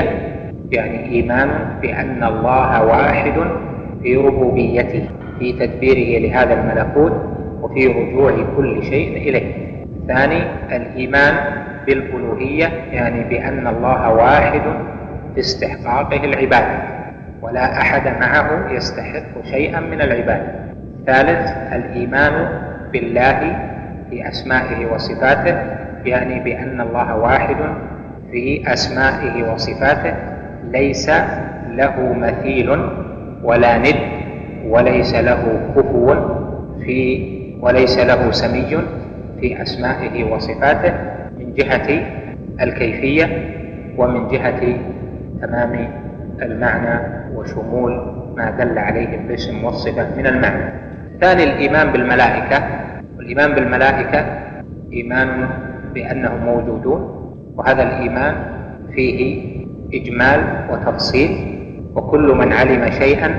يعني 0.71 1.05
إيمان 1.05 1.49
بأن 1.81 2.23
الله 2.23 2.83
واحد 2.83 3.33
في 4.03 4.15
ربوبيته 4.15 5.09
في 5.39 5.53
تدبيره 5.53 6.27
لهذا 6.27 6.53
الملكوت. 6.53 7.13
وفي 7.63 7.87
رجوع 7.87 8.31
كل 8.57 8.83
شيء 8.83 9.17
إليه. 9.17 9.73
ثاني 10.07 10.43
الإيمان 10.75 11.35
بالألوهية 11.85 12.65
يعني 12.91 13.23
بأن 13.23 13.67
الله 13.67 14.13
واحد 14.13 14.61
في 15.33 15.39
استحقاقه 15.39 16.23
العبادة 16.25 16.77
ولا 17.41 17.81
أحد 17.81 18.07
معه 18.21 18.71
يستحق 18.71 19.43
شيئا 19.43 19.79
من 19.79 20.01
العبادة 20.01 20.47
ثالث 21.05 21.51
الإيمان 21.73 22.47
بالله 22.93 23.39
في 24.09 24.27
أسمائه 24.29 24.93
وصفاته 24.93 25.55
يعني 26.05 26.39
بأن 26.39 26.81
الله 26.81 27.17
واحد 27.17 27.55
في 28.31 28.73
أسمائه 28.73 29.53
وصفاته 29.53 30.13
ليس 30.71 31.09
له 31.71 32.13
مثيل 32.17 32.69
ولا 33.43 33.77
ند 33.77 33.95
وليس 34.67 35.15
له 35.15 35.59
كفو 35.75 36.15
في 36.85 37.42
وليس 37.63 37.95
له 37.99 38.31
سمي 38.31 38.71
في 39.39 39.61
أسمائه 39.61 40.23
وصفاته 40.23 40.93
من 41.39 41.53
جهة 41.53 41.87
الكيفية 42.61 43.25
ومن 43.97 44.27
جهة 44.27 44.61
تمام 45.41 45.73
المعنى 46.41 46.95
وشمول 47.35 47.91
ما 48.37 48.51
دل 48.51 48.77
عليه 48.77 49.15
الاسم 49.15 49.63
والصفة 49.63 50.07
من 50.17 50.27
المعنى. 50.27 50.65
ثاني 51.21 51.43
الإيمان 51.43 51.91
بالملائكة. 51.91 52.59
والإيمان 53.17 53.49
بالملائكة 53.55 54.19
إيمان 54.93 55.47
بأنهم 55.93 56.45
موجودون 56.45 57.01
وهذا 57.55 57.83
الإيمان 57.83 58.35
فيه 58.95 59.19
إجمال 59.93 60.39
وتفصيل 60.69 61.31
وكل 61.95 62.27
من 62.37 62.53
علم 62.53 62.91
شيئا 62.91 63.29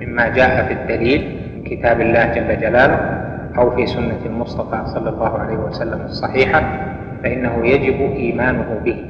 مما 0.00 0.28
جاء 0.28 0.66
في 0.66 0.72
الدليل 0.72 1.20
من 1.56 1.62
كتاب 1.64 2.00
الله 2.00 2.24
جل 2.34 2.60
جلاله. 2.60 2.98
أو 3.58 3.70
في 3.70 3.86
سنة 3.86 4.18
المصطفى 4.26 4.86
صلى 4.86 5.10
الله 5.10 5.38
عليه 5.38 5.56
وسلم 5.56 6.00
الصحيحة 6.04 6.62
فإنه 7.22 7.66
يجب 7.66 8.00
إيمانه 8.00 8.80
به. 8.84 9.04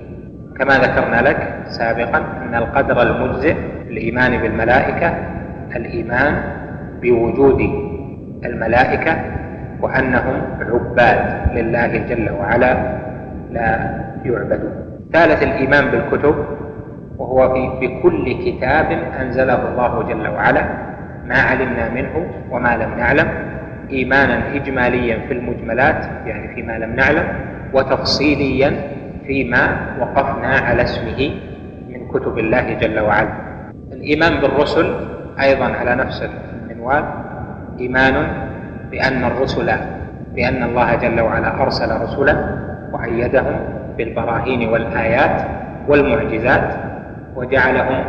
كما 0.58 0.74
ذكرنا 0.74 1.28
لك 1.28 1.54
سابقا 1.68 2.18
أن 2.18 2.54
القدر 2.54 3.02
المجزئ 3.02 3.56
الإيمان 3.88 4.42
بالملائكة 4.42 5.14
الإيمان 5.76 6.42
بوجود 7.02 7.60
الملائكة 8.44 9.16
وأنهم 9.80 10.42
عباد 10.60 11.18
لله 11.56 11.86
جل 11.86 12.30
وعلا 12.40 12.98
لا 13.50 13.68
يعبدون. 14.24 14.72
ثالث 15.12 15.42
الإيمان 15.42 15.84
بالكتب 15.90 16.34
وهو 17.18 17.54
في 17.54 17.86
بكل 17.86 18.32
كتاب 18.44 18.86
أنزله 19.20 19.68
الله 19.68 20.02
جل 20.02 20.28
وعلا 20.28 20.62
ما 21.26 21.34
علمنا 21.38 21.90
منه 21.94 22.26
وما 22.50 22.76
لم 22.76 22.90
نعلم 22.98 23.28
إيمانا 23.92 24.54
إجماليا 24.56 25.18
في 25.28 25.32
المجملات 25.32 26.04
يعني 26.26 26.54
فيما 26.54 26.72
لم 26.78 26.94
نعلم 26.96 27.28
وتفصيليا 27.72 28.72
فيما 29.26 29.76
وقفنا 30.00 30.48
على 30.48 30.82
اسمه 30.82 31.30
من 31.88 32.08
كتب 32.08 32.38
الله 32.38 32.74
جل 32.74 33.00
وعلا. 33.00 33.28
الإيمان 33.92 34.40
بالرسل 34.40 34.94
أيضا 35.40 35.64
على 35.64 35.94
نفس 35.94 36.22
المنوال 36.70 37.04
إيمان 37.80 38.14
بأن 38.90 39.24
الرسل 39.24 39.70
بأن 40.34 40.62
الله 40.62 40.94
جل 40.94 41.20
وعلا 41.20 41.62
أرسل 41.62 42.00
رسلا 42.02 42.36
وأيدهم 42.92 43.56
بالبراهين 43.98 44.68
والآيات 44.68 45.42
والمعجزات 45.88 46.74
وجعلهم 47.36 48.04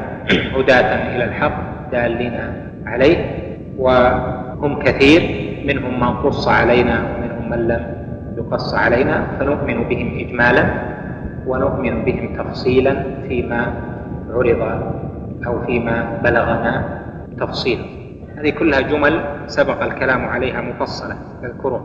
هداة 0.57 1.15
إلى 1.15 1.23
الحق 1.23 1.53
دالين 1.91 2.39
عليه 2.85 3.17
وهم 3.77 4.79
كثير 4.83 5.21
منهم 5.65 5.99
من 5.99 6.11
قص 6.23 6.47
علينا 6.47 6.95
ومنهم 7.09 7.49
من 7.49 7.67
لم 7.67 7.83
يقص 8.37 8.73
علينا 8.73 9.27
فنؤمن 9.39 9.83
بهم 9.83 10.09
إجمالا 10.19 10.65
ونؤمن 11.47 12.05
بهم 12.05 12.35
تفصيلا 12.35 13.03
فيما 13.27 13.61
عرض 14.33 14.61
أو 15.47 15.61
فيما 15.65 16.19
بلغنا 16.23 16.73
تفصيلا. 17.39 17.85
هذه 18.37 18.49
كلها 18.49 18.81
جمل 18.81 19.21
سبق 19.47 19.83
الكلام 19.83 20.25
عليها 20.25 20.61
مفصلة 20.61 21.15
نذكره 21.43 21.81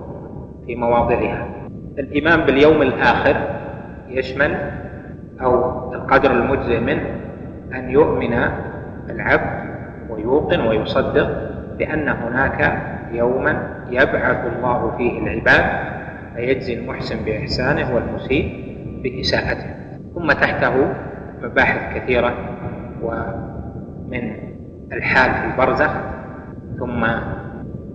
في 0.66 0.76
مواضعها. 0.76 1.46
الإيمان 1.98 2.40
باليوم 2.40 2.82
الآخر 2.82 3.36
يشمل 4.08 4.56
أو 5.42 5.52
القدر 5.94 6.30
المجزئ 6.30 6.80
منه 6.80 7.06
أن 7.74 7.90
يؤمن 7.90 8.34
العبد 9.10 9.68
ويوقن 10.10 10.60
ويصدق 10.60 11.28
بأن 11.78 12.08
هناك 12.08 12.82
يوما 13.12 13.84
يبعث 13.90 14.46
الله 14.56 14.96
فيه 14.96 15.18
العباد 15.22 15.64
فيجزي 16.36 16.74
المحسن 16.74 17.24
بإحسانه 17.24 17.94
والمسيء 17.94 18.74
بإساءته. 19.02 19.66
ثم 20.14 20.32
تحته 20.32 20.74
مباحث 21.42 21.96
كثيرة 21.96 22.34
ومن 23.02 24.32
الحال 24.92 25.30
في 25.30 25.44
البرزخ 25.46 25.90
ثم 26.78 27.00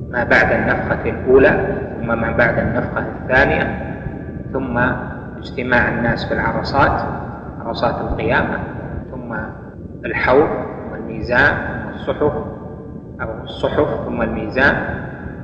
ما 0.10 0.24
بعد 0.24 0.52
النفخة 0.52 1.10
الأولى 1.10 1.78
ثم 2.00 2.08
ما 2.08 2.32
بعد 2.32 2.58
النفخة 2.58 3.06
الثانية 3.22 3.94
ثم 4.54 4.78
اجتماع 5.38 5.90
الناس 5.90 6.26
في 6.26 6.34
العرصات 6.34 7.02
عرصات 7.66 7.96
القيامة 8.02 8.60
ثم 9.12 9.36
الحوض 10.06 10.50
والميزان 10.92 11.54
والصحف 11.88 12.34
أو 13.24 13.44
الصحف 13.44 14.06
ثم 14.06 14.22
الميزان 14.22 14.76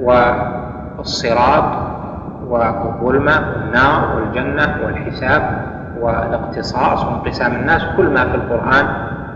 والصراط 0.02 1.90
والظلمة 2.48 3.54
والنار 3.56 4.16
والجنة 4.16 4.78
والحساب 4.86 5.66
والاقتصاص 6.00 7.06
وانقسام 7.06 7.56
الناس 7.56 7.86
كل 7.98 8.06
ما 8.06 8.30
في 8.30 8.36
القرآن 8.36 8.86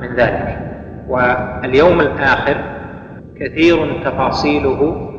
من 0.02 0.16
ذلك. 0.16 0.60
واليوم 1.08 2.02
الآخر 2.02 2.56
كثير 3.40 4.04
تفاصيله 4.06 5.10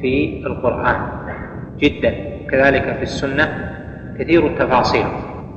في 0.00 0.42
القرآن 0.46 0.96
جدا 1.78 2.14
كذلك 2.50 2.96
في 2.96 3.02
السنة 3.02 3.48
كثير 4.18 4.46
التفاصيل. 4.46 5.06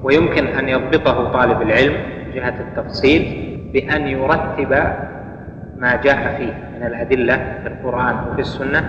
ويمكن 0.03 0.47
أن 0.47 0.69
يضبطه 0.69 1.31
طالب 1.31 1.61
العلم 1.61 1.93
جهة 2.35 2.55
التفصيل 2.59 3.49
بأن 3.73 4.07
يرتب 4.07 4.73
ما 5.83 5.95
جاء 5.95 6.37
فيه 6.37 6.53
من 6.77 6.87
الأدلة 6.87 7.35
في 7.35 7.67
القرآن 7.67 8.15
وفي 8.27 8.41
السنة 8.41 8.83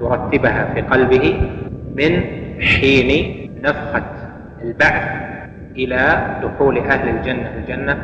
يرتبها 0.00 0.74
في 0.74 0.80
قلبه 0.80 1.50
من 1.96 2.22
حين 2.60 3.10
نفخة 3.64 4.04
البعث 4.62 5.08
إلى 5.76 6.26
دخول 6.42 6.78
أهل 6.78 7.08
الجنة 7.08 7.50
الجنة 7.56 7.98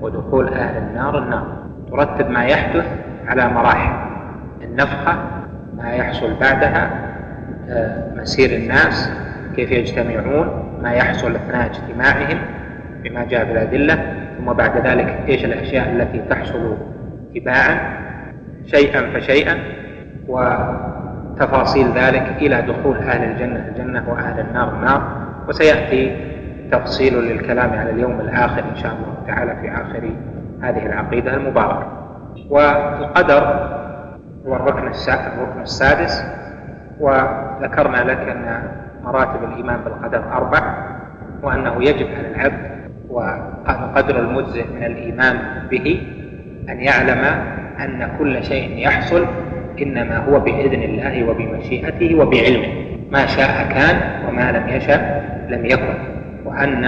ودخول 0.00 0.48
أهل 0.48 0.82
النار 0.82 1.18
النار. 1.18 1.62
ترتب 1.90 2.30
ما 2.30 2.44
يحدث 2.44 2.86
على 3.26 3.48
مراحل. 3.48 3.92
النفخة 4.62 5.24
ما 5.76 5.92
يحصل 5.92 6.34
بعدها 6.40 6.90
آه، 7.68 8.14
مسير 8.16 8.56
الناس 8.56 9.10
كيف 9.56 9.70
يجتمعون 9.70 10.78
ما 10.82 10.92
يحصل 10.92 11.34
أثناء 11.36 11.66
اجتماعهم 11.70 12.38
بما 13.02 13.24
جاء 13.24 13.44
في 13.44 13.52
الأدلة. 13.52 13.94
ثم 14.38 14.52
بعد 14.52 14.86
ذلك 14.86 15.24
إيش 15.28 15.44
الأشياء 15.44 15.92
التي 15.92 16.18
تحصل 16.30 16.76
تباعا 17.34 18.02
شيئا 18.66 19.10
فشيئا 19.10 19.58
وتفاصيل 20.28 21.86
ذلك 21.92 22.22
إلى 22.38 22.62
دخول 22.62 22.96
أهل 22.96 23.30
الجنة 23.30 23.68
الجنة 23.68 24.04
وأهل 24.08 24.40
النار 24.40 24.74
النار. 24.74 25.02
وسيأتي 25.48 26.16
تفصيل 26.72 27.14
للكلام 27.14 27.70
على 27.70 27.90
اليوم 27.90 28.20
الآخر 28.20 28.62
إن 28.70 28.76
شاء 28.76 28.92
الله 28.92 29.14
تعالى 29.26 29.56
في 29.56 29.70
آخر 29.72 30.10
هذه 30.62 30.86
العقيدة 30.86 31.34
المباركة. 31.34 31.86
والقدر 32.50 33.42
هو 34.46 34.56
الركن 34.56 34.86
السادس. 35.62 36.24
وذكرنا 37.00 37.96
لك 37.96 38.28
أن 38.28 38.62
مراتب 39.04 39.44
الإيمان 39.44 39.80
بالقدر 39.84 40.32
أربع 40.32 40.74
وأنه 41.42 41.84
يجب 41.84 42.06
على 42.06 42.28
العبد 42.28 42.70
والقدر 43.08 44.18
المجزئ 44.18 44.64
من 44.74 44.84
الإيمان 44.84 45.38
به 45.70 46.02
أن 46.68 46.80
يعلم 46.80 47.24
أن 47.80 48.10
كل 48.18 48.44
شيء 48.44 48.78
يحصل 48.78 49.26
إنما 49.82 50.16
هو 50.18 50.40
بإذن 50.40 50.82
الله 50.82 51.24
وبمشيئته 51.24 52.14
وبعلمه. 52.14 52.68
ما 53.10 53.26
شاء 53.26 53.68
كان 53.74 54.00
وما 54.28 54.52
لم 54.52 54.76
يشاء 54.76 55.24
لم 55.48 55.66
يكن 55.66 55.94
وأن 56.44 56.84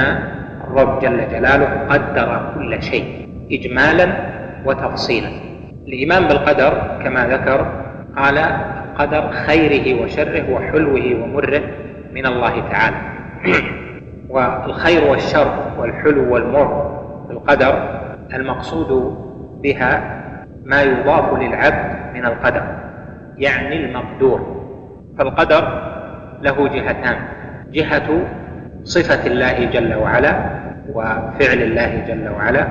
الرب 0.64 1.00
جل 1.00 1.28
جلاله 1.32 1.86
قدر 1.88 2.52
كل 2.54 2.82
شيء 2.82 3.28
إجمالا 3.52 4.08
وتفصيلا. 4.64 5.28
الإيمان 5.88 6.28
بالقدر 6.28 7.00
كما 7.04 7.26
ذكر 7.26 7.66
قال 8.16 8.38
قدر 8.98 9.30
خيره 9.32 10.02
وشره 10.02 10.50
وحلوه 10.52 11.22
ومره 11.22 11.62
من 12.12 12.26
الله 12.26 12.68
تعالى. 12.70 12.96
والخير 14.34 15.04
والشر 15.10 15.72
والحلو 15.78 16.34
والمر 16.34 17.00
في 17.26 17.32
القدر 17.32 18.00
المقصود 18.34 19.23
بها 19.64 20.20
ما 20.64 20.82
يضاف 20.82 21.32
للعبد 21.40 22.14
من 22.14 22.24
القدر 22.26 22.62
يعني 23.38 23.84
المقدور. 23.84 24.64
فالقدر 25.18 25.62
له 26.42 26.68
جهتان 26.68 27.16
جهة 27.72 28.08
صفة 28.84 29.26
الله 29.26 29.64
جل 29.64 29.94
وعلا 29.94 30.34
وفعل 30.92 31.58
الله 31.62 32.04
جل 32.08 32.28
وعلا 32.28 32.66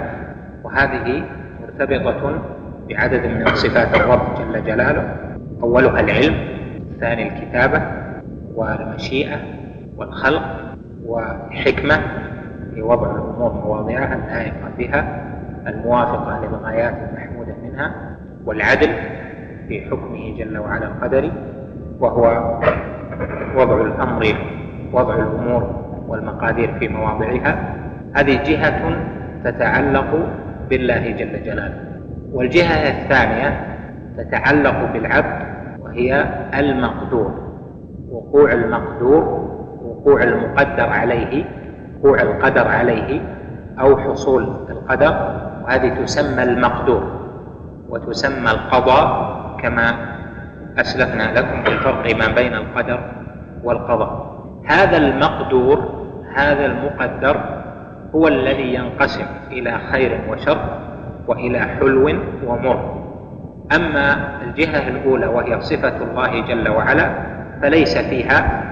وهذه 0.63 1.23
مرتبطة 1.61 2.41
بعدد 2.89 3.25
من 3.25 3.55
صفات 3.55 3.95
الرب 3.95 4.21
جل 4.39 4.63
جلاله. 4.63 5.15
أولها 5.63 5.99
العلم 5.99 6.35
الثاني 6.91 7.27
الكتابة 7.27 7.81
والمشيئة 8.55 9.37
والخلق 9.97 10.43
وحكمة 11.05 11.99
في 12.73 12.81
وضع 12.81 13.11
الأمور 13.11 13.53
مواضعها 13.53 14.15
اللائقة 14.15 14.69
بها 14.77 15.32
الموافقة 15.67 16.45
للغايات 16.45 16.93
المحمودة 17.09 17.53
منها 17.63 18.17
والعدل 18.45 18.89
في 19.67 19.81
حكمه 19.81 20.37
جل 20.37 20.57
وعلا 20.57 20.87
القدري 20.87 21.31
وهو 21.99 22.59
وضع 23.55 23.81
الأمر 23.81 24.25
وضع 24.93 25.15
الأمور 25.15 25.83
والمقادير 26.07 26.79
في 26.79 26.87
مواضعها 26.87 27.75
هذه 28.15 28.43
جهة 28.43 28.95
تتعلق 29.43 30.27
بالله 30.69 31.11
جل 31.11 31.43
جلاله. 31.43 31.79
والجهة 32.33 32.89
الثانية 32.89 33.67
تتعلق 34.17 34.93
بالعبد 34.93 35.45
وهي 35.79 36.25
المقدور 36.59 37.31
وقوع 38.11 38.53
المقدور 38.53 39.23
وقوع 39.83 40.23
المقدر 40.23 40.89
عليه 40.89 41.45
وقوع 42.01 42.21
القدر 42.21 42.67
عليه 42.67 43.21
أو 43.79 43.97
حصول 43.97 44.43
القدر 44.69 45.41
وهذه 45.63 45.89
تسمى 46.03 46.43
المقدور 46.43 47.03
وتسمى 47.89 48.51
القضاء 48.51 49.07
كما 49.61 49.95
أسلفنا 50.77 51.39
لكم 51.39 51.63
في 51.63 51.69
الفرق 51.71 52.15
ما 52.15 52.27
بين 52.35 52.53
القدر 52.53 52.99
والقضاء. 53.63 54.33
هذا 54.65 54.97
المقدور 54.97 56.03
هذا 56.35 56.65
المقدر 56.65 57.35
هو 58.15 58.27
الذي 58.27 58.73
ينقسم 58.73 59.25
إلى 59.51 59.77
خير 59.91 60.19
وشر 60.29 60.57
وإلى 61.27 61.59
حلو 61.59 62.09
ومر. 62.47 63.03
أما 63.75 64.07
الجهة 64.43 64.87
الأولى 64.87 65.25
وهي 65.27 65.61
صفة 65.61 65.97
الله 66.03 66.41
جل 66.47 66.69
وعلا 66.69 67.09
فليس 67.61 67.97
فيها 67.97 68.63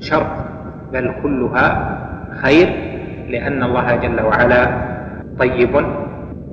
شر 0.00 0.26
بل 0.92 1.14
كلها 1.22 1.98
خير 2.42 2.68
لأن 3.28 3.62
الله 3.62 3.96
جل 3.96 4.20
وعلا 4.20 4.62
طيب 5.38 5.74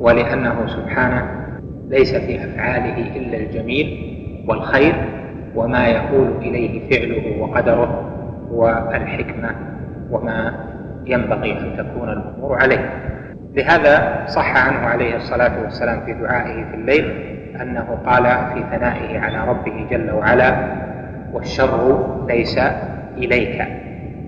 ولأنه 0.05 0.67
سبحانه 0.67 1.27
ليس 1.89 2.15
في 2.15 2.45
أفعاله 2.45 3.17
إلا 3.17 3.37
الجميل 3.37 4.15
والخير 4.47 4.95
وما 5.55 5.87
يقول 5.87 6.27
إليه 6.41 6.89
فعله 6.89 7.41
وقدره 7.41 8.11
والحكمة 8.51 9.55
وما 10.11 10.53
ينبغي 11.05 11.51
أن 11.51 11.77
تكون 11.77 12.09
الأمور 12.09 12.55
عليه. 12.55 12.89
لهذا 13.53 14.25
صح 14.27 14.67
عنه 14.67 14.79
عليه 14.79 15.15
الصلاة 15.15 15.61
والسلام 15.63 16.05
في 16.05 16.13
دعائه 16.13 16.63
في 16.63 16.75
الليل 16.75 17.05
أنه 17.61 17.97
قال 18.05 18.23
في 18.23 18.63
ثنائه 18.77 19.19
على 19.19 19.49
ربه 19.49 19.87
جل 19.91 20.11
وعلا 20.11 20.55
والشر 21.33 22.05
ليس 22.27 22.59
إليك. 23.17 23.67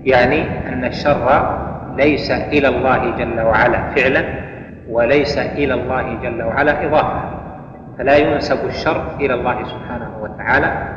يعني 0.04 0.42
أن 0.68 0.84
الشر 0.84 1.58
ليس 1.96 2.30
إلى 2.30 2.68
الله 2.68 3.16
جل 3.16 3.40
وعلا 3.40 3.90
فعلا 3.90 4.47
وليس 4.90 5.38
إلى 5.38 5.74
الله 5.74 6.14
جل 6.22 6.42
وعلا 6.42 6.86
إضافة 6.86 7.20
فلا 7.98 8.16
ينسب 8.16 8.66
الشر 8.66 9.16
إلى 9.20 9.34
الله 9.34 9.64
سبحانه 9.64 10.10
وتعالى 10.20 10.88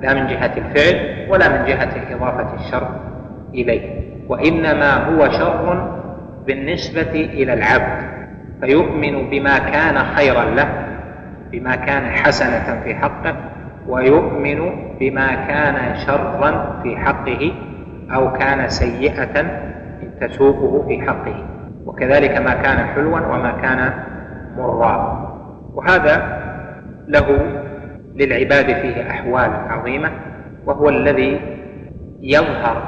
لا 0.00 0.14
من 0.14 0.26
جهة 0.26 0.52
الفعل 0.56 1.26
ولا 1.30 1.48
من 1.48 1.64
جهة 1.66 2.14
إضافة 2.14 2.54
الشر 2.54 2.88
إليه 3.54 4.02
وإنما 4.28 4.94
هو 4.94 5.30
شر 5.30 5.88
بالنسبة 6.46 7.10
إلى 7.10 7.52
العبد 7.52 8.02
فيؤمن 8.60 9.30
بما 9.30 9.58
كان 9.58 9.98
خيرا 9.98 10.44
له 10.44 10.68
بما 11.52 11.76
كان 11.76 12.10
حسنة 12.10 12.80
في 12.84 12.94
حقه 12.94 13.34
ويؤمن 13.88 14.72
بما 15.00 15.34
كان 15.34 15.94
شرا 16.06 16.80
في 16.82 16.96
حقه 16.96 17.52
أو 18.14 18.32
كان 18.32 18.68
سيئة 18.68 19.46
تسوقه 20.20 20.86
في 20.88 21.02
حقه. 21.02 21.34
وكذلك 21.86 22.38
ما 22.38 22.54
كان 22.54 22.86
حلوا 22.86 23.20
وما 23.20 23.52
كان 23.62 23.92
مرا. 24.56 25.22
وهذا 25.74 26.42
له 27.08 27.38
للعباد 28.16 28.66
فيه 28.66 29.10
أحوال 29.10 29.50
عظيمة 29.68 30.10
وهو 30.66 30.88
الذي 30.88 31.40
يظهر 32.20 32.82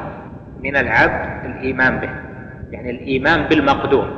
من 0.60 0.76
العبد 0.76 1.44
الإيمان 1.44 1.98
به 1.98 2.10
يعني 2.70 2.90
الإيمان 2.90 3.42
بالمقدور 3.48 4.08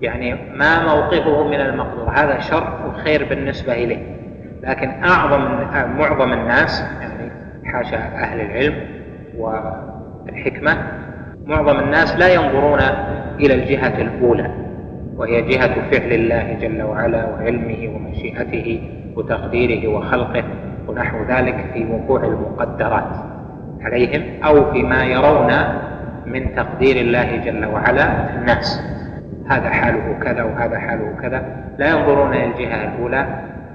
يعني 0.00 0.34
ما 0.54 0.94
موقفه 0.94 1.48
من 1.48 1.60
المقدور 1.60 2.10
هذا 2.10 2.40
شر 2.40 2.72
وخير 2.88 3.28
بالنسبة 3.28 3.72
إليه. 3.72 4.20
لكن 4.62 5.04
أعظم 5.04 5.40
معظم 5.98 6.32
الناس 6.32 6.84
يعني 7.00 7.30
حاشا 7.64 7.96
أهل 7.96 8.40
العلم 8.40 8.74
والحكمة 9.36 10.76
معظم 11.46 11.78
الناس 11.78 12.16
لا 12.16 12.28
ينظرون 12.28 12.80
إلى 13.46 13.54
الجهة 13.54 14.00
الأولى 14.02 14.50
وهي 15.16 15.42
جهة 15.42 15.90
فعل 15.90 16.12
الله 16.12 16.56
جل 16.60 16.82
وعلا 16.82 17.26
وعلمه 17.26 17.90
ومشيئته 17.94 18.80
وتقديره 19.16 19.88
وخلقه 19.88 20.44
ونحو 20.88 21.16
ذلك 21.28 21.56
في 21.74 21.86
وقوع 21.92 22.24
المقدرات 22.24 23.16
عليهم 23.80 24.22
أو 24.44 24.72
فيما 24.72 25.04
يرون 25.04 25.52
من 26.26 26.54
تقدير 26.54 26.96
الله 26.96 27.36
جل 27.36 27.64
وعلا 27.64 28.26
في 28.26 28.34
الناس. 28.36 28.82
هذا 29.50 29.70
حاله 29.70 30.18
كذا 30.22 30.42
وهذا 30.42 30.78
حاله 30.78 31.12
كذا. 31.22 31.42
لا 31.78 31.90
ينظرون 31.90 32.32
إلى 32.32 32.44
الجهة 32.44 32.94
الأولى. 32.94 33.26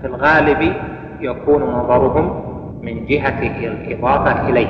في 0.02 0.08
الغالب 0.08 0.74
يكون 1.22 1.64
نظرهم 1.64 2.42
من 2.82 3.06
جهة 3.06 3.68
الإضافة 3.68 4.50
إليه 4.50 4.68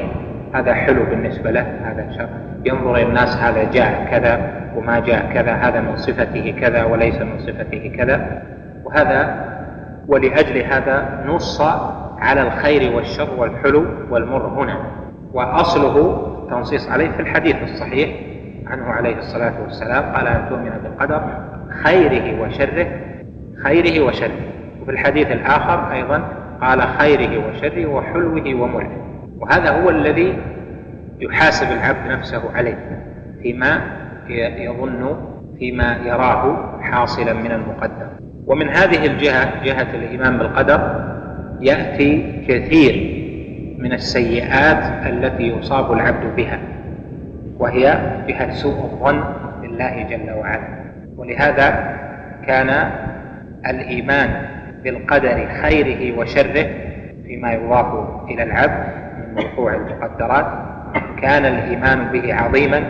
هذا 0.56 0.74
حلو 0.74 1.04
بالنسبة 1.04 1.52
له 1.52 1.62
هذا 1.62 2.12
شر. 2.18 2.30
ينظر 2.66 2.98
الناس 2.98 3.38
هذا 3.38 3.72
جاء 3.72 4.08
كذا 4.12 4.52
وما 4.76 5.00
جاء 5.00 5.34
كذا 5.34 5.52
هذا 5.52 5.82
من 5.82 5.96
صفته 5.98 6.56
كذا 6.62 6.84
وليس 6.84 7.22
من 7.22 7.40
صفته 7.40 7.94
كذا. 7.98 8.42
وهذا 8.84 9.46
ولأجل 10.08 10.58
هذا 10.58 11.24
نص 11.28 11.62
على 12.20 12.42
الخير 12.42 12.96
والشر 12.96 13.28
والحلو 13.38 13.86
والمر 14.10 14.48
هنا. 14.48 14.78
وأصله 15.34 16.28
تنصيص 16.50 16.90
عليه 16.90 17.10
في 17.10 17.20
الحديث 17.20 17.56
الصحيح 17.64 18.10
عنه 18.68 18.86
عليه 18.86 19.18
الصلاة 19.18 19.54
والسلام 19.64 20.04
قال 20.16 20.28
أن 20.28 20.50
تؤمن 20.50 20.72
بالقدر 20.84 21.22
خيره 21.84 22.42
وشره 22.42 22.88
خيره 23.64 24.06
وشره. 24.06 24.40
وفي 24.82 24.92
الحديث 24.92 25.32
الآخر 25.32 25.92
أيضا 25.92 26.24
قال 26.62 26.82
خيره 26.82 27.48
وشره 27.50 27.86
وحلوه 27.86 28.56
ومره. 28.62 29.05
وهذا 29.40 29.70
هو 29.70 29.90
الذي 29.90 30.38
يحاسب 31.20 31.68
العبد 31.72 32.12
نفسه 32.12 32.42
عليه 32.56 32.78
فيما 33.42 33.82
يظن 34.58 35.18
فيما 35.60 35.98
يراه 36.06 36.76
حاصلا 36.82 37.34
من 37.34 37.52
المقدر 37.52 38.08
ومن 38.48 38.70
هذه 38.70 39.06
الجهة 39.06 39.64
جهة 39.64 39.96
الإيمان 39.96 40.38
بالقدر 40.38 41.06
يأتي 41.62 42.42
كثير 42.48 43.26
من 43.78 43.94
السيئات 43.94 45.08
التي 45.08 45.44
يصاب 45.44 45.94
العبد 45.94 46.36
بها 46.36 46.60
وهي 47.60 48.00
جهة 48.28 48.52
سوء 48.52 48.84
الظن 48.84 49.24
بالله 49.62 50.04
جل 50.10 50.32
وعلا. 50.32 50.68
ولهذا 51.18 51.98
كان 52.48 52.92
الإيمان 53.66 54.30
بالقدر 54.84 55.48
خيره 55.62 56.20
وشره 56.20 56.68
فيما 57.26 57.54
يضاف 57.54 58.08
إلى 58.30 58.44
العبد 58.44 59.05
من 59.36 59.44
وقوع 59.44 59.74
المقدرات 59.74 60.46
كان 61.22 61.46
الإيمان 61.46 62.12
به 62.12 62.34
عظيما 62.34 62.84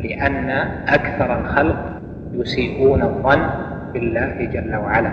لأن 0.00 0.50
أكثر 0.88 1.40
الخلق 1.40 1.76
يسيئون 2.32 3.02
الظن 3.02 3.46
بالله 3.92 4.48
جل 4.52 4.76
وعلا. 4.76 5.10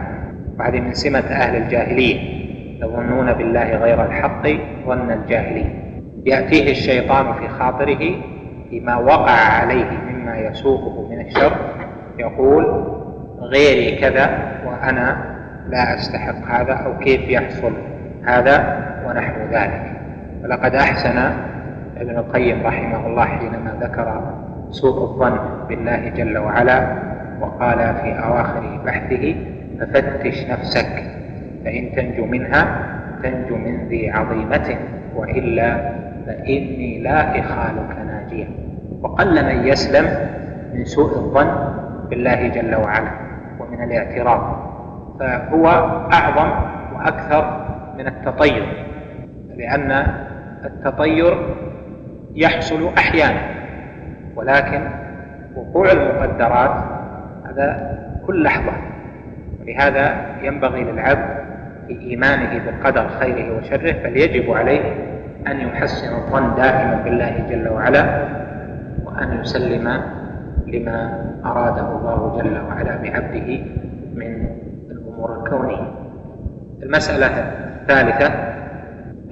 وهذه 0.60 0.80
من 0.80 0.94
سمة 0.94 1.20
أهل 1.20 1.56
الجاهلية. 1.56 2.42
يظنون 2.84 3.34
بالله 3.34 3.76
غير 3.76 4.06
الحق 4.06 4.48
ظن 4.86 5.12
الجاهلية. 5.12 5.82
يأتيه 6.26 6.72
الشيطان 6.72 7.34
في 7.34 7.48
خاطره 7.48 8.16
فيما 8.70 8.96
وقع 8.96 9.32
عليه 9.32 9.90
مما 10.10 10.38
يسوقه 10.38 11.10
من 11.10 11.22
الشر. 11.22 11.52
يقول 12.20 12.86
غيري 13.40 13.96
كذا 13.96 14.30
وأنا 14.66 15.18
لا 15.70 15.96
أستحق 15.96 16.46
هذا 16.48 16.74
أو 16.74 16.98
كيف 16.98 17.22
يحصل 17.22 17.74
هذا 18.26 18.88
ونحو 19.08 19.42
ذلك. 19.52 19.91
ولقد 20.44 20.76
أحسن 20.76 21.18
ابن 21.98 22.18
القيم 22.18 22.66
رحمه 22.66 23.08
الله 23.08 23.26
حينما 23.26 23.78
ذكر 23.82 24.22
سوء 24.72 25.04
الظن 25.04 25.38
بالله 25.70 26.10
جل 26.10 26.38
وعلا 26.38 26.80
وقال 27.42 27.78
في 27.78 28.10
أواخر 28.24 28.80
بحثه 28.86 29.36
ففتش 29.80 30.46
نفسك 30.50 31.04
فإن 31.66 31.92
تنجو 31.96 32.26
منها 32.26 32.64
تنجو 33.24 33.56
من 33.58 33.88
ذي 33.88 34.12
عظيمة 34.12 34.76
وإلا 35.16 35.92
فإني 36.26 37.00
لا 37.00 37.40
إخالك 37.40 37.98
ناجيا 38.08 38.48
وقل 39.02 39.46
من 39.46 39.68
يسلم 39.68 40.06
من 40.74 40.86
سوء 40.86 41.16
الظن 41.18 41.52
بالله 42.10 42.48
جل 42.48 42.76
وعلا 42.76 43.12
ومن 43.60 43.84
الاعتراض 43.84 44.72
فهو 45.20 45.68
أعظم 46.14 46.50
وأكثر 46.96 47.66
من 47.98 48.08
التطير 48.08 48.64
لأن 49.58 50.06
التطير 50.66 51.56
يحصل 52.36 52.94
أحيانا 52.98 53.42
ولكن 54.36 54.82
وقوع 55.56 55.92
المقدرات 55.92 56.84
هذا 57.46 57.98
كل 58.28 58.44
لحظة. 58.44 58.74
ولهذا 59.62 60.26
ينبغي 60.42 60.84
للعبد 60.84 61.42
في 61.88 62.00
إيمانه 62.00 62.62
بقدر 62.66 63.10
خيره 63.10 63.58
وشره 63.58 63.92
بل 63.92 64.18
يجب 64.18 64.52
عليه 64.52 64.82
أن 65.48 65.60
يحسن 65.60 66.16
الظن 66.16 66.56
دائما 66.56 67.02
بالله 67.04 67.46
جل 67.50 67.68
وعلا 67.70 68.28
وأن 69.06 69.40
يسلم 69.42 70.02
لما 70.68 71.26
أراده 71.46 71.92
الله 71.98 72.42
جل 72.42 72.62
وعلا 72.68 72.98
بعبده 72.98 73.60
من 74.16 74.48
الأمور 74.92 75.44
الكونية. 75.44 75.92
المسألة 76.84 77.28
الثالثة 77.82 78.34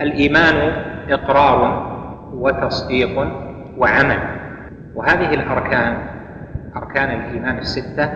الإيمان 0.01 0.71
إقرار 1.11 1.89
وتصديق 2.33 3.27
وعمل. 3.77 4.19
وهذه 4.95 5.33
الأركان 5.33 5.97
أركان 6.75 7.19
الإيمان 7.19 7.57
الستة 7.57 8.09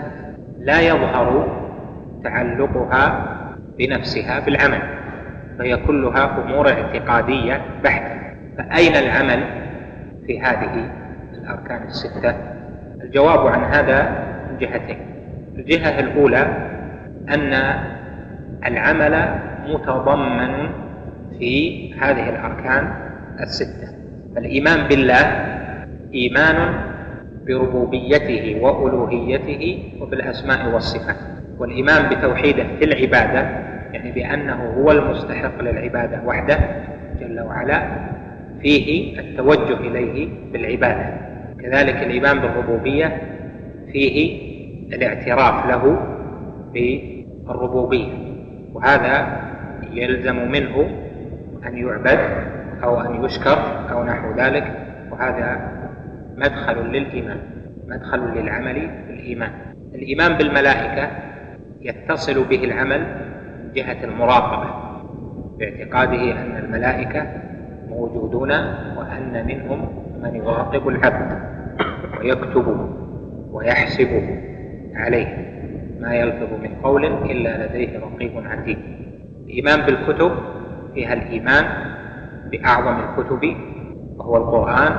لا 0.59 0.79
يظهر 0.81 1.47
تعلقها 2.23 3.25
بنفسها 3.77 4.39
بالعمل 4.39 4.81
فهي 5.59 5.77
كلها 5.77 6.37
أمور 6.45 6.69
اعتقادية 6.69 7.61
بحتة. 7.83 8.19
فأين 8.57 8.95
العمل 8.95 9.43
في 10.27 10.41
هذه 10.41 10.89
الأركان 11.33 11.83
الستة؟ 11.83 12.35
الجواب 13.01 13.47
عن 13.47 13.63
هذا 13.63 14.25
من 14.51 14.57
جهتين. 14.57 14.97
الجهة 15.55 15.99
الأولى 15.99 16.47
أن 17.29 17.53
العمل 18.65 19.35
متضمن 19.67 20.69
في 21.39 21.93
هذه 21.93 22.29
الأركان 22.29 22.93
الستة. 23.39 23.87
فالإيمان 24.35 24.87
بالله 24.87 25.25
إيمان 26.13 26.55
بربوبيته 27.47 28.57
وألوهيته 28.61 29.83
وبالأسماء 30.01 30.73
والصفات 30.73 31.15
والإيمان 31.59 32.09
بتوحيده 32.09 32.63
في 32.79 32.85
العبادة 32.85 33.41
يعني 33.93 34.11
بأنه 34.11 34.73
هو 34.77 34.91
المستحق 34.91 35.61
للعبادة 35.61 36.21
وحده 36.25 36.59
جل 37.19 37.39
وعلا 37.39 37.83
فيه 38.61 39.19
التوجه 39.19 39.77
إليه 39.77 40.27
بالعبادة. 40.53 41.13
كذلك 41.61 41.95
الإيمان 42.03 42.39
بالربوبية 42.39 43.21
فيه 43.91 44.39
الاعتراف 44.93 45.65
له 45.69 45.97
بالربوبية 46.73 48.11
وهذا 48.73 49.41
يلزم 49.93 50.51
منه 50.51 50.89
أن 51.67 51.77
يعبد 51.77 52.19
أو 52.83 53.01
أن 53.01 53.25
يشكر 53.25 53.57
أو 53.91 54.03
نحو 54.03 54.33
ذلك 54.37 54.87
وهذا 55.11 55.71
مدخل 56.37 56.77
للإيمان 56.77 57.37
مدخل 57.87 58.19
للعمل 58.19 58.89
في 59.07 59.13
الإيمان 59.13 59.51
الإيمان 59.95 60.33
بالملائكة 60.37 61.09
يتصل 61.81 62.43
به 62.43 62.63
العمل 62.63 62.99
من 63.63 63.71
جهة 63.73 64.03
المراقبة 64.03 64.69
باعتقاده 65.59 66.41
أن 66.41 66.57
الملائكة 66.65 67.27
موجودون 67.89 68.51
وأن 68.97 69.45
منهم 69.47 69.89
من 70.23 70.35
يراقب 70.35 70.87
العبد 70.87 71.39
ويكتب 72.19 72.89
ويحسب 73.51 74.39
عليه 74.95 75.27
ما 75.99 76.15
يلفظ 76.15 76.53
من 76.63 76.75
قول 76.83 77.05
إلا 77.05 77.65
لديه 77.65 77.99
رقيب 77.99 78.31
عتيد. 78.47 78.77
الإيمان 79.45 79.81
بالكتب 79.81 80.31
فيها 80.93 81.13
الإيمان 81.13 81.65
بأعظم 82.51 82.95
الكتب 82.99 83.55
وهو 84.17 84.37
القرآن 84.37 84.91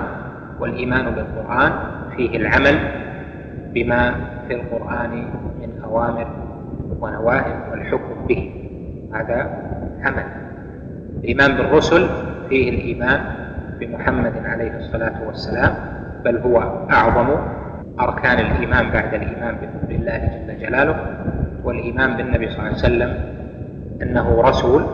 والإيمان 0.61 1.15
بالقرآن 1.15 1.73
فيه 2.17 2.37
العمل 2.37 2.79
بما 3.75 4.15
في 4.49 4.55
القرآن 4.55 5.11
من 5.61 5.83
أوامر 5.85 6.27
ونواهي 7.01 7.71
والحكم 7.71 8.27
به. 8.29 8.53
هذا 9.15 9.63
عمل. 10.03 10.25
الإيمان 11.21 11.57
بالرسل 11.57 12.09
فيه 12.49 12.71
الإيمان 12.71 13.21
بمحمد 13.81 14.33
عليه 14.45 14.77
الصلاة 14.77 15.27
والسلام 15.27 15.75
بل 16.25 16.37
هو 16.37 16.59
أعظم 16.91 17.29
أركان 18.01 18.39
الإيمان 18.39 18.91
بعد 18.91 19.15
الإيمان 19.15 19.57
بالله 19.89 20.19
جل 20.19 20.59
جلاله 20.67 20.97
والإيمان 21.65 22.17
بالنبي 22.17 22.51
صلى 22.51 22.59
الله 22.59 22.69
عليه 22.69 22.79
وسلم 22.79 23.17
أنه 24.03 24.41
رسول 24.43 24.85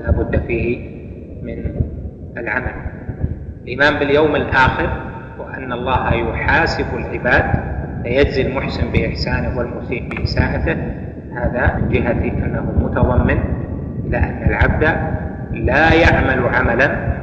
لا 0.00 0.10
بد 0.10 0.40
فيه 0.46 0.96
من 1.42 1.74
العمل. 2.36 2.72
الإيمان 3.62 3.98
باليوم 3.98 4.36
الآخر 4.36 4.88
وأن 5.38 5.72
الله 5.72 6.14
يحاسب 6.14 6.86
العباد 6.94 7.44
فيجزي 8.02 8.42
المحسن 8.42 8.92
بإحسانه 8.92 9.58
والمسيء 9.58 10.08
بإساءته 10.08 10.76
هذا 11.36 11.76
من 11.76 11.88
جهة 11.88 12.44
أنه 12.46 12.72
متضمن 12.80 13.38
إلى 14.06 14.18
أن 14.18 14.42
العبد 14.48 14.82
لا 15.52 15.94
يعمل 15.94 16.54
عملا 16.54 17.16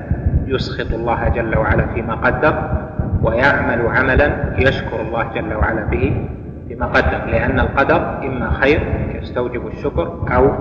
يسخط 0.48 0.94
الله 0.94 1.30
جل 1.30 1.58
وعلا 1.58 1.86
فيما 1.94 2.16
قدر 2.16 2.84
ويعمل 3.22 3.88
عملا 3.88 4.34
يشكر 4.58 5.02
الله 5.02 5.24
جل 5.36 5.54
وعلا 5.54 5.84
به 5.86 6.28
فيما 6.68 6.86
قدر 6.86 7.26
لأن 7.26 7.60
القدر 7.60 8.28
إما 8.28 8.52
خير 8.52 8.80
يستوجب 9.22 9.68
الشكر 9.68 10.28
أو 10.36 10.52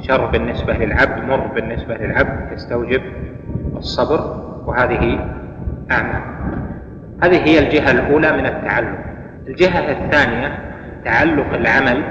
شر 0.00 0.26
بالنسبة 0.26 0.72
للعبد 0.72 1.24
مر 1.24 1.46
بالنسبة 1.46 1.94
للعبد 1.94 2.52
يستوجب 2.52 3.02
الصبر 3.76 4.20
وهذه 4.66 5.18
أعمال. 5.90 6.22
هذه 7.22 7.44
هي 7.44 7.58
الجهة 7.58 7.90
الأولى 7.90 8.32
من 8.32 8.46
التعلق. 8.46 8.98
الجهة 9.48 9.90
الثانية 9.90 10.58
تعلق 11.04 11.54
العمل 11.54 12.02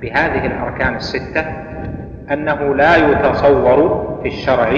بهذه 0.00 0.46
الأركان 0.46 0.94
الستة 0.94 1.44
أنه 2.32 2.74
لا 2.74 2.96
يتصور 2.96 4.08
في 4.22 4.28
الشرع 4.28 4.70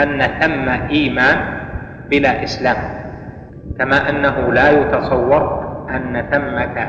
أن 0.00 0.20
ثم 0.40 0.68
إيمان 0.90 1.38
بلا 2.10 2.44
إسلام 2.44 2.76
كما 3.78 4.10
أنه 4.10 4.52
لا 4.52 4.70
يتصور 4.70 5.66
أن 5.90 6.24
ثمة 6.30 6.88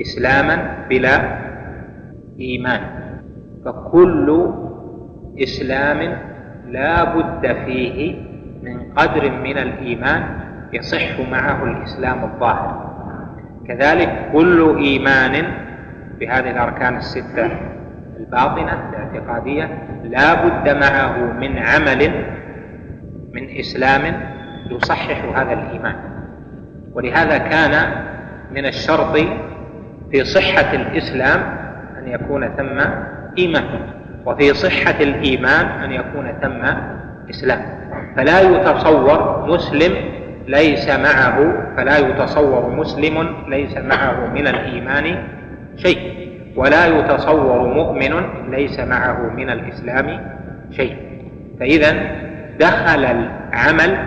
إسلاما 0.00 0.86
بلا 0.88 1.38
إيمان. 2.40 2.80
فكل 3.64 4.50
إسلام 5.42 6.18
لا 6.68 7.04
بد 7.04 7.56
فيه 7.64 8.16
من 8.62 8.92
قدر 8.96 9.30
من 9.30 9.58
الإيمان 9.58 10.24
يصح 10.72 11.20
معه 11.30 11.64
الإسلام 11.64 12.24
الظاهر. 12.24 12.90
كذلك 13.68 14.30
كل 14.32 14.76
إيمان 14.78 15.44
بهذه 16.20 16.50
الأركان 16.50 16.96
الستة 16.96 17.50
الباطنة 18.20 18.90
الاعتقادية 18.90 19.68
لا 20.04 20.34
بد 20.34 20.76
معه 20.76 21.32
من 21.32 21.58
عمل 21.58 22.24
من 23.32 23.58
إسلام 23.58 24.20
يصحح 24.70 25.38
هذا 25.38 25.52
الإيمان. 25.52 25.94
ولهذا 26.92 27.38
كان 27.38 28.04
من 28.54 28.66
الشرط 28.66 29.16
في 30.10 30.24
صحة 30.24 30.74
الإسلام 30.74 31.40
أن 31.98 32.08
يكون 32.08 32.48
ثم 32.48 32.80
إيمان 33.38 33.64
وفي 34.26 34.54
صحة 34.54 35.00
الإيمان 35.00 35.66
أن 35.66 35.92
يكون 35.92 36.32
ثم 36.42 36.62
إسلام 37.30 37.80
فلا 38.16 38.40
يتصور 38.40 39.46
مسلم 39.48 39.92
ليس 40.46 40.88
معه 40.88 41.52
فلا 41.76 41.98
يتصور 41.98 42.70
مسلم 42.76 43.26
ليس 43.48 43.76
معه 43.76 44.26
من 44.34 44.46
الإيمان 44.46 45.16
شيء. 45.76 46.30
ولا 46.56 46.86
يتصور 46.86 47.74
مؤمن 47.74 48.12
ليس 48.50 48.80
معه 48.80 49.30
من 49.36 49.50
الإسلام 49.50 50.20
شيء. 50.70 50.96
فإذا 51.60 51.92
دخل 52.60 53.04
العمل 53.04 53.98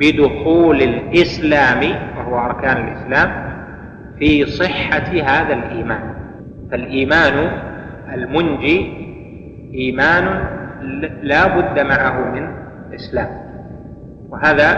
بدخول 0.00 0.82
الإسلام 0.82 1.80
وهو 2.16 2.38
أركان 2.38 2.88
الإسلام 2.88 3.30
في 4.18 4.46
صحة 4.46 5.08
هذا 5.24 5.54
الإيمان. 5.54 6.14
فالإيمان 6.70 7.50
المنجي 8.14 8.92
إيمان 9.74 10.24
لا 11.22 11.46
بد 11.46 11.80
معه 11.80 12.30
من 12.34 12.48
إسلام. 12.94 13.28
وهذا 14.28 14.68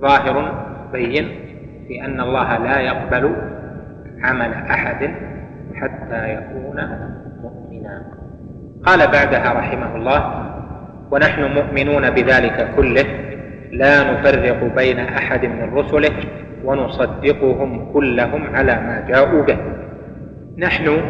ظاهر 0.00 0.64
بين 0.92 1.28
في 1.88 2.04
أن 2.04 2.20
الله 2.20 2.58
لا 2.58 2.80
يقبل 2.80 3.36
عمل 4.22 4.52
أحد 4.52 5.10
حتى 5.74 6.34
يكون 6.34 6.80
مؤمنا. 7.42 8.02
قال 8.86 8.98
بعدها 8.98 9.52
رحمه 9.52 9.96
الله 9.96 10.48
ونحن 11.10 11.42
مؤمنون 11.42 12.10
بذلك 12.10 12.74
كله 12.76 13.04
لا 13.72 14.12
نفرق 14.12 14.74
بين 14.74 14.98
أحد 14.98 15.46
من 15.46 15.74
رسله 15.74 16.16
ونصدقهم 16.64 17.92
كلهم 17.92 18.56
على 18.56 18.74
ما 18.74 19.04
جاءوا 19.08 19.42
به. 19.42 19.58
نحن 20.58 21.00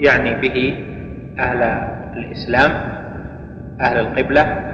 يعني 0.00 0.34
به 0.40 0.84
أهل 1.38 1.62
الإسلام 2.16 2.70
أهل 3.80 3.98
القبلة 3.98 4.72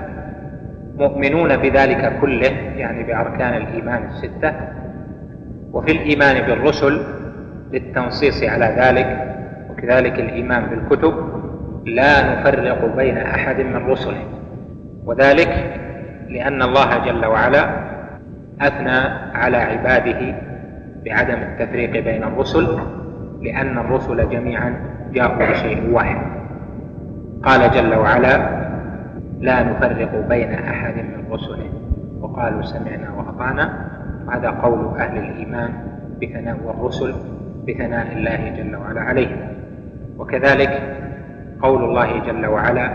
مؤمنون 0.99 1.57
بذلك 1.57 2.19
كله 2.21 2.51
يعني 2.77 3.03
بأركان 3.03 3.55
الإيمان 3.55 4.05
الستة 4.05 4.55
وفي 5.73 5.93
الإيمان 5.93 6.47
بالرسل 6.47 7.03
للتنصيص 7.73 8.43
على 8.43 8.75
ذلك 8.79 9.37
وكذلك 9.71 10.21
الإيمان 10.21 10.67
بالكتب 10.67 11.15
لا 11.87 12.33
نفرق 12.33 12.97
بين 12.97 13.19
أحد 13.19 13.61
من 13.61 13.77
رسله. 13.77 14.25
وذلك 15.05 15.81
لأن 16.29 16.63
الله 16.63 16.99
جل 17.05 17.27
وعلا 17.27 17.71
أثنى 18.61 18.99
على 19.35 19.57
عباده 19.57 20.35
بعدم 21.05 21.35
التفريق 21.35 21.91
بين 22.05 22.25
الرسل 22.25 22.79
لأن 23.43 23.79
الرسل 23.79 24.29
جميعا 24.31 24.75
جاءوا 25.13 25.51
بشيء 25.51 25.91
واحد. 25.93 26.21
قال 27.43 27.71
جل 27.71 27.95
وعلا 27.95 28.35
لا 29.41 29.63
نفرق 29.63 30.29
بين 30.29 30.51
أحد 30.53 30.95
من 30.97 31.33
رسله. 31.33 31.71
وقالوا 32.21 32.63
سمعنا 32.63 33.11
وأطعنا. 33.11 33.93
هذا 34.33 34.51
قول 34.51 34.99
أهل 34.99 35.19
الإيمان 35.19 35.71
بثناء 36.23 36.59
والرسل 36.65 37.15
بثناء 37.69 38.13
الله 38.13 38.49
جل 38.57 38.77
وعلا 38.77 39.01
عليهم 39.01 39.41
وكذلك 40.19 40.83
قول 41.63 41.85
الله 41.85 42.19
جل 42.19 42.47
وعلا 42.47 42.87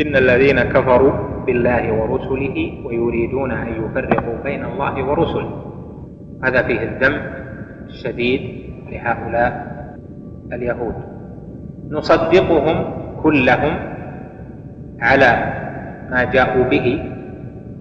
إن 0.00 0.16
الذين 0.16 0.62
كفروا 0.62 1.12
بالله 1.46 1.92
ورسله 1.92 2.82
ويريدون 2.84 3.50
أن 3.52 3.68
يفرقوا 3.84 4.36
بين 4.44 4.64
الله 4.64 5.04
ورسله. 5.04 5.50
هذا 6.44 6.62
فيه 6.62 6.82
الذم 6.82 7.20
الشديد 7.88 8.40
لهؤلاء 8.90 9.71
اليهود. 10.52 10.94
نصدقهم 11.90 12.84
كلهم 13.22 13.74
على 15.00 15.52
ما 16.10 16.24
جاءوا 16.24 16.64
به 16.64 17.04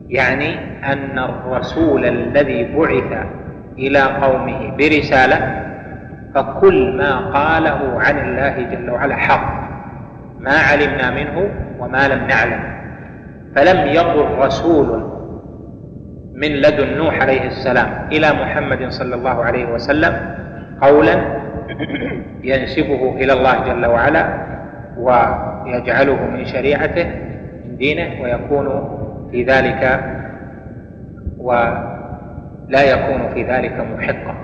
يعني 0.09 0.55
أن 0.83 1.19
الرسول 1.19 2.05
الذي 2.05 2.75
بعث 2.75 3.25
إلى 3.77 3.99
قومه 3.99 4.77
برسالة 4.77 5.61
فكل 6.35 6.97
ما 6.97 7.17
قاله 7.17 8.01
عن 8.01 8.17
الله 8.19 8.75
جل 8.75 8.89
وعلا 8.89 9.15
حق. 9.15 9.61
ما 10.39 10.57
علمنا 10.57 11.11
منه 11.11 11.49
وما 11.79 12.07
لم 12.07 12.27
نعلم. 12.27 12.63
فلم 13.55 13.87
يقل 13.87 14.37
رسول 14.45 15.11
من 16.35 16.47
لدن 16.47 16.97
نوح 16.97 17.21
عليه 17.21 17.47
السلام 17.47 18.07
إلى 18.11 18.31
محمد 18.33 18.89
صلى 18.89 19.15
الله 19.15 19.43
عليه 19.43 19.65
وسلم 19.65 20.35
قولا 20.81 21.15
ينسبه 22.43 23.13
إلى 23.15 23.33
الله 23.33 23.55
جل 23.67 23.85
وعلا 23.85 24.25
ويجعله 24.97 26.19
من 26.33 26.45
شريعته 26.45 27.05
من 27.65 27.77
دينه 27.77 28.21
ويكون 28.21 28.67
في 29.31 29.43
ذلك 29.43 29.99
ولا 31.37 32.81
يكون 32.83 33.29
في 33.33 33.43
ذلك 33.43 33.85
محقا. 33.97 34.35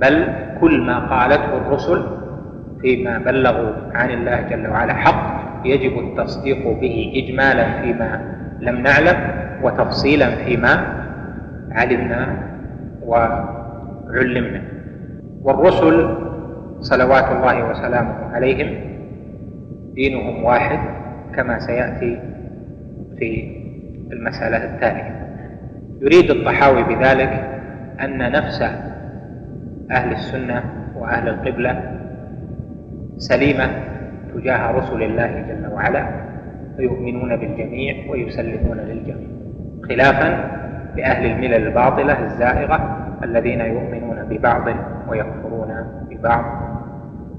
بل 0.00 0.28
كل 0.60 0.80
ما 0.80 0.98
قالته 0.98 1.56
الرسل 1.56 2.06
فيما 2.80 3.18
بلغوا 3.18 3.72
عن 3.94 4.10
الله 4.10 4.40
جل 4.40 4.66
وعلا 4.70 4.94
حق 4.94 5.40
يجب 5.64 5.98
التصديق 5.98 6.68
به 6.80 7.12
اجمالا 7.16 7.82
فيما 7.82 8.20
لم 8.60 8.76
نعلم 8.76 9.16
وتفصيلا 9.62 10.30
فيما 10.30 10.84
علمنا 11.72 12.28
وعلمنا. 13.06 14.62
والرسل 15.42 16.16
صلوات 16.80 17.24
الله 17.24 17.70
وسلامه 17.70 18.34
عليهم. 18.34 18.80
دينهم 19.94 20.44
واحد 20.44 20.78
كما 21.34 21.58
سيأتي 21.58 22.18
في 23.18 23.56
المسألة 24.12 24.74
الثانية. 24.74 25.20
يريد 26.00 26.30
الطحاوي 26.30 26.82
بذلك 26.82 27.60
أن 28.00 28.32
نفس 28.32 28.62
أهل 29.90 30.12
السنة 30.12 30.62
وأهل 30.96 31.28
القبلة 31.28 31.82
سليمة 33.16 33.70
تجاه 34.34 34.70
رسل 34.70 35.02
الله 35.02 35.26
جل 35.26 35.72
وعلا 35.72 36.06
فيؤمنون 36.76 37.36
بالجميع 37.36 38.10
ويسلمون 38.10 38.76
للجميع 38.78 39.28
خلافا 39.88 40.50
لأهل 40.96 41.26
الملل 41.26 41.66
الباطلة 41.66 42.24
الزائغة 42.24 43.06
الذين 43.24 43.60
يؤمنون 43.60 44.24
ببعض 44.30 44.68
ويكفرون 45.08 45.74
ببعض. 46.10 46.69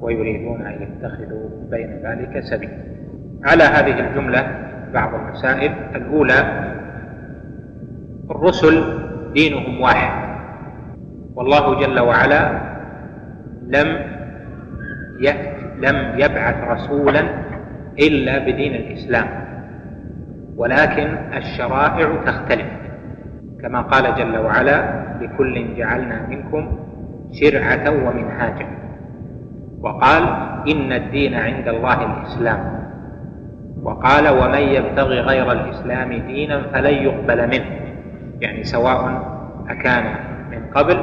ويريدون 0.02 0.62
أن 0.62 0.82
يتخذوا 0.82 1.50
بين 1.72 1.90
ذلك 2.06 2.44
سبيلا 2.44 2.78
على 3.46 3.64
هذه 3.64 4.00
الجملة 4.00 4.72
بعض 4.94 5.14
المسائل. 5.14 5.72
الأولى 5.96 6.40
الرسل 8.32 8.84
دينهم 9.34 9.82
واحد. 9.82 10.32
والله 11.36 11.80
جل 11.80 12.00
وعلا 12.00 12.62
لم 13.68 13.88
لم 15.78 16.20
يبعث 16.20 16.56
رسولا 16.64 17.24
إلا 18.00 18.40
بدين 18.40 18.76
الإسلام. 18.76 19.28
ولكن 20.58 21.18
الشرائع 21.38 22.24
تختلف. 22.26 22.68
كما 23.62 23.82
قال 23.82 24.16
جل 24.16 24.38
وعلا 24.38 25.04
لكل 25.22 25.76
جعلنا 25.76 26.28
منكم 26.28 26.80
شرعة 27.32 27.90
ومنهاجا. 27.90 28.81
وقال 29.82 30.24
إن 30.68 30.94
الدين 30.94 31.34
عند 31.34 31.68
الله 31.68 32.06
الإسلام. 32.06 32.82
وقال 33.84 34.30
ومن 34.30 34.60
يبتغي 34.60 35.20
غير 35.20 35.52
الإسلام 35.52 36.14
دينا 36.14 36.62
فلن 36.74 36.94
يقبل 36.94 37.48
منه. 37.48 37.66
يعني 38.40 38.64
سواء 38.64 39.22
أكان 39.70 40.04
من 40.52 40.62
قبل 40.74 40.98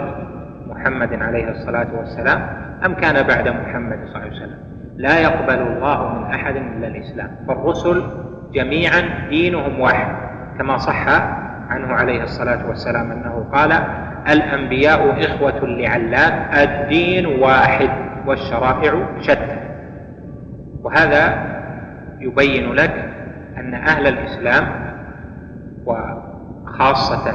محمد 0.66 1.22
عليه 1.22 1.50
الصلاة 1.50 1.86
والسلام 1.98 2.40
أم 2.84 2.94
كان 2.94 3.26
بعد 3.26 3.48
محمد 3.48 3.98
صلى 4.06 4.16
الله 4.16 4.20
عليه 4.20 4.36
وسلم. 4.36 4.58
لا 4.96 5.18
يقبل 5.18 5.58
الله 5.58 6.14
من 6.14 6.24
أحد 6.34 6.56
إلا 6.56 6.88
الإسلام. 6.88 7.30
فالرسل 7.48 8.02
جميعا 8.52 9.28
دينهم 9.28 9.80
واحد 9.80 10.08
كما 10.58 10.76
صح 10.76 11.08
عنه 11.70 11.94
عليه 11.94 12.22
الصلاة 12.22 12.68
والسلام 12.68 13.10
أنه 13.12 13.44
قال 13.52 13.72
الأنبياء 14.30 15.24
إخوة 15.24 15.66
لعلان 15.66 16.32
الدين 16.54 17.26
واحد. 17.26 17.90
والشرائع 18.28 19.06
شتى. 19.20 19.56
وهذا 20.82 21.48
يبين 22.20 22.72
لك 22.72 23.08
أن 23.58 23.74
أهل 23.74 24.06
الإسلام 24.06 24.64
وخاصة 25.86 27.30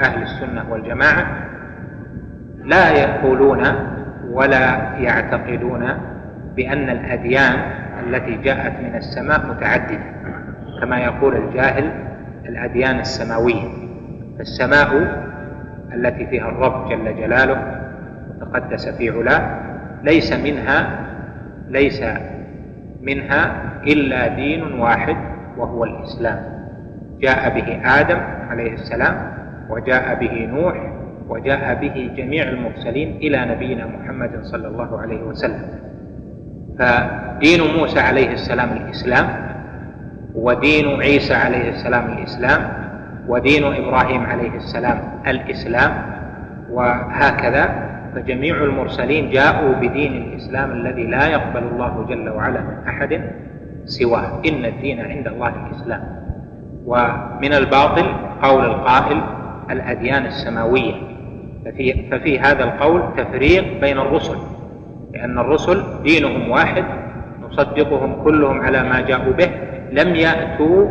أهل 0.00 0.22
السنة 0.22 0.72
والجماعة 0.72 1.26
لا 2.64 2.90
يقولون 2.90 3.62
ولا 4.30 4.98
يعتقدون 4.98 5.86
بأن 6.56 6.90
الأديان 6.90 7.54
التي 8.06 8.34
جاءت 8.36 8.80
من 8.80 8.94
السماء 8.94 9.46
متعددة 9.46 10.14
كما 10.80 10.98
يقول 10.98 11.36
الجاهل 11.36 11.92
الأديان 12.48 12.98
السماوية. 13.00 13.68
فالسماء 14.38 14.88
التي 15.94 16.26
فيها 16.26 16.48
الرب 16.48 16.88
جل 16.88 17.16
جلاله 17.16 17.80
وتقدس 18.30 18.88
في 18.88 19.10
علاه 19.10 19.73
ليس 20.04 20.32
منها 20.32 21.06
ليس 21.68 22.02
منها 23.02 23.42
إلا 23.86 24.26
دين 24.26 24.62
واحد 24.80 25.16
وهو 25.58 25.84
الإسلام. 25.84 26.38
جاء 27.20 27.54
به 27.54 27.68
آدم 28.00 28.20
عليه 28.50 28.72
السلام 28.72 29.14
وجاء 29.70 30.14
به 30.20 30.46
نوح 30.52 30.76
وجاء 31.28 31.74
به 31.80 32.10
جميع 32.16 32.48
المرسلين 32.48 33.16
إلى 33.16 33.44
نبينا 33.54 33.86
محمد 33.86 34.30
صلى 34.42 34.68
الله 34.68 35.00
عليه 35.00 35.22
وسلم. 35.22 35.64
فدين 36.78 37.60
موسى 37.78 38.00
عليه 38.00 38.32
السلام 38.32 38.68
الإسلام 38.72 39.26
ودين 40.34 41.00
عيسى 41.00 41.34
عليه 41.34 41.68
السلام 41.70 42.12
الإسلام 42.12 42.60
ودين 43.28 43.64
إبراهيم 43.64 44.26
عليه 44.26 44.56
السلام 44.56 44.98
الإسلام 45.26 45.90
وهكذا 46.70 47.93
فجميع 48.14 48.64
المرسلين 48.64 49.30
جاءوا 49.30 49.74
بدين 49.74 50.12
الإسلام 50.12 50.70
الذي 50.70 51.06
لا 51.06 51.26
يقبل 51.26 51.62
الله 51.62 52.06
جل 52.08 52.28
وعلا 52.28 52.60
من 52.60 52.88
أحد 52.88 53.20
سواه. 53.84 54.42
إن 54.48 54.64
الدين 54.64 55.00
عند 55.00 55.26
الله 55.28 55.52
الإسلام. 55.66 56.02
ومن 56.86 57.52
الباطل 57.54 58.06
قول 58.42 58.64
القائل 58.64 59.20
الأديان 59.70 60.26
السماوية. 60.26 60.94
ففي, 61.64 62.10
ففي 62.10 62.38
هذا 62.38 62.64
القول 62.64 63.02
تفريق 63.16 63.80
بين 63.80 63.98
الرسل. 63.98 64.36
لأن 65.14 65.38
الرسل 65.38 65.82
دينهم 66.02 66.50
واحد 66.50 66.84
نصدقهم 67.42 68.22
كلهم 68.24 68.60
على 68.60 68.82
ما 68.82 69.00
جاءوا 69.00 69.32
به 69.32 69.50
لم 69.92 70.14
يأتوا 70.14 70.86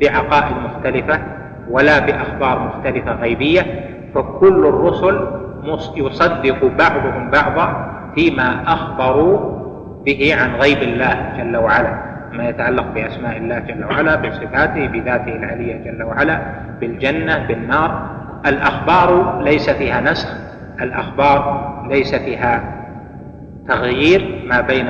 بعقائد 0.00 0.56
مختلفة 0.56 1.20
ولا 1.70 1.98
بأخبار 1.98 2.58
مختلفة 2.58 3.12
غيبية. 3.12 3.62
فكل 4.14 4.66
الرسل 4.66 5.43
يصدق 5.96 6.64
بعضهم 6.78 7.30
بعضا 7.30 7.94
فيما 8.14 8.62
أخبروا 8.66 9.54
به 10.04 10.36
عن 10.40 10.54
غيب 10.54 10.78
الله 10.82 11.32
جل 11.38 11.56
وعلا 11.56 12.14
ما 12.32 12.48
يتعلق 12.48 12.86
بأسماء 12.94 13.36
الله 13.36 13.58
جل 13.58 13.84
وعلا 13.84 14.16
بصفاته 14.16 14.86
بذاته 14.86 15.36
العلية 15.36 15.76
جل 15.84 16.02
وعلا 16.02 16.40
بالجنة 16.80 17.46
بالنار. 17.46 18.14
الأخبار 18.46 19.40
ليس 19.42 19.70
فيها 19.70 20.00
نسخ 20.00 20.28
الأخبار 20.80 21.70
ليس 21.88 22.14
فيها 22.14 22.64
تغيير 23.68 24.44
ما 24.46 24.60
بين 24.60 24.86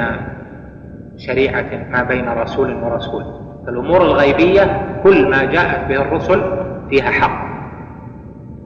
شريعة 1.16 1.86
ما 1.90 2.02
بين 2.02 2.28
رسول 2.28 2.74
ورسول. 2.74 3.24
فالأمور 3.66 4.02
الغيبية 4.02 4.86
كل 5.02 5.30
ما 5.30 5.44
جاءت 5.44 5.88
به 5.88 5.96
الرسل 5.96 6.42
فيها 6.90 7.10
حق. 7.10 7.44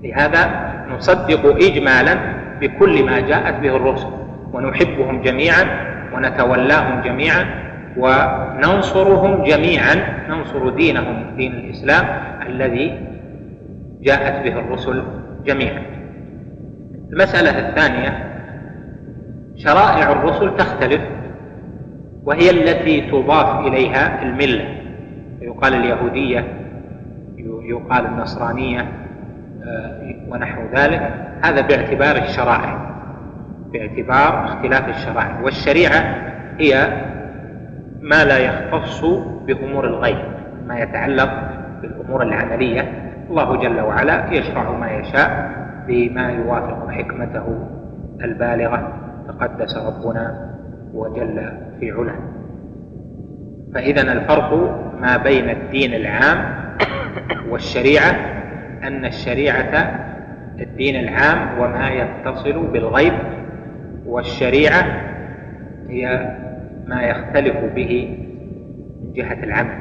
لهذا 0.02 0.68
نصدق 0.99 1.47
إجمالا 1.47 2.19
بكل 2.61 3.05
ما 3.05 3.20
جاءت 3.20 3.55
به 3.61 3.77
الرسل 3.77 4.09
ونحبهم 4.53 5.23
جميعا 5.23 5.65
ونتولاهم 6.15 7.01
جميعا 7.03 7.45
وننصرهم 7.97 9.45
جميعا 9.45 9.95
ننصر 10.29 10.69
دينهم 10.69 11.37
دين 11.37 11.53
الإسلام 11.53 12.05
الذي 12.47 13.01
جاءت 14.03 14.45
به 14.45 14.59
الرسل 14.61 15.03
جميعا. 15.47 15.83
المسألة 17.12 17.69
الثانية 17.69 18.25
شرائع 19.57 20.12
الرسل 20.12 20.57
تختلف 20.57 21.01
وهي 22.25 22.51
التي 22.51 23.01
تضاف 23.01 23.66
إليها 23.66 24.23
الملة. 24.23 24.65
يقال 25.43 25.75
اليهودية 25.75 26.45
يقال 27.62 28.07
النصرانية 28.07 28.81
آه، 28.81 29.07
ونحو 30.28 30.62
ذلك 30.74 31.14
هذا 31.44 31.60
باعتبار 31.60 32.16
الشرائع 32.16 32.89
باعتبار 33.72 34.44
اختلاف 34.44 34.89
الشرائع. 34.89 35.40
والشريعة 35.43 36.14
هي 36.59 36.89
ما 38.01 38.24
لا 38.24 38.39
يختص 38.39 39.05
بأمور 39.47 39.86
الغيب 39.86 40.18
ما 40.66 40.78
يتعلق 40.78 41.30
بالأمور 41.82 42.22
العملية. 42.22 42.82
الله 43.30 43.56
جل 43.56 43.80
وعلا 43.80 44.32
يشرع 44.32 44.70
ما 44.70 44.90
يشاء 44.90 45.51
بما 45.86 46.30
يوافق 46.30 46.90
حكمته 46.90 47.68
البالغة 48.24 48.93
تقدس 49.28 49.76
ربنا 49.76 50.55
وجل 50.94 51.52
في 51.80 51.90
علاه. 51.90 52.18
فإذا 53.74 54.12
الفرق 54.12 54.55
ما 55.01 55.16
بين 55.16 55.51
الدين 55.51 55.94
العام 55.94 56.39
والشريعة 57.51 58.38
أن 58.84 59.05
الشريعة 59.05 59.98
الدين 60.60 60.96
العام 60.96 61.59
وما 61.59 61.88
يتصل 61.88 62.66
بالغيب 62.66 63.12
والشريعة 64.06 64.84
هي 65.88 66.36
ما 66.86 67.02
يختلف 67.02 67.56
به 67.74 68.18
من 69.02 69.12
جهة 69.12 69.44
العمل. 69.44 69.78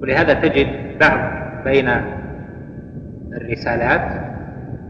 ولهذا 0.00 0.34
تجد 0.34 0.98
بعض 1.00 1.20
بين 1.64 1.88
الرسالات 3.32 4.32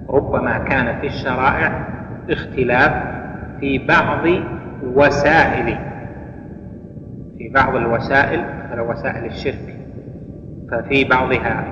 ربما 0.09 0.59
كان 0.59 1.01
في 1.01 1.07
الشرائع 1.07 1.87
اختلاف 2.31 2.93
في 3.61 3.79
بعض 3.79 4.27
وسائل 4.83 5.79
في 7.39 7.49
بعض 7.49 7.77
الوسائل 7.77 8.45
مثل 8.73 8.81
وسائل 8.81 9.25
الشرك 9.25 9.77
ففي 10.71 11.05
بعضها 11.05 11.65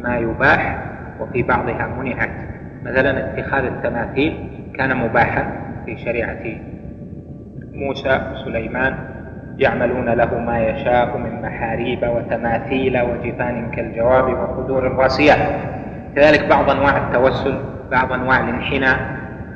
ما 0.00 0.16
يباح 0.16 0.78
وفي 1.20 1.42
بعضها 1.42 1.86
منعت 1.86 2.30
مثلا 2.82 3.34
اتخاذ 3.34 3.64
التماثيل 3.64 4.48
كان 4.78 4.96
مباحا 4.96 5.52
في 5.86 5.96
شريعة 5.96 6.44
موسى 7.72 8.20
وسليمان. 8.32 8.94
يعملون 9.58 10.08
له 10.08 10.38
ما 10.38 10.58
يشاء 10.58 11.18
من 11.18 11.42
محاريب 11.42 12.02
وتماثيل 12.02 13.00
وجفان 13.00 13.70
كالجواب 13.70 14.24
وقدور 14.24 14.86
الراسيات 14.86 15.38
كذلك 16.16 16.48
بعض 16.48 16.70
أنواع 16.70 16.96
التوسل 16.96 17.58
بعض 17.90 18.12
أنواع 18.12 18.40
الانحناء 18.40 18.98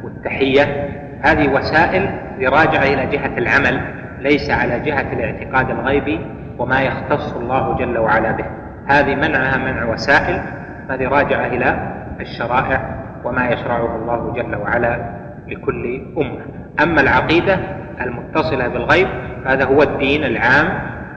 والتحية. 0.05 0.89
هذه 1.21 1.49
وسائل 1.49 2.11
راجعه 2.43 2.83
إلى 2.83 3.07
جهة 3.07 3.39
العمل 3.39 3.81
ليس 4.21 4.51
على 4.51 4.81
جهة 4.81 5.13
الاعتقاد 5.13 5.71
الغيبي 5.71 6.21
وما 6.59 6.81
يختص 6.81 7.37
الله 7.37 7.77
جل 7.77 7.99
وعلا 7.99 8.33
به. 8.33 8.45
هذه 8.91 9.15
منعها 9.15 9.57
منع 9.59 9.85
وسائل 9.85 10.43
هذه 10.91 11.09
راجعه 11.09 11.47
إلى 11.47 11.93
الشرائع 12.21 12.95
وما 13.25 13.49
يشرعه 13.51 13.97
الله 13.97 14.33
جل 14.33 14.57
وعلا 14.57 15.21
لكل 15.49 16.03
أمة. 16.19 16.41
أما 16.83 17.01
العقيدة 17.01 17.59
المتصلة 18.01 18.69
بالغيب 18.69 19.09
هذا 19.47 19.65
هو 19.65 19.83
الدين 19.83 20.25
العام 20.25 20.69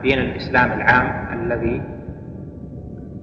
دين 0.02 0.20
الإسلام 0.20 0.72
العام 0.72 1.14
الذي 1.34 1.82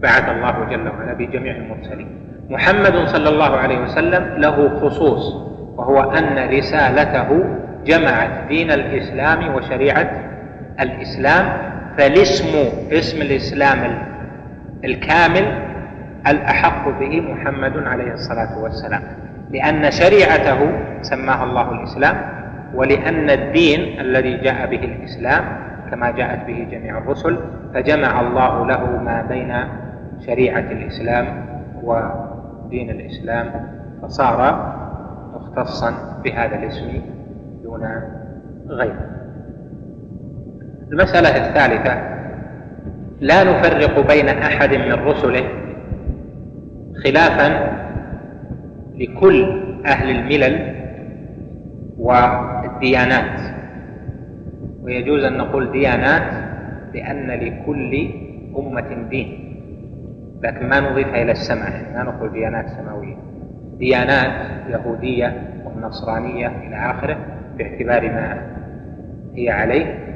بعث 0.02 0.28
الله 0.28 0.66
جل 0.70 0.88
وعلا 0.88 1.12
بجميع 1.12 1.56
المرسلين. 1.56 2.08
محمد 2.50 3.06
صلى 3.06 3.28
الله 3.28 3.56
عليه 3.56 3.78
وسلم 3.80 4.24
له 4.36 4.80
خصوص 4.80 5.34
وهو 5.76 6.00
أن 6.00 6.50
رسالته 6.58 7.44
جمعت 7.86 8.48
دين 8.48 8.70
الإسلام 8.70 9.54
وشريعة 9.54 10.10
الإسلام 10.80 11.52
فالاسم 11.98 12.46
اسم 12.92 13.22
الإسلام 13.22 14.09
الكامل 14.84 15.62
الأحق 16.26 16.88
به 17.00 17.20
محمد 17.20 17.86
عليه 17.86 18.12
الصلاة 18.12 18.58
والسلام 18.58 19.02
لأن 19.50 19.90
شريعته 19.90 20.58
سماها 21.02 21.44
الله 21.44 21.72
الإسلام 21.72 22.16
ولأن 22.74 23.30
الدين 23.30 24.00
الذي 24.00 24.36
جاء 24.36 24.66
به 24.70 24.84
الإسلام 24.84 25.44
كما 25.90 26.10
جاءت 26.10 26.46
به 26.46 26.68
جميع 26.70 26.98
الرسل 26.98 27.38
فجمع 27.74 28.20
الله 28.20 28.66
له 28.66 29.02
ما 29.02 29.22
بين 29.28 29.54
شريعة 30.26 30.60
الإسلام 30.72 31.26
ودين 31.82 32.90
الإسلام 32.90 33.50
فصار 34.02 34.70
مختصا 35.34 35.94
بهذا 36.24 36.56
الاسم 36.56 37.02
دون 37.62 37.88
غيره. 38.68 39.06
المسألة 40.92 41.48
الثالثة 41.48 42.19
لا 43.20 43.44
نفرق 43.44 44.06
بين 44.06 44.28
أحد 44.28 44.74
من 44.74 44.92
رسله 44.92 45.44
خلافا 47.04 47.70
لكل 48.94 49.62
أهل 49.86 50.10
الملل 50.10 50.74
والديانات. 51.98 53.40
ويجوز 54.82 55.24
أن 55.24 55.36
نقول 55.36 55.72
ديانات 55.72 56.32
لأن 56.94 57.30
لكل 57.30 58.10
أمة 58.58 59.08
دين. 59.10 59.56
لكن 60.42 60.68
ما 60.68 60.80
نضيفها 60.80 61.22
إلى 61.22 61.32
السمع 61.32 61.68
ما 61.94 62.02
نقول 62.02 62.32
ديانات 62.32 62.68
سماوية. 62.68 63.16
ديانات 63.78 64.32
يهودية 64.70 65.42
والنصرانية 65.64 66.46
إلى 66.46 66.76
آخره 66.90 67.16
باعتبار 67.58 68.12
ما 68.12 68.42
هي 69.34 69.50
عليه. 69.50 70.09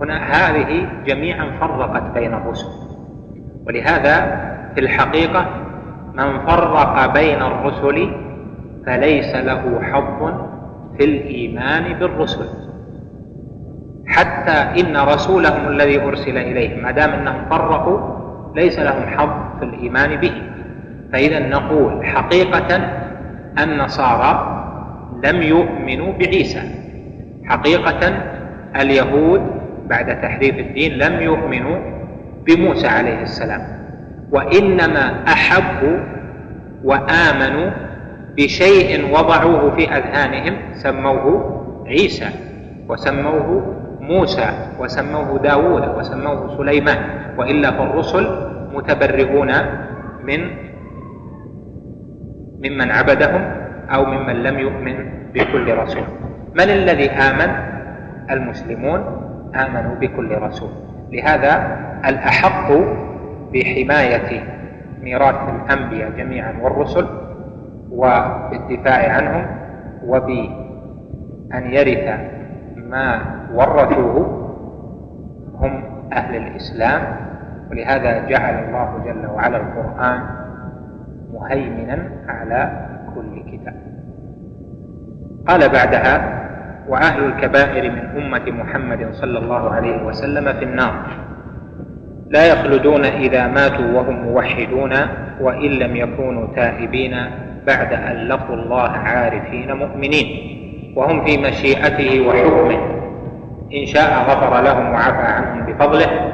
هنا 0.00 0.16
هذه 0.18 0.88
جميعا 1.06 1.50
فرقت 1.60 2.02
بين 2.14 2.34
الرسل. 2.34 2.68
ولهذا 3.66 4.20
في 4.74 4.80
الحقيقة 4.80 5.46
من 6.14 6.46
فرق 6.46 7.12
بين 7.14 7.42
الرسل 7.42 8.10
فليس 8.86 9.34
له 9.34 9.80
حظ 9.82 10.32
في 10.98 11.04
الإيمان 11.04 11.98
بالرسل. 11.98 12.46
حتى 14.06 14.80
إن 14.80 14.96
رسولهم 14.96 15.68
الذي 15.68 16.02
أرسل 16.02 16.38
إليهم 16.38 16.82
ما 16.82 16.90
دام 16.90 17.10
أنهم 17.10 17.48
فرقوا 17.50 17.98
ليس 18.54 18.78
لهم 18.78 19.06
حظ 19.06 19.58
في 19.58 19.64
الإيمان 19.64 20.16
به. 20.16 20.42
فإذا 21.12 21.48
نقول 21.48 22.06
حقيقة 22.06 22.80
النصارى 23.62 24.54
لم 25.24 25.42
يؤمنوا 25.42 26.12
بعيسى. 26.12 26.62
حقيقة 27.44 28.12
اليهود 28.76 29.57
بعد 29.88 30.20
تحريف 30.20 30.58
الدين 30.58 30.92
لم 30.92 31.22
يؤمنوا 31.22 31.78
بموسى 32.46 32.86
عليه 32.86 33.22
السلام. 33.22 33.62
وإنما 34.32 35.24
أحبوا 35.28 35.98
وآمنوا 36.84 37.70
بشيء 38.36 39.14
وضعوه 39.14 39.70
في 39.70 39.88
أذهانهم 39.88 40.54
سموه 40.72 41.24
عيسى 41.86 42.28
وسموه 42.88 43.76
موسى 44.00 44.48
وسموه 44.80 45.38
داود 45.38 45.98
وسموه 45.98 46.56
سليمان 46.56 46.98
وإلا 47.38 47.70
فالرسل 47.70 48.26
متبرئون 48.72 49.52
من 50.24 50.40
ممن 52.58 52.90
عبدهم 52.90 53.42
أو 53.90 54.04
ممن 54.04 54.42
لم 54.42 54.58
يؤمن 54.58 54.96
بكل 55.34 55.74
رسول. 55.74 56.04
من 56.54 56.68
الذي 56.70 57.10
آمن؟ 57.10 57.50
المسلمون 58.30 59.00
آمنوا 59.54 59.94
بكل 59.94 60.38
رسول. 60.38 60.70
لهذا 61.12 61.78
الأحق 62.06 62.72
بحماية 63.52 64.42
ميراث 65.02 65.36
الأنبياء 65.48 66.10
جميعا 66.10 66.54
والرسل 66.62 67.06
وبالدفاع 67.90 69.12
عنهم 69.12 69.46
وبأن 70.06 71.64
يرث 71.70 72.20
ما 72.76 73.20
ورثوه 73.54 74.16
هم 75.54 75.82
أهل 76.12 76.36
الإسلام. 76.36 77.02
ولهذا 77.70 78.28
جعل 78.28 78.64
الله 78.64 78.88
جل 79.04 79.26
وعلا 79.26 79.56
القرآن 79.56 80.20
مهيمنا 81.32 81.98
على 82.28 82.88
كل 83.14 83.52
كتاب. 83.52 83.74
قال 85.48 85.68
بعدها 85.68 86.47
وأهل 86.88 87.24
الكبائر 87.24 87.90
من 87.90 88.22
أمة 88.22 88.50
محمد 88.50 89.08
صلى 89.12 89.38
الله 89.38 89.70
عليه 89.70 90.02
وسلم 90.02 90.52
في 90.52 90.64
النار. 90.64 90.92
لا 92.30 92.46
يخلدون 92.46 93.04
إذا 93.04 93.46
ماتوا 93.46 93.92
وهم 93.92 94.22
موحدون 94.22 94.92
وإن 95.40 95.70
لم 95.70 95.96
يكونوا 95.96 96.46
تائبين 96.56 97.16
بعد 97.66 97.92
أن 97.92 98.28
لقوا 98.28 98.56
الله 98.56 98.90
عارفين 98.90 99.72
مؤمنين. 99.72 100.26
وهم 100.96 101.24
في 101.24 101.38
مشيئته 101.38 102.28
وحكمه. 102.28 102.78
إن 103.74 103.86
شاء 103.86 104.10
غفر 104.28 104.62
لهم 104.62 104.92
وعفى 104.92 105.22
عنهم 105.22 105.66
بفضله. 105.66 106.32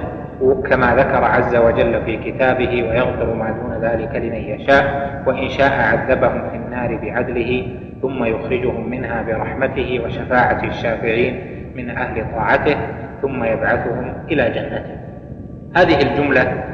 كما 0.71 0.95
ذكر 0.97 1.25
عز 1.25 1.57
وجل 1.57 2.03
في 2.05 2.17
كتابه 2.17 2.83
ويغفر 2.83 3.35
ما 3.35 3.51
دون 3.51 3.73
ذلك 3.83 4.17
لمن 4.17 4.61
يشاء. 4.61 4.85
وإن 5.27 5.49
شاء 5.49 5.73
عذبهم 5.81 6.43
في 6.51 6.57
النار 6.57 6.99
بعدله. 7.03 7.67
ثم 8.05 8.25
يخرجهم 8.25 8.91
منها 8.91 9.23
برحمته 9.23 10.01
وشفاعة 10.05 10.65
الشافعين 10.65 11.41
من 11.77 11.91
أهل 11.91 12.25
طاعته 12.33 12.77
ثم 13.23 13.45
يبعثهم 13.45 14.15
إلى 14.31 14.51
جنته. 14.51 14.97
هذه 15.77 16.03
الجملة 16.03 16.65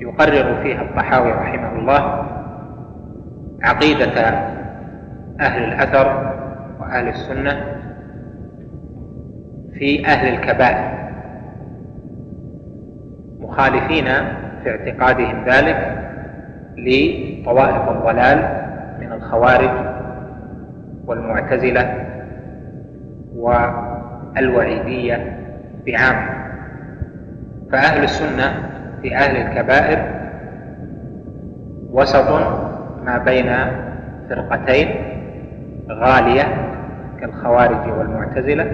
يقرر 0.00 0.62
فيها 0.62 0.82
الطحاوي 0.82 1.32
رحمه 1.32 1.78
الله 1.78 2.26
عقيدة 3.62 4.20
أهل 5.40 5.64
الأثر 5.64 6.34
وأهل 6.80 7.08
السنة 7.08 7.64
في 9.74 10.06
أهل 10.06 10.34
الكبائر 10.34 11.10
مخالفين 13.40 14.04
في 14.62 14.70
اعتقادهم 14.70 15.44
ذلك 15.44 15.98
لطوائف 16.76 17.88
الضلال 17.88 18.64
من 19.00 19.12
الخوارج 19.12 19.70
والمعتزلة 21.06 22.06
والوعيدية 24.36 25.38
بعام 25.86 26.16
فأهل 27.72 28.04
السنة 28.04 28.52
في 29.02 29.16
أهل 29.16 29.36
الكبائر 29.36 29.98
وسط 31.90 32.30
ما 33.04 33.18
بين 33.18 33.52
فرقتين 34.28 34.88
غالية 35.90 36.42
كالخوارج 37.20 37.92
والمعتزلة 37.98 38.66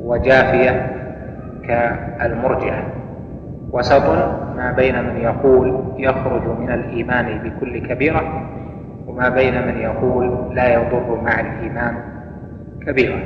وجافية 0.00 0.86
كالمرجئة. 1.68 2.82
وسط 3.72 4.08
ما 4.56 4.72
بين 4.76 5.04
من 5.04 5.16
يقول 5.16 5.82
يخرج 5.96 6.58
من 6.58 6.70
الإيمان 6.70 7.38
بكل 7.38 7.78
كبيرة 7.78 8.50
وما 9.20 9.28
بين 9.28 9.66
من 9.66 9.76
يقول 9.78 10.54
لا 10.56 10.74
يضر 10.74 11.20
مع 11.20 11.40
الإيمان 11.40 11.96
كبيرة 12.86 13.22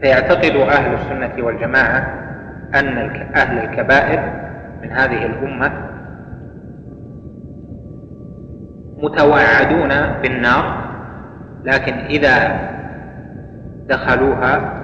فيعتقد 0.00 0.56
أهل 0.56 0.94
السنة 0.94 1.44
والجماعة 1.44 1.98
أن 2.74 2.98
أهل 3.36 3.58
الكبائر 3.58 4.32
من 4.82 4.92
هذه 4.92 5.26
الأمة 5.26 5.72
متوعدون 8.98 10.20
بالنار 10.22 10.88
لكن 11.64 11.92
إذا 11.92 12.60
دخلوها 13.88 14.82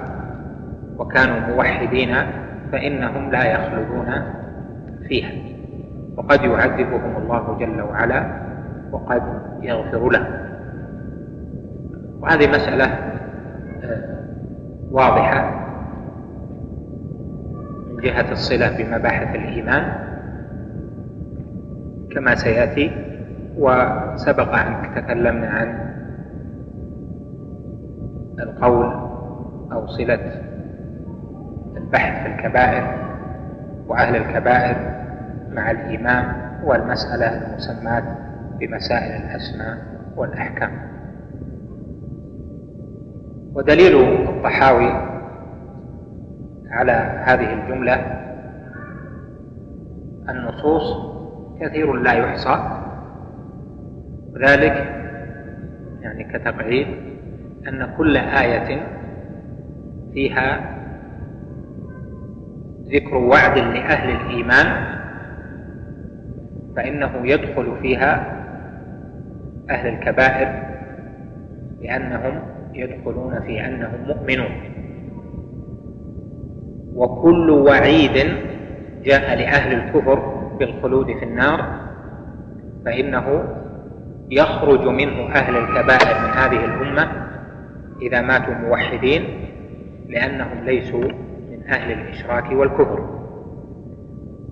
وكانوا 0.97 1.39
موحدين 1.39 2.15
فإنهم 2.71 3.31
لا 3.31 3.45
يخلدون 3.45 4.11
فيها. 5.07 5.54
وقد 6.17 6.41
يعذبهم 6.43 7.17
الله 7.17 7.57
جل 7.59 7.81
وعلا 7.81 8.41
وقد 8.91 9.21
يغفر 9.61 10.09
لهم 10.09 10.45
وهذه 12.19 12.47
مسألة 12.47 12.85
آه، 13.83 14.15
واضحة 14.91 15.65
من 17.89 18.01
جهة 18.01 18.31
الصلة 18.31 18.77
بمباحث 18.77 19.35
الإيمان 19.35 19.93
كما 22.11 22.35
سيأتي 22.35 22.91
وسبق 23.57 24.55
أن 24.55 24.95
تكلمنا 24.95 25.47
عن 25.49 25.95
القول 28.39 28.85
أو 29.71 29.87
صلة 29.87 30.41
البحث 31.77 32.23
في 32.23 32.35
الكبائر 32.35 32.83
وأهل 33.87 34.15
الكبائر 34.15 34.94
مع 35.55 35.71
الإيمان 35.71 36.25
والمسألة 36.63 37.27
المسماة 37.47 38.03
بمسائل 38.59 39.21
الأسماء 39.21 39.77
والأحكام. 40.15 40.71
ودليل 43.53 43.95
الطحاوي 44.29 44.91
على 46.69 46.91
هذه 47.25 47.53
الجملة 47.53 47.95
النصوص 50.29 50.83
كثير 51.61 51.93
لا 51.93 52.13
يحصى 52.13 52.81
وذلك 54.33 54.73
يعني 56.01 56.23
كتقعيد 56.23 56.87
أن 57.67 57.93
كل 57.97 58.17
آية 58.17 58.87
فيها 60.13 60.75
ذكر 62.93 63.15
وعد 63.15 63.57
لأهل 63.57 64.09
الإيمان 64.09 64.94
فإنه 66.75 67.11
يدخل 67.23 67.77
فيها 67.81 68.41
أهل 69.69 69.87
الكبائر 69.87 70.63
لأنهم 71.81 72.41
يدخلون 72.73 73.39
في 73.41 73.65
أنهم 73.65 74.07
مؤمنون. 74.07 74.51
وكل 76.95 77.49
وعيد 77.49 78.27
جاء 79.03 79.35
لأهل 79.35 79.73
الكفر 79.73 80.19
بالخلود 80.59 81.05
في 81.05 81.25
النار 81.25 81.65
فإنه 82.85 83.43
يخرج 84.31 84.87
منه 84.87 85.35
أهل 85.35 85.55
الكبائر 85.55 86.21
من 86.23 86.29
هذه 86.29 86.65
الأمة 86.65 87.11
إذا 88.01 88.21
ماتوا 88.21 88.53
موحدين 88.53 89.23
لأنهم 90.09 90.63
ليسوا 90.65 91.03
أهل 91.69 91.91
الإشراك 91.91 92.51
والكفر. 92.51 93.09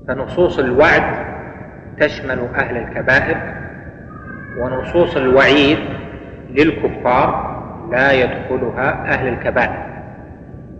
فنصوص 0.07 0.59
الوعد 0.59 1.33
تشمل 1.99 2.39
أهل 2.55 2.77
الكبائر 2.77 3.37
ونصوص 4.59 5.17
الوعيد 5.17 5.77
للكفار 6.49 7.53
لا 7.91 8.11
يدخلها 8.11 9.13
أهل 9.13 9.27
الكبائر 9.27 9.85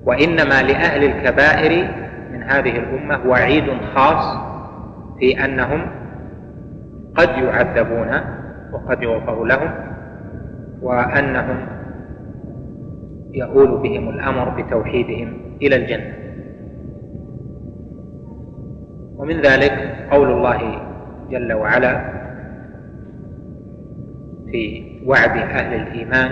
وإنما 0.06 0.62
لأهل 0.64 1.04
الكبائر 1.04 1.88
من 2.32 2.44
هذه 2.44 2.78
الأمة 2.78 3.30
وعيد 3.30 3.64
خاص 3.96 4.38
في 5.20 5.46
أنهم 5.46 5.86
قد 7.16 7.30
يعذبون 7.30 8.20
وقد 8.74 9.04
يغفر 9.04 9.44
لهم 9.44 9.72
وأنهم 10.82 11.58
يؤول 13.34 13.82
بهم 13.82 14.10
الأمر 14.10 14.50
بتوحيدهم 14.50 15.38
إلى 15.62 15.76
الجنة. 15.76 16.14
ومن 19.18 19.42
ذلك 19.42 20.08
قول 20.12 20.32
الله 20.32 20.93
جل 21.30 21.54
وعلا 21.54 22.14
في 24.52 24.84
وعد 25.06 25.38
أهل 25.38 25.74
الإيمان. 25.74 26.32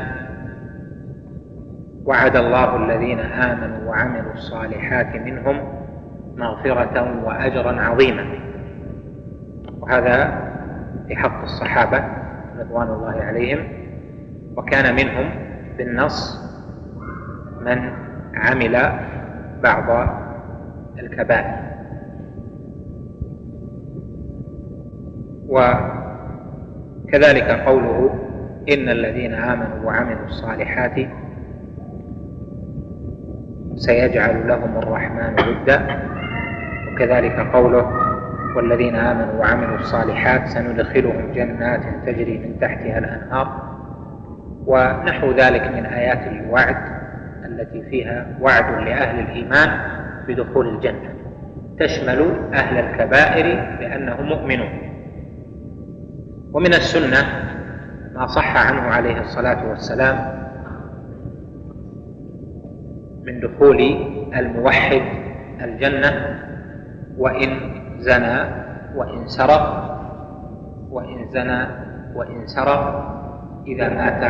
وعد 2.06 2.36
الله 2.36 2.76
الذين 2.76 3.20
آمنوا 3.20 3.90
وعملوا 3.90 4.34
الصالحات 4.34 5.16
منهم 5.16 5.60
مغفرة 6.36 7.24
وأجرا 7.26 7.82
عظيما. 7.82 8.26
وهذا 9.80 10.42
في 11.08 11.16
حق 11.16 11.44
الصحابة 11.44 12.04
رضوان 12.60 12.88
الله 12.88 13.22
عليهم. 13.22 13.60
وكان 14.56 14.96
منهم 14.96 15.30
بالنص 15.78 16.42
من 17.62 17.92
عمل 18.36 18.92
بعض 19.64 20.10
الكبائر. 21.00 21.71
وكذلك 25.52 27.50
قوله 27.66 28.10
إن 28.74 28.90
الذين 28.90 29.34
آمنوا 29.34 29.86
وعملوا 29.86 30.26
الصالحات 30.26 30.96
سيجعل 33.76 34.48
لهم 34.48 34.78
الرحمن 34.78 35.34
ودا. 35.34 35.82
وكذلك 36.94 37.40
قوله 37.40 37.92
والذين 38.56 38.96
آمنوا 38.96 39.40
وعملوا 39.40 39.76
الصالحات 39.76 40.48
سندخلهم 40.48 41.32
جنات 41.36 41.82
تجري 42.06 42.38
من 42.38 42.60
تحتها 42.60 42.98
الأنهار. 42.98 43.72
ونحو 44.66 45.32
ذلك 45.32 45.68
من 45.76 45.86
آيات 45.86 46.28
الوعد 46.28 46.78
التي 47.46 47.82
فيها 47.82 48.28
وعد 48.42 48.88
لأهل 48.88 49.20
الإيمان 49.20 49.70
بدخول 50.28 50.68
الجنة. 50.68 51.10
تشمل 51.80 52.32
أهل 52.54 52.78
الكبائر 52.78 53.46
لأنهم 53.80 54.26
مؤمنون. 54.26 54.91
ومن 56.54 56.74
السنة 56.74 57.18
ما 58.16 58.28
صح 58.28 58.68
عنه 58.68 58.82
عليه 58.82 59.22
الصلاة 59.22 59.70
والسلام 59.70 60.42
من 63.24 63.40
دخول 63.40 63.82
الموحد 64.36 65.02
الجنة 65.62 66.40
وإن 67.18 67.50
زنى 68.00 68.40
وإن 68.96 69.28
سرق 69.28 69.92
وإن 70.90 71.30
زنى 71.30 71.68
وإن 72.16 72.48
سرق 72.48 73.12
إذا 73.68 73.90
مات 73.90 74.24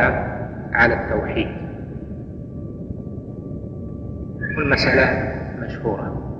على 0.73 0.93
التوحيد. 0.93 1.47
والمسألة 4.57 5.33
مشهورة. 5.59 6.30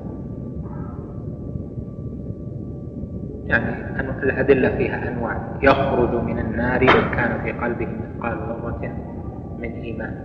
يعني 3.52 3.76
الأدلة 4.24 4.70
فيها 4.70 5.08
أنواع. 5.08 5.38
يخرج 5.62 6.24
من 6.24 6.40
النار 6.40 6.82
من 6.82 7.12
كان 7.16 7.42
في 7.44 7.52
قلبه 7.52 7.88
مثقال 7.88 8.38
ذرة 8.38 8.94
من 9.60 9.72
إيمان. 9.72 10.16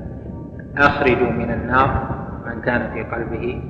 أخرجوا 0.79 1.31
من 1.31 1.51
النار 1.51 2.17
من 2.47 2.61
كان 2.61 2.91
في 2.95 3.03
قلبه 3.03 3.63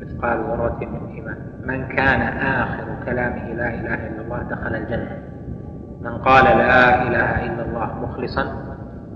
مثقال 0.00 0.38
ذرة 0.38 0.78
من 0.80 1.14
إيمان. 1.14 1.36
من 1.64 1.86
كان 1.86 2.22
آخر 2.38 2.84
كلامه 3.06 3.54
لا 3.54 3.68
إله 3.74 3.94
إلا 3.94 4.20
الله 4.24 4.42
دخل 4.42 4.74
الجنة. 4.74 5.18
من 6.02 6.18
قال 6.18 6.44
لا 6.44 7.02
إله 7.02 7.46
إلا 7.46 7.64
الله 7.64 7.98
مخلصا 8.02 8.44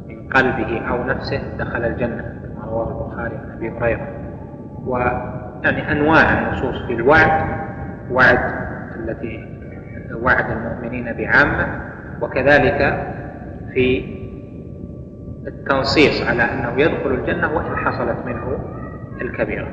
من 0.08 0.28
قلبه 0.28 0.88
أو 0.90 1.04
نفسه 1.04 1.42
دخل 1.58 1.84
الجنة 1.84 2.22
كما 2.22 2.64
رواه 2.70 2.88
البخاري 2.88 3.36
عن 3.36 3.50
أبي 3.56 3.70
هريرة. 3.70 4.08
ويعني 4.86 5.92
أنواع 5.92 6.38
النصوص 6.38 6.86
في 6.86 6.92
الوعد 6.92 7.42
وعد 8.10 8.38
التي 8.96 9.57
وعد 10.14 10.50
المؤمنين 10.50 11.12
بعامة 11.12 11.80
وكذلك 12.20 13.08
في 13.74 14.18
التنصيص 15.46 16.28
على 16.28 16.42
أنه 16.42 16.72
يدخل 16.76 17.10
الجنة 17.10 17.52
وإن 17.52 17.76
حصلت 17.76 18.16
منه 18.26 18.58
الكبيرة. 19.20 19.68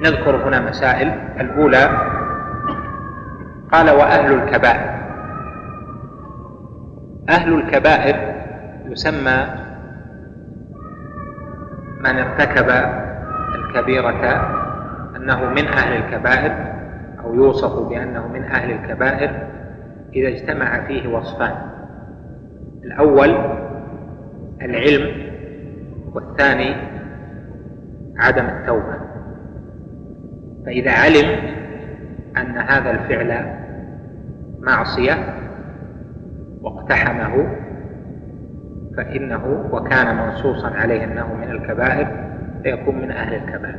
نذكر 0.00 0.48
هنا 0.48 0.60
مسائل. 0.60 1.08
الأولى 1.40 1.88
قال 3.72 3.90
وأهل 3.90 4.34
الكبائر. 4.34 4.96
أهل 7.28 7.54
الكبائر 7.54 8.34
يسمى 8.88 9.46
من 12.00 12.18
ارتكب 12.18 12.70
الكبيرة 13.54 14.50
أنه 15.16 15.44
من 15.44 15.66
أهل 15.66 15.96
الكبائر. 15.96 16.75
أو 17.26 17.34
يوصف 17.34 17.88
بأنه 17.88 18.28
من 18.28 18.42
أهل 18.42 18.70
الكبائر 18.70 19.30
إذا 20.14 20.28
اجتمع 20.28 20.86
فيه 20.86 21.08
وصفان. 21.08 21.54
الأول 22.84 23.36
العلم 24.62 25.26
والثاني 26.14 26.74
عدم 28.18 28.44
التوبة. 28.44 28.96
فإذا 30.66 30.90
علم 30.90 31.56
أن 32.36 32.58
هذا 32.58 32.90
الفعل 32.90 33.56
معصية 34.60 35.14
واقتحمه 36.62 37.46
فإنه 38.96 39.68
وكان 39.72 40.16
منصوصا 40.16 40.68
عليه 40.68 41.04
أنه 41.04 41.34
من 41.34 41.50
الكبائر 41.50 42.08
فيكون 42.62 42.98
من 42.98 43.10
أهل 43.10 43.34
الكبائر. 43.34 43.78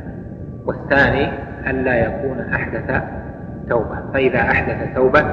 والثاني 0.64 1.28
ألا 1.70 1.94
يكون 1.94 2.40
أحدث 2.40 3.02
توبة 3.68 4.12
فإذا 4.12 4.40
أحدث 4.40 4.94
توبة 4.94 5.24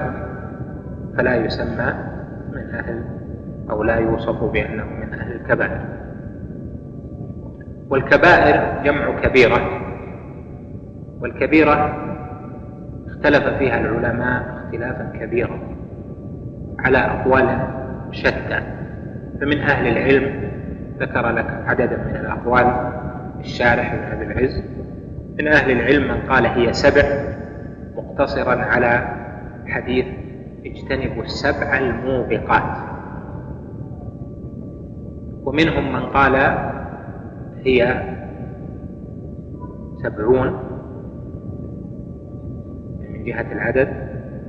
فلا 1.17 1.35
يسمى 1.35 1.93
من 2.51 2.75
أهل 2.75 3.03
أو 3.69 3.83
لا 3.83 3.95
يوصف 3.95 4.43
بأنه 4.43 4.83
من 4.83 5.13
أهل 5.13 5.31
الكبائر. 5.31 5.81
والكبائر 7.89 8.83
جمع 8.83 9.19
كبيرة 9.21 9.81
والكبيرة 11.21 12.01
اختلف 13.07 13.47
فيها 13.47 13.79
العلماء 13.79 14.43
اختلافا 14.57 15.11
كبيرا 15.19 15.59
على 16.79 16.97
أقوال 16.97 17.59
شتى. 18.11 18.61
فمن 19.41 19.59
أهل 19.59 19.87
العلم 19.87 20.51
ذكر 20.99 21.29
لك 21.29 21.63
عددا 21.65 21.97
من 21.97 22.15
الأقوال 22.15 22.91
الشارح 23.39 23.95
بن 23.95 24.17
أبي 24.17 24.25
العز. 24.25 24.63
من 25.39 25.47
أهل 25.47 25.71
العلم 25.71 26.07
من 26.07 26.21
قال 26.29 26.45
هي 26.45 26.73
سبع 26.73 27.03
مقتصرا 28.15 28.55
على 28.55 29.07
حديث 29.67 30.05
اجتنبوا 30.65 31.23
السبع 31.23 31.77
الموبقات. 31.77 32.77
ومنهم 35.43 35.93
من 35.93 35.99
قال 35.99 36.35
هي 37.63 38.01
سبعون 40.03 40.53
من 42.99 43.23
جهة 43.23 43.51
العدد. 43.51 43.89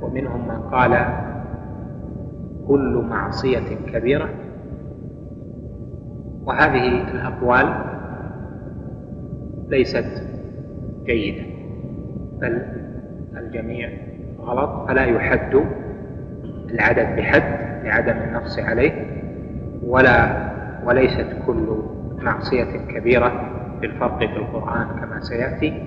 ومنهم 0.03 0.49
من 0.49 0.61
قال 0.71 1.07
كل 2.69 3.05
معصية 3.11 3.77
كبيرة. 3.93 4.29
وهذه 6.45 7.11
الأقوال 7.11 7.75
ليست 9.69 10.23
جيدة 11.05 11.43
بل 12.41 12.86
الجميع 13.37 13.91
غلط. 14.41 14.89
فلا 14.89 15.05
يحد 15.05 15.55
العدد 16.71 17.17
بحد 17.17 17.43
لعدم 17.85 18.17
النص 18.29 18.59
عليه 18.59 18.93
ولا 19.83 20.47
وليست 20.85 21.27
كل 21.47 21.83
معصية 22.19 22.77
كبيرة 22.89 23.51
بالفرق 23.81 24.19
في 24.19 24.25
القرآن 24.25 24.87
كما 25.01 25.21
سيأتي. 25.21 25.83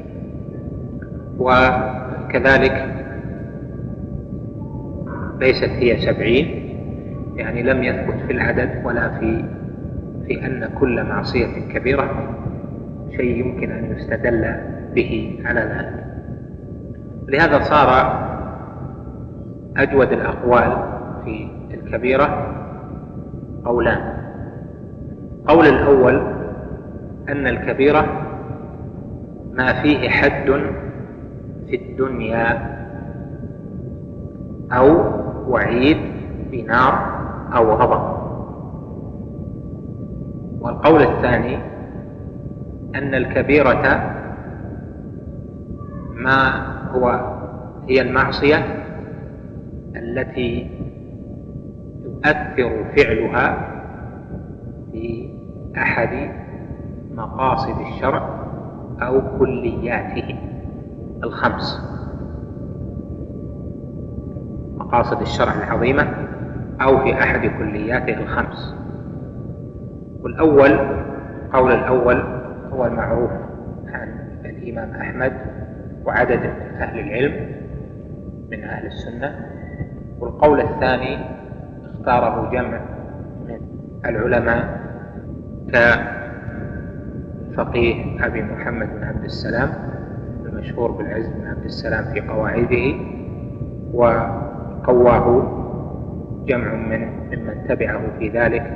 وكذلك 1.40 2.96
ليست 5.40 5.70
هي 5.70 5.98
سبعين 6.02 6.70
يعني 7.36 7.64
لم 7.64 7.84
يثبت 7.84 8.16
في 8.28 8.34
العدد 8.34 8.82
ولا 8.86 9.10
في 9.20 9.44
في 10.28 10.46
أن 10.46 10.70
كل 10.80 11.04
معصية 11.04 11.48
كبيرة 11.74 12.36
شيء 13.18 13.46
يمكن 13.46 13.72
أن 13.72 13.96
يستدل 13.98 14.56
به 14.96 15.40
على 15.46 15.60
ذلك. 15.60 15.99
لهذا 17.30 17.64
صار 17.64 18.20
أجود 19.78 20.12
الأقوال 20.12 20.78
في 21.26 21.50
الكبيرة 21.74 22.56
قولان. 23.66 24.20
القول 25.40 25.68
الأول 25.68 26.16
أن 27.30 27.48
الكبيرة 27.48 28.06
ما 29.54 29.82
فيه 29.82 30.10
حد 30.10 30.62
في 31.68 31.76
الدنيا 31.76 32.76
أو 34.72 35.02
وعيد 35.48 35.98
بنار 36.52 36.94
أو 37.56 37.72
غضب. 37.74 38.20
والقول 40.62 41.02
الثاني 41.02 41.56
أن 42.96 43.16
الكبيرة 43.16 44.14
ما 46.16 46.52
هو 46.92 47.36
هي 47.90 48.02
المعصية 48.02 48.58
التي 49.96 50.70
يؤثر 52.06 52.86
فعلها 52.98 53.70
في 54.92 55.30
أحد 55.78 56.30
مقاصد 57.12 57.82
الشرع 57.82 58.40
أو 59.02 59.22
كلياته 59.40 60.36
الخمس. 61.24 61.82
مقاصد 64.78 65.22
الشرع 65.22 65.54
العظيمة 65.54 66.28
أو 66.82 66.98
في 66.98 67.14
أحد 67.14 67.40
كلياته 67.58 68.14
الخمس. 68.24 68.76
والأول 70.24 70.72
القول 71.50 71.72
الأول 71.72 72.24
هو 72.74 72.86
المعروف 72.86 73.32
عن 73.88 74.08
الإمام 74.46 74.92
أحمد 75.02 75.34
وعدد 76.10 76.40
أهل 76.80 77.00
العلم 77.00 77.52
من 78.52 78.64
أهل 78.64 78.86
السنة. 78.86 79.46
والقول 80.20 80.62
الثاني 80.62 81.18
اختاره 81.86 82.52
جمع 82.52 82.82
من 83.48 83.62
العلماء 84.06 84.80
كفقيه 87.54 88.26
أبي 88.26 88.44
محمد 88.44 88.90
بن 88.96 89.04
عبد 89.04 89.24
السلام 89.24 89.70
المشهور 90.46 90.92
بالعز 90.92 91.28
بن 91.28 91.48
عبد 91.48 91.64
السلام 91.64 92.14
في 92.14 92.22
قواعده 92.22 92.96
وقواه 93.94 95.56
جمع 96.46 96.76
من 96.76 97.08
ممن 97.32 97.68
تبعه 97.68 98.02
في 98.20 98.30
ذلك 98.30 98.74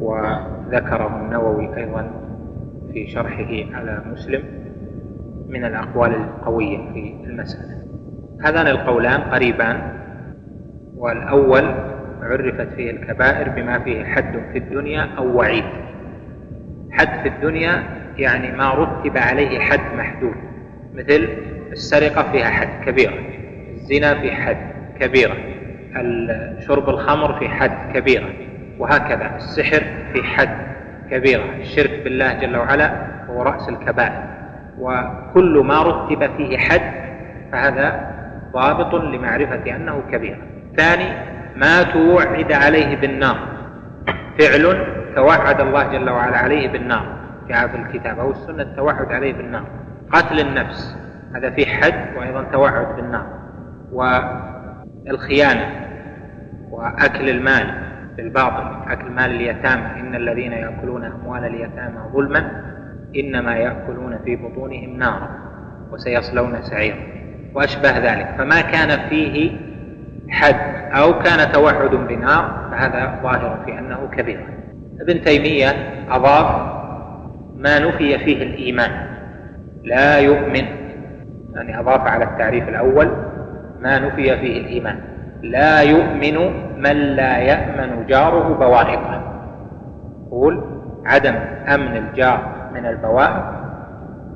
وذكره 0.00 1.20
النووي 1.22 1.76
أيضا 1.76 2.10
في 2.92 3.06
شرحه 3.06 3.76
على 3.76 4.02
مسلم. 4.12 4.63
من 5.48 5.64
الأقوال 5.64 6.14
القوية 6.14 6.78
في 6.92 7.14
المسألة. 7.24 7.84
هذان 8.44 8.66
القولان 8.66 9.20
قريبان 9.20 9.92
والأول 10.96 11.74
عرفت 12.22 12.68
فيه 12.76 12.90
الكبائر 12.90 13.48
بما 13.48 13.78
فيه 13.78 14.04
حد 14.04 14.40
في 14.52 14.58
الدنيا 14.58 15.08
أو 15.18 15.36
وعيد. 15.36 15.64
حد 16.92 17.22
في 17.22 17.28
الدنيا 17.28 17.82
يعني 18.16 18.52
ما 18.56 18.70
رتب 18.74 19.16
عليه 19.16 19.60
حد 19.60 19.96
محدود 19.98 20.34
مثل 20.94 21.28
السرقة 21.72 22.32
فيها 22.32 22.44
حد 22.44 22.84
كبيرة 22.86 23.14
الزنا 23.74 24.14
في 24.14 24.32
حد 24.32 24.56
كبيرة 25.00 25.36
شرب 26.60 26.88
الخمر 26.88 27.38
في 27.38 27.48
حد 27.48 27.92
كبيرة 27.94 28.28
وهكذا 28.78 29.36
السحر 29.36 29.82
في 30.12 30.22
حد 30.22 30.56
كبيرة. 31.10 31.44
الشرك 31.60 32.00
بالله 32.04 32.32
جل 32.32 32.56
وعلا 32.56 33.06
هو 33.26 33.42
رأس 33.42 33.68
الكبائر. 33.68 34.24
وكل 34.78 35.62
ما 35.64 35.82
رتب 35.82 36.30
فيه 36.36 36.58
حد 36.58 36.92
فهذا 37.52 38.14
ضابط 38.52 38.94
لمعرفة 38.94 39.76
أنه 39.76 40.02
كبيرة 40.12 40.38
ثاني 40.76 41.34
ما 41.56 41.82
توعد 41.82 42.52
عليه 42.52 42.96
بالنار. 42.96 43.36
فعل 44.38 44.86
توعد 45.16 45.60
الله 45.60 45.92
جل 45.92 46.10
وعلا 46.10 46.38
عليه 46.38 46.68
بالنار. 46.68 47.06
جاء 47.48 47.68
في 47.68 47.76
الكتاب 47.76 48.18
أو 48.18 48.30
السنة 48.30 48.62
التوعد 48.62 49.12
عليه 49.12 49.32
بالنار. 49.32 49.64
قتل 50.12 50.40
النفس 50.40 50.96
هذا 51.34 51.50
فيه 51.50 51.66
حد 51.66 52.16
وأيضا 52.16 52.42
توعد 52.42 52.96
بالنار. 52.96 53.26
والخيانة 53.92 55.66
وأكل 56.70 57.28
المال 57.28 57.74
بالباطل 58.16 58.92
أكل 58.92 59.10
مال 59.10 59.30
اليتامى. 59.30 60.00
إن 60.00 60.14
الذين 60.14 60.52
يأكلون 60.52 61.04
أموال 61.04 61.44
اليتامى 61.44 61.98
ظلما. 62.12 62.73
إنما 63.16 63.56
يأكلون 63.56 64.18
في 64.24 64.36
بطونهم 64.36 64.96
نارا 64.96 65.28
وسيصلون 65.92 66.62
سعيرا 66.62 66.96
وأشبه 67.54 67.98
ذلك. 67.98 68.34
فما 68.38 68.60
كان 68.60 69.08
فيه 69.08 69.50
حد 70.28 70.56
أو 70.92 71.18
كان 71.18 71.52
توعد 71.52 71.90
بنار 71.90 72.68
فهذا 72.70 73.20
ظاهر 73.22 73.62
في 73.64 73.78
أنه 73.78 74.08
كبير. 74.16 74.46
ابن 75.00 75.24
تيمية 75.24 75.68
أضاف 76.10 76.74
ما 77.56 77.78
نفي 77.78 78.18
فيه 78.18 78.42
الإيمان. 78.42 78.90
لا 79.84 80.18
يؤمن 80.18 80.64
يعني 81.54 81.80
أضاف 81.80 82.00
على 82.00 82.24
التعريف 82.24 82.68
الأول 82.68 83.10
ما 83.80 83.98
نفي 83.98 84.36
فيه 84.36 84.60
الإيمان. 84.60 85.00
لا 85.42 85.82
يؤمن 85.82 86.64
من 86.78 86.96
لا 86.96 87.38
يأمن 87.38 88.06
جاره 88.06 88.54
بوائقه 88.54 89.34
يقول 90.26 90.64
عدم 91.06 91.34
أمن 91.68 91.96
الجار 91.96 92.53
من 92.74 92.86
البوائق 92.86 93.44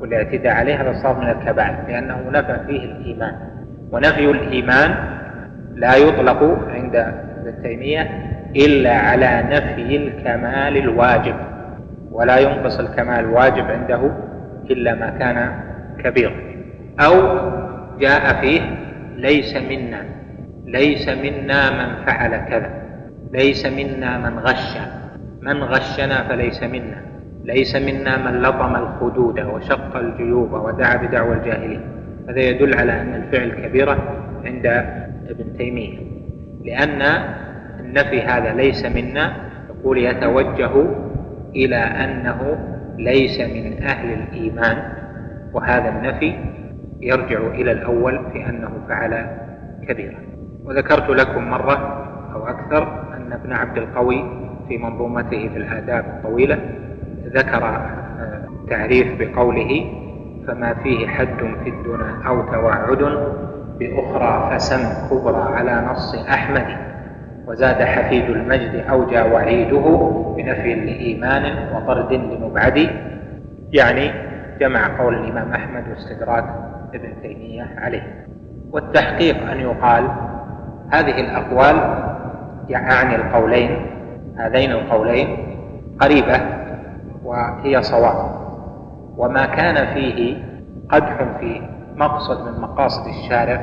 والاعتداء 0.00 0.54
عليه 0.54 0.82
هذا 0.82 0.92
صار 1.02 1.20
من 1.20 1.28
الكبائر 1.28 1.76
لأنه 1.88 2.30
نفى 2.30 2.60
فيه 2.66 2.84
الإيمان. 2.84 3.34
ونفي 3.92 4.30
الإيمان 4.30 4.94
لا 5.74 5.96
يطلق 5.96 6.58
عند 6.74 6.96
ابن 6.96 7.62
تيمية 7.62 8.02
إلا 8.56 8.94
على 8.94 9.44
نفي 9.50 9.96
الكمال 9.96 10.76
الواجب 10.76 11.34
ولا 12.12 12.38
ينقص 12.38 12.78
الكمال 12.78 13.20
الواجب 13.20 13.64
عنده 13.64 14.10
إلا 14.70 14.94
ما 14.94 15.10
كان 15.10 15.60
كبير. 16.04 16.32
أو 17.00 17.14
جاء 17.98 18.40
فيه 18.40 18.60
ليس 19.16 19.56
منا 19.56 20.04
ليس 20.66 21.08
منا 21.08 21.70
من 21.70 22.04
فعل 22.06 22.36
كذا 22.36 22.70
ليس 23.32 23.66
منا 23.66 24.18
من 24.18 24.38
غش 24.38 24.78
من 25.42 25.62
غشنا 25.62 26.28
فليس 26.28 26.62
منا. 26.62 27.07
ليس 27.48 27.76
منا 27.76 28.30
من 28.30 28.42
لطم 28.42 28.76
الخدود 28.76 29.40
وشق 29.40 29.96
الجيوب 29.96 30.52
ودعا 30.52 30.96
بدعوى 30.96 31.32
الجاهلين. 31.36 31.80
هذا 32.28 32.40
يدل 32.40 32.74
على 32.74 33.00
أن 33.00 33.14
الفعل 33.14 33.48
كبيرة 33.50 33.98
عند 34.44 34.66
ابن 35.30 35.56
تيمية. 35.58 35.98
لأن 36.64 37.02
النفي 37.80 38.20
هذا 38.22 38.52
ليس 38.52 38.84
منا 38.86 39.32
يقول 39.70 39.98
يتوجه 39.98 40.72
إلى 41.56 41.76
أنه 41.76 42.58
ليس 42.98 43.40
من 43.40 43.82
أهل 43.82 44.12
الإيمان 44.12 44.76
وهذا 45.52 45.88
النفي 45.88 46.34
يرجع 47.00 47.38
إلى 47.46 47.72
الأول 47.72 48.20
في 48.32 48.48
أنه 48.48 48.70
فعل 48.88 49.26
كبيرة 49.88 50.18
وذكرت 50.64 51.10
لكم 51.10 51.50
مرة 51.50 52.04
أو 52.34 52.46
أكثر 52.46 52.82
أن 53.16 53.32
ابن 53.32 53.52
عبد 53.52 53.78
القوي 53.78 54.24
في 54.68 54.78
منظومته 54.78 55.48
في 55.48 55.56
الآداب 55.56 56.04
الطويلة 56.04 56.58
ذكر 57.34 57.64
آه، 57.64 58.42
تعريف 58.70 59.06
بقوله 59.18 59.84
فما 60.46 60.74
فيه 60.74 61.06
حد 61.06 61.38
في 61.64 61.70
الدنا 61.70 62.28
أو 62.28 62.42
توعد 62.42 63.18
بأخرى 63.78 64.58
فسم 64.58 65.08
كبرى 65.10 65.54
على 65.56 65.86
نص 65.90 66.14
أحمد 66.14 66.66
وزاد 67.46 67.82
حفيد 67.82 68.24
المجد 68.24 68.84
أوجى 68.90 69.20
وعيده 69.20 70.12
بنفي 70.36 70.74
لإيمان 70.74 71.74
وطرد 71.74 72.12
لمبعد. 72.12 72.90
يعني 73.72 74.10
جمع 74.60 74.98
قول 74.98 75.14
الإمام 75.14 75.52
أحمد 75.52 75.84
واستدراك 75.88 76.44
ابن 76.94 77.22
تيمية 77.22 77.66
عليه. 77.78 78.26
والتحقيق 78.72 79.50
أن 79.50 79.60
يقال 79.60 80.08
هذه 80.92 81.20
الأقوال 81.20 82.04
يعني 82.68 83.16
القولين 83.16 83.70
هذين 84.38 84.72
القولين 84.72 85.36
قريبة 86.00 86.40
وهي 87.28 87.82
صواب. 87.82 88.30
وما 89.16 89.46
كان 89.46 89.94
فيه 89.94 90.36
قدح 90.90 91.16
في 91.40 91.62
مقصد 91.96 92.46
من 92.46 92.60
مقاصد 92.60 93.06
الشارع 93.06 93.60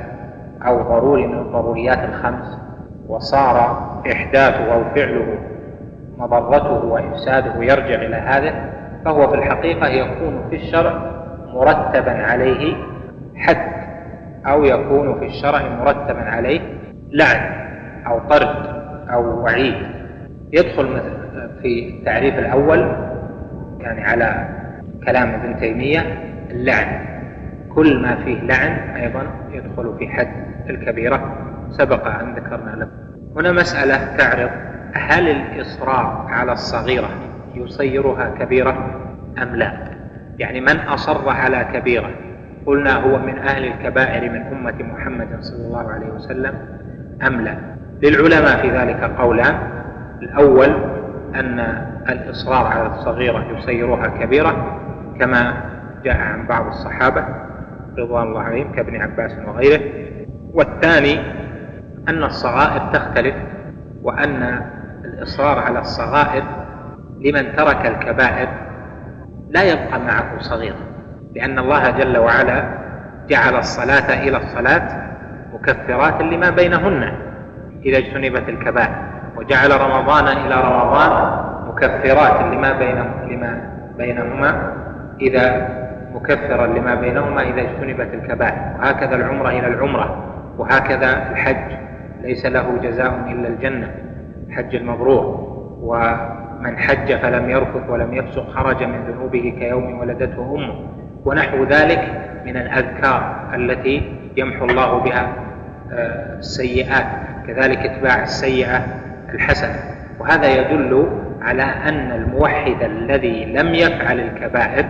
أو 0.67 0.81
ضروري 0.81 1.27
من 1.27 1.39
الضروريات 1.39 1.99
الخمس 2.09 2.57
وصار 3.07 3.57
إحداثه 4.11 4.73
أو 4.73 4.83
فعله 4.95 5.37
مضرته 6.17 6.85
وإفساده 6.85 7.63
يرجع 7.63 7.95
إلى 7.95 8.15
هذا 8.15 8.53
فهو 9.05 9.27
في 9.27 9.35
الحقيقة 9.35 9.87
يكون 9.87 10.41
في 10.49 10.55
الشرع 10.55 10.93
مرتبا 11.53 12.11
عليه 12.11 12.75
حد 13.35 13.71
أو 14.47 14.63
يكون 14.63 15.19
في 15.19 15.25
الشرع 15.25 15.61
مرتبا 15.79 16.21
عليه 16.29 16.61
لعن 17.11 17.65
أو 18.07 18.19
طرد 18.29 18.55
أو 19.09 19.43
وعيد. 19.43 19.75
يدخل 20.53 21.01
في 21.61 21.89
التعريف 21.89 22.39
الأول 22.39 22.95
يعني 23.79 24.03
على 24.03 24.47
كلام 25.05 25.29
ابن 25.29 25.59
تيمية 25.59 25.99
اللعن. 26.51 27.05
كل 27.69 28.01
ما 28.01 28.15
فيه 28.15 28.41
لعن 28.41 28.71
أيضا 28.95 29.27
يدخل 29.51 29.95
في 29.99 30.07
حد 30.07 30.31
الكبيرة. 30.69 31.37
سبق 31.69 32.07
أن 32.07 32.35
ذكرنا 32.35 32.69
له 32.69 32.87
هنا 33.35 33.51
مسألة 33.51 34.17
تعرض. 34.17 34.49
هل 34.93 35.27
الإصرار 35.27 36.25
على 36.29 36.51
الصغيرة 36.51 37.09
يصيرها 37.55 38.29
كبيرة 38.39 39.01
أم 39.41 39.55
لا؟ 39.55 39.71
يعني 40.39 40.61
من 40.61 40.79
أصر 40.79 41.29
على 41.29 41.65
كبيرة؟ 41.73 42.09
قلنا 42.65 42.95
هو 42.95 43.19
من 43.19 43.37
أهل 43.37 43.65
الكبائر 43.65 44.31
من 44.31 44.41
أمة 44.41 44.83
محمد 44.83 45.27
صلى 45.39 45.67
الله 45.67 45.91
عليه 45.91 46.07
وسلم 46.07 46.53
أم 47.27 47.41
لا؟ 47.41 47.55
للعلماء 48.03 48.61
في 48.61 48.71
ذلك 48.71 49.03
قولان. 49.03 49.55
الأول 50.21 50.69
أن 51.35 51.85
الإصرار 52.09 52.67
على 52.67 52.87
الصغيرة 52.87 53.45
يصيرها 53.57 54.07
كبيرة 54.07 54.79
كما 55.19 55.53
جاء 56.03 56.17
عن 56.17 56.47
بعض 56.47 56.67
الصحابة 56.67 57.25
رضوان 57.97 58.23
الله 58.23 58.41
عليهم 58.41 58.71
كابن 58.71 59.01
عباس 59.01 59.31
وغيره. 59.47 59.81
والثاني 60.53 61.19
أن 62.09 62.23
الصغائر 62.23 62.93
تختلف 62.93 63.35
وأن 64.03 64.61
الإصرار 65.05 65.59
على 65.59 65.79
الصغائر 65.79 66.43
لمن 67.19 67.55
ترك 67.55 67.85
الكبائر 67.85 68.47
لا 69.49 69.63
يبقى 69.63 69.99
معه 69.99 70.39
صغيرا 70.39 70.95
لأن 71.35 71.59
الله 71.59 71.89
جل 71.89 72.17
وعلا 72.17 72.63
جعل 73.29 73.55
الصلاة 73.55 74.27
إلى 74.27 74.37
الصلاة 74.37 75.05
مكفرات 75.53 76.21
لما 76.21 76.49
بينهن 76.49 77.13
إذا 77.85 77.97
اجتنبت 77.97 78.49
الكبائر 78.49 78.95
وجعل 79.35 79.81
رمضان 79.81 80.27
إلى 80.27 80.55
رمضان 80.61 81.45
مكفرات 81.67 82.53
لما 82.53 82.73
بينه 82.73 83.05
لما 83.29 83.61
بينهما 83.97 84.73
إذا 85.21 85.67
مكفرا 86.15 86.67
لما 86.67 86.95
بينهما 86.95 87.41
إذا 87.41 87.61
اجتنبت 87.61 88.13
الكبائر. 88.13 88.75
وهكذا 88.79 89.15
العمرة 89.15 89.49
إلى 89.49 89.67
العمرة 89.67 90.23
وهكذا 90.57 91.31
الحج. 91.31 91.77
ليس 92.21 92.45
له 92.45 92.77
جزاء 92.83 93.13
إلا 93.31 93.47
الجنة 93.47 93.91
الحج 94.47 94.75
المبرور. 94.75 95.45
ومن 95.81 96.77
حج 96.77 97.13
فلم 97.13 97.49
يرفث 97.49 97.89
ولم 97.89 98.13
يفسق 98.13 98.49
خرج 98.49 98.83
من 98.83 99.03
ذنوبه 99.07 99.55
كيوم 99.59 99.99
ولدته 99.99 100.55
أمه. 100.55 100.75
ونحو 101.25 101.63
ذلك 101.63 102.31
من 102.45 102.57
الأذكار 102.57 103.49
التي 103.55 104.11
يمحو 104.37 104.65
الله 104.65 104.99
بها 104.99 105.33
آه، 105.93 106.39
السيئات. 106.39 107.05
كذلك 107.47 107.77
اتباع 107.77 108.23
السيئة 108.23 108.85
الحسنة. 109.33 109.75
وهذا 110.19 110.47
يدل 110.47 111.07
على 111.45 111.63
أن 111.63 112.11
الموحد 112.11 112.83
الذي 112.83 113.45
لم 113.45 113.75
يفعل 113.75 114.19
الكبائر 114.19 114.85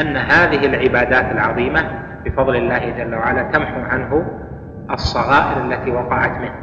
أن 0.00 0.16
هذه 0.16 0.66
العبادات 0.66 1.32
العظيمة 1.32 1.80
بفضل 2.24 2.56
الله 2.56 2.90
جل 2.98 3.14
وعلا 3.14 3.42
تمحو 3.42 3.80
عنه 3.80 4.26
الصغائر 4.90 5.64
التي 5.64 5.90
وقعت 5.90 6.38
منه. 6.38 6.54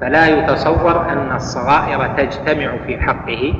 فلا 0.00 0.28
يتصور 0.28 1.12
أن 1.12 1.32
الصغائر 1.36 2.06
تجتمع 2.06 2.76
في 2.86 3.00
حقه 3.00 3.54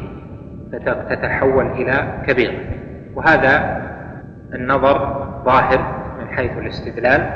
فتتحول 0.73 1.67
إلى 1.67 2.23
كبيرة 2.27 2.59
وهذا 3.15 3.83
النظر 4.55 5.27
ظاهر 5.45 5.79
من 6.21 6.37
حيث 6.37 6.59
الاستدلال 6.59 7.31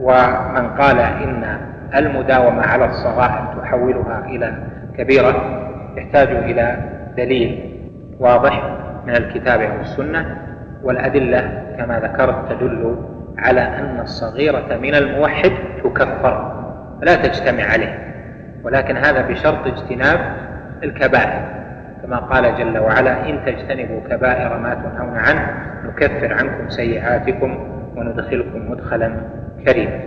ومن 0.00 0.68
قال 0.78 0.98
إن 0.98 1.58
المداومة 1.94 2.62
على 2.62 2.84
الصغائر 2.84 3.62
تحولها 3.62 4.24
إلى 4.26 4.54
كبيرة 4.98 5.62
يحتاج 5.96 6.28
إلى 6.28 6.95
دليل 7.16 7.76
واضح 8.20 8.62
من 9.06 9.16
الكتاب 9.16 9.60
أو 9.60 9.80
السنة 9.80 10.36
والأدلة 10.82 11.62
كما 11.78 12.00
ذكرت 12.00 12.52
تدل 12.52 12.96
على 13.38 13.60
أن 13.60 14.00
الصغيرة 14.00 14.76
من 14.82 14.94
الموحد 14.94 15.52
تكفر 15.84 16.52
لا 17.02 17.14
تجتمع 17.14 17.64
عليه 17.64 17.98
ولكن 18.64 18.96
هذا 18.96 19.28
بشرط 19.28 19.66
اجتناب 19.66 20.20
الكبائر. 20.82 21.56
كما 22.02 22.16
قال 22.16 22.56
جل 22.58 22.78
وعلا 22.78 23.30
إن 23.30 23.44
تجتنبوا 23.46 24.00
كبائر 24.10 24.58
ما 24.58 24.74
تنهون 24.74 25.16
عنه 25.16 25.54
نكفر 25.84 26.34
عنكم 26.34 26.68
سيئاتكم 26.68 27.58
وندخلكم 27.96 28.70
مدخلا 28.70 29.12
كريما. 29.66 29.98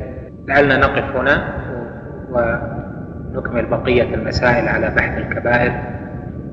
لعلنا 0.47 0.77
نقف 0.77 1.15
هنا 1.15 1.47
ونكمل 2.31 3.65
بقية 3.65 4.15
المسائل 4.15 4.67
على 4.67 4.89
بحث 4.89 5.17
الكبائر. 5.17 5.71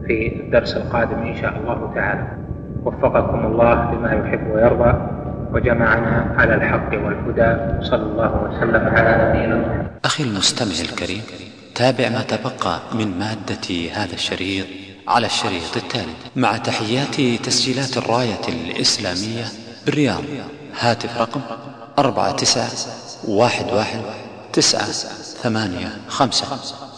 في 0.06 0.40
الدرس 0.40 0.76
القادم 0.76 1.18
إن 1.22 1.36
شاء 1.40 1.56
الله 1.56 1.92
تعالى. 1.94 2.26
وفقكم 2.84 3.46
الله 3.46 3.94
لما 3.94 4.12
يحب 4.12 4.50
ويرضى 4.50 4.92
وجمعنا 5.52 6.34
على 6.38 6.54
الحق 6.54 6.90
والهدى. 7.04 7.82
صلى 7.84 8.02
الله 8.02 8.42
وسلم 8.42 8.88
على 8.88 9.10
نبينا 9.22 9.56
محمد. 9.56 9.90
أخي 10.04 10.24
المستمع 10.24 10.80
الكريم 10.90 11.22
تابع 11.74 12.08
ما 12.08 12.22
تبقى 12.22 12.80
من 12.92 13.18
مادة 13.18 13.68
هذا 13.92 14.14
الشريط 14.14 14.66
على 15.08 15.26
الشريط 15.26 15.76
التالي. 15.76 16.14
مع 16.36 16.56
تحيات 16.56 17.20
تسجيلات 17.44 17.96
الراية 17.96 18.44
الإسلامية 18.48 19.44
بالرياض. 19.86 20.22
هاتف 20.80 21.20
رقم 21.20 21.40
أربعة 21.98 22.32
تسعة 22.32 22.70
واحد 23.28 23.72
واحد 23.72 24.00
تسعة 24.52 24.86
ثمانية 25.42 25.88
خمسة. 26.08 26.46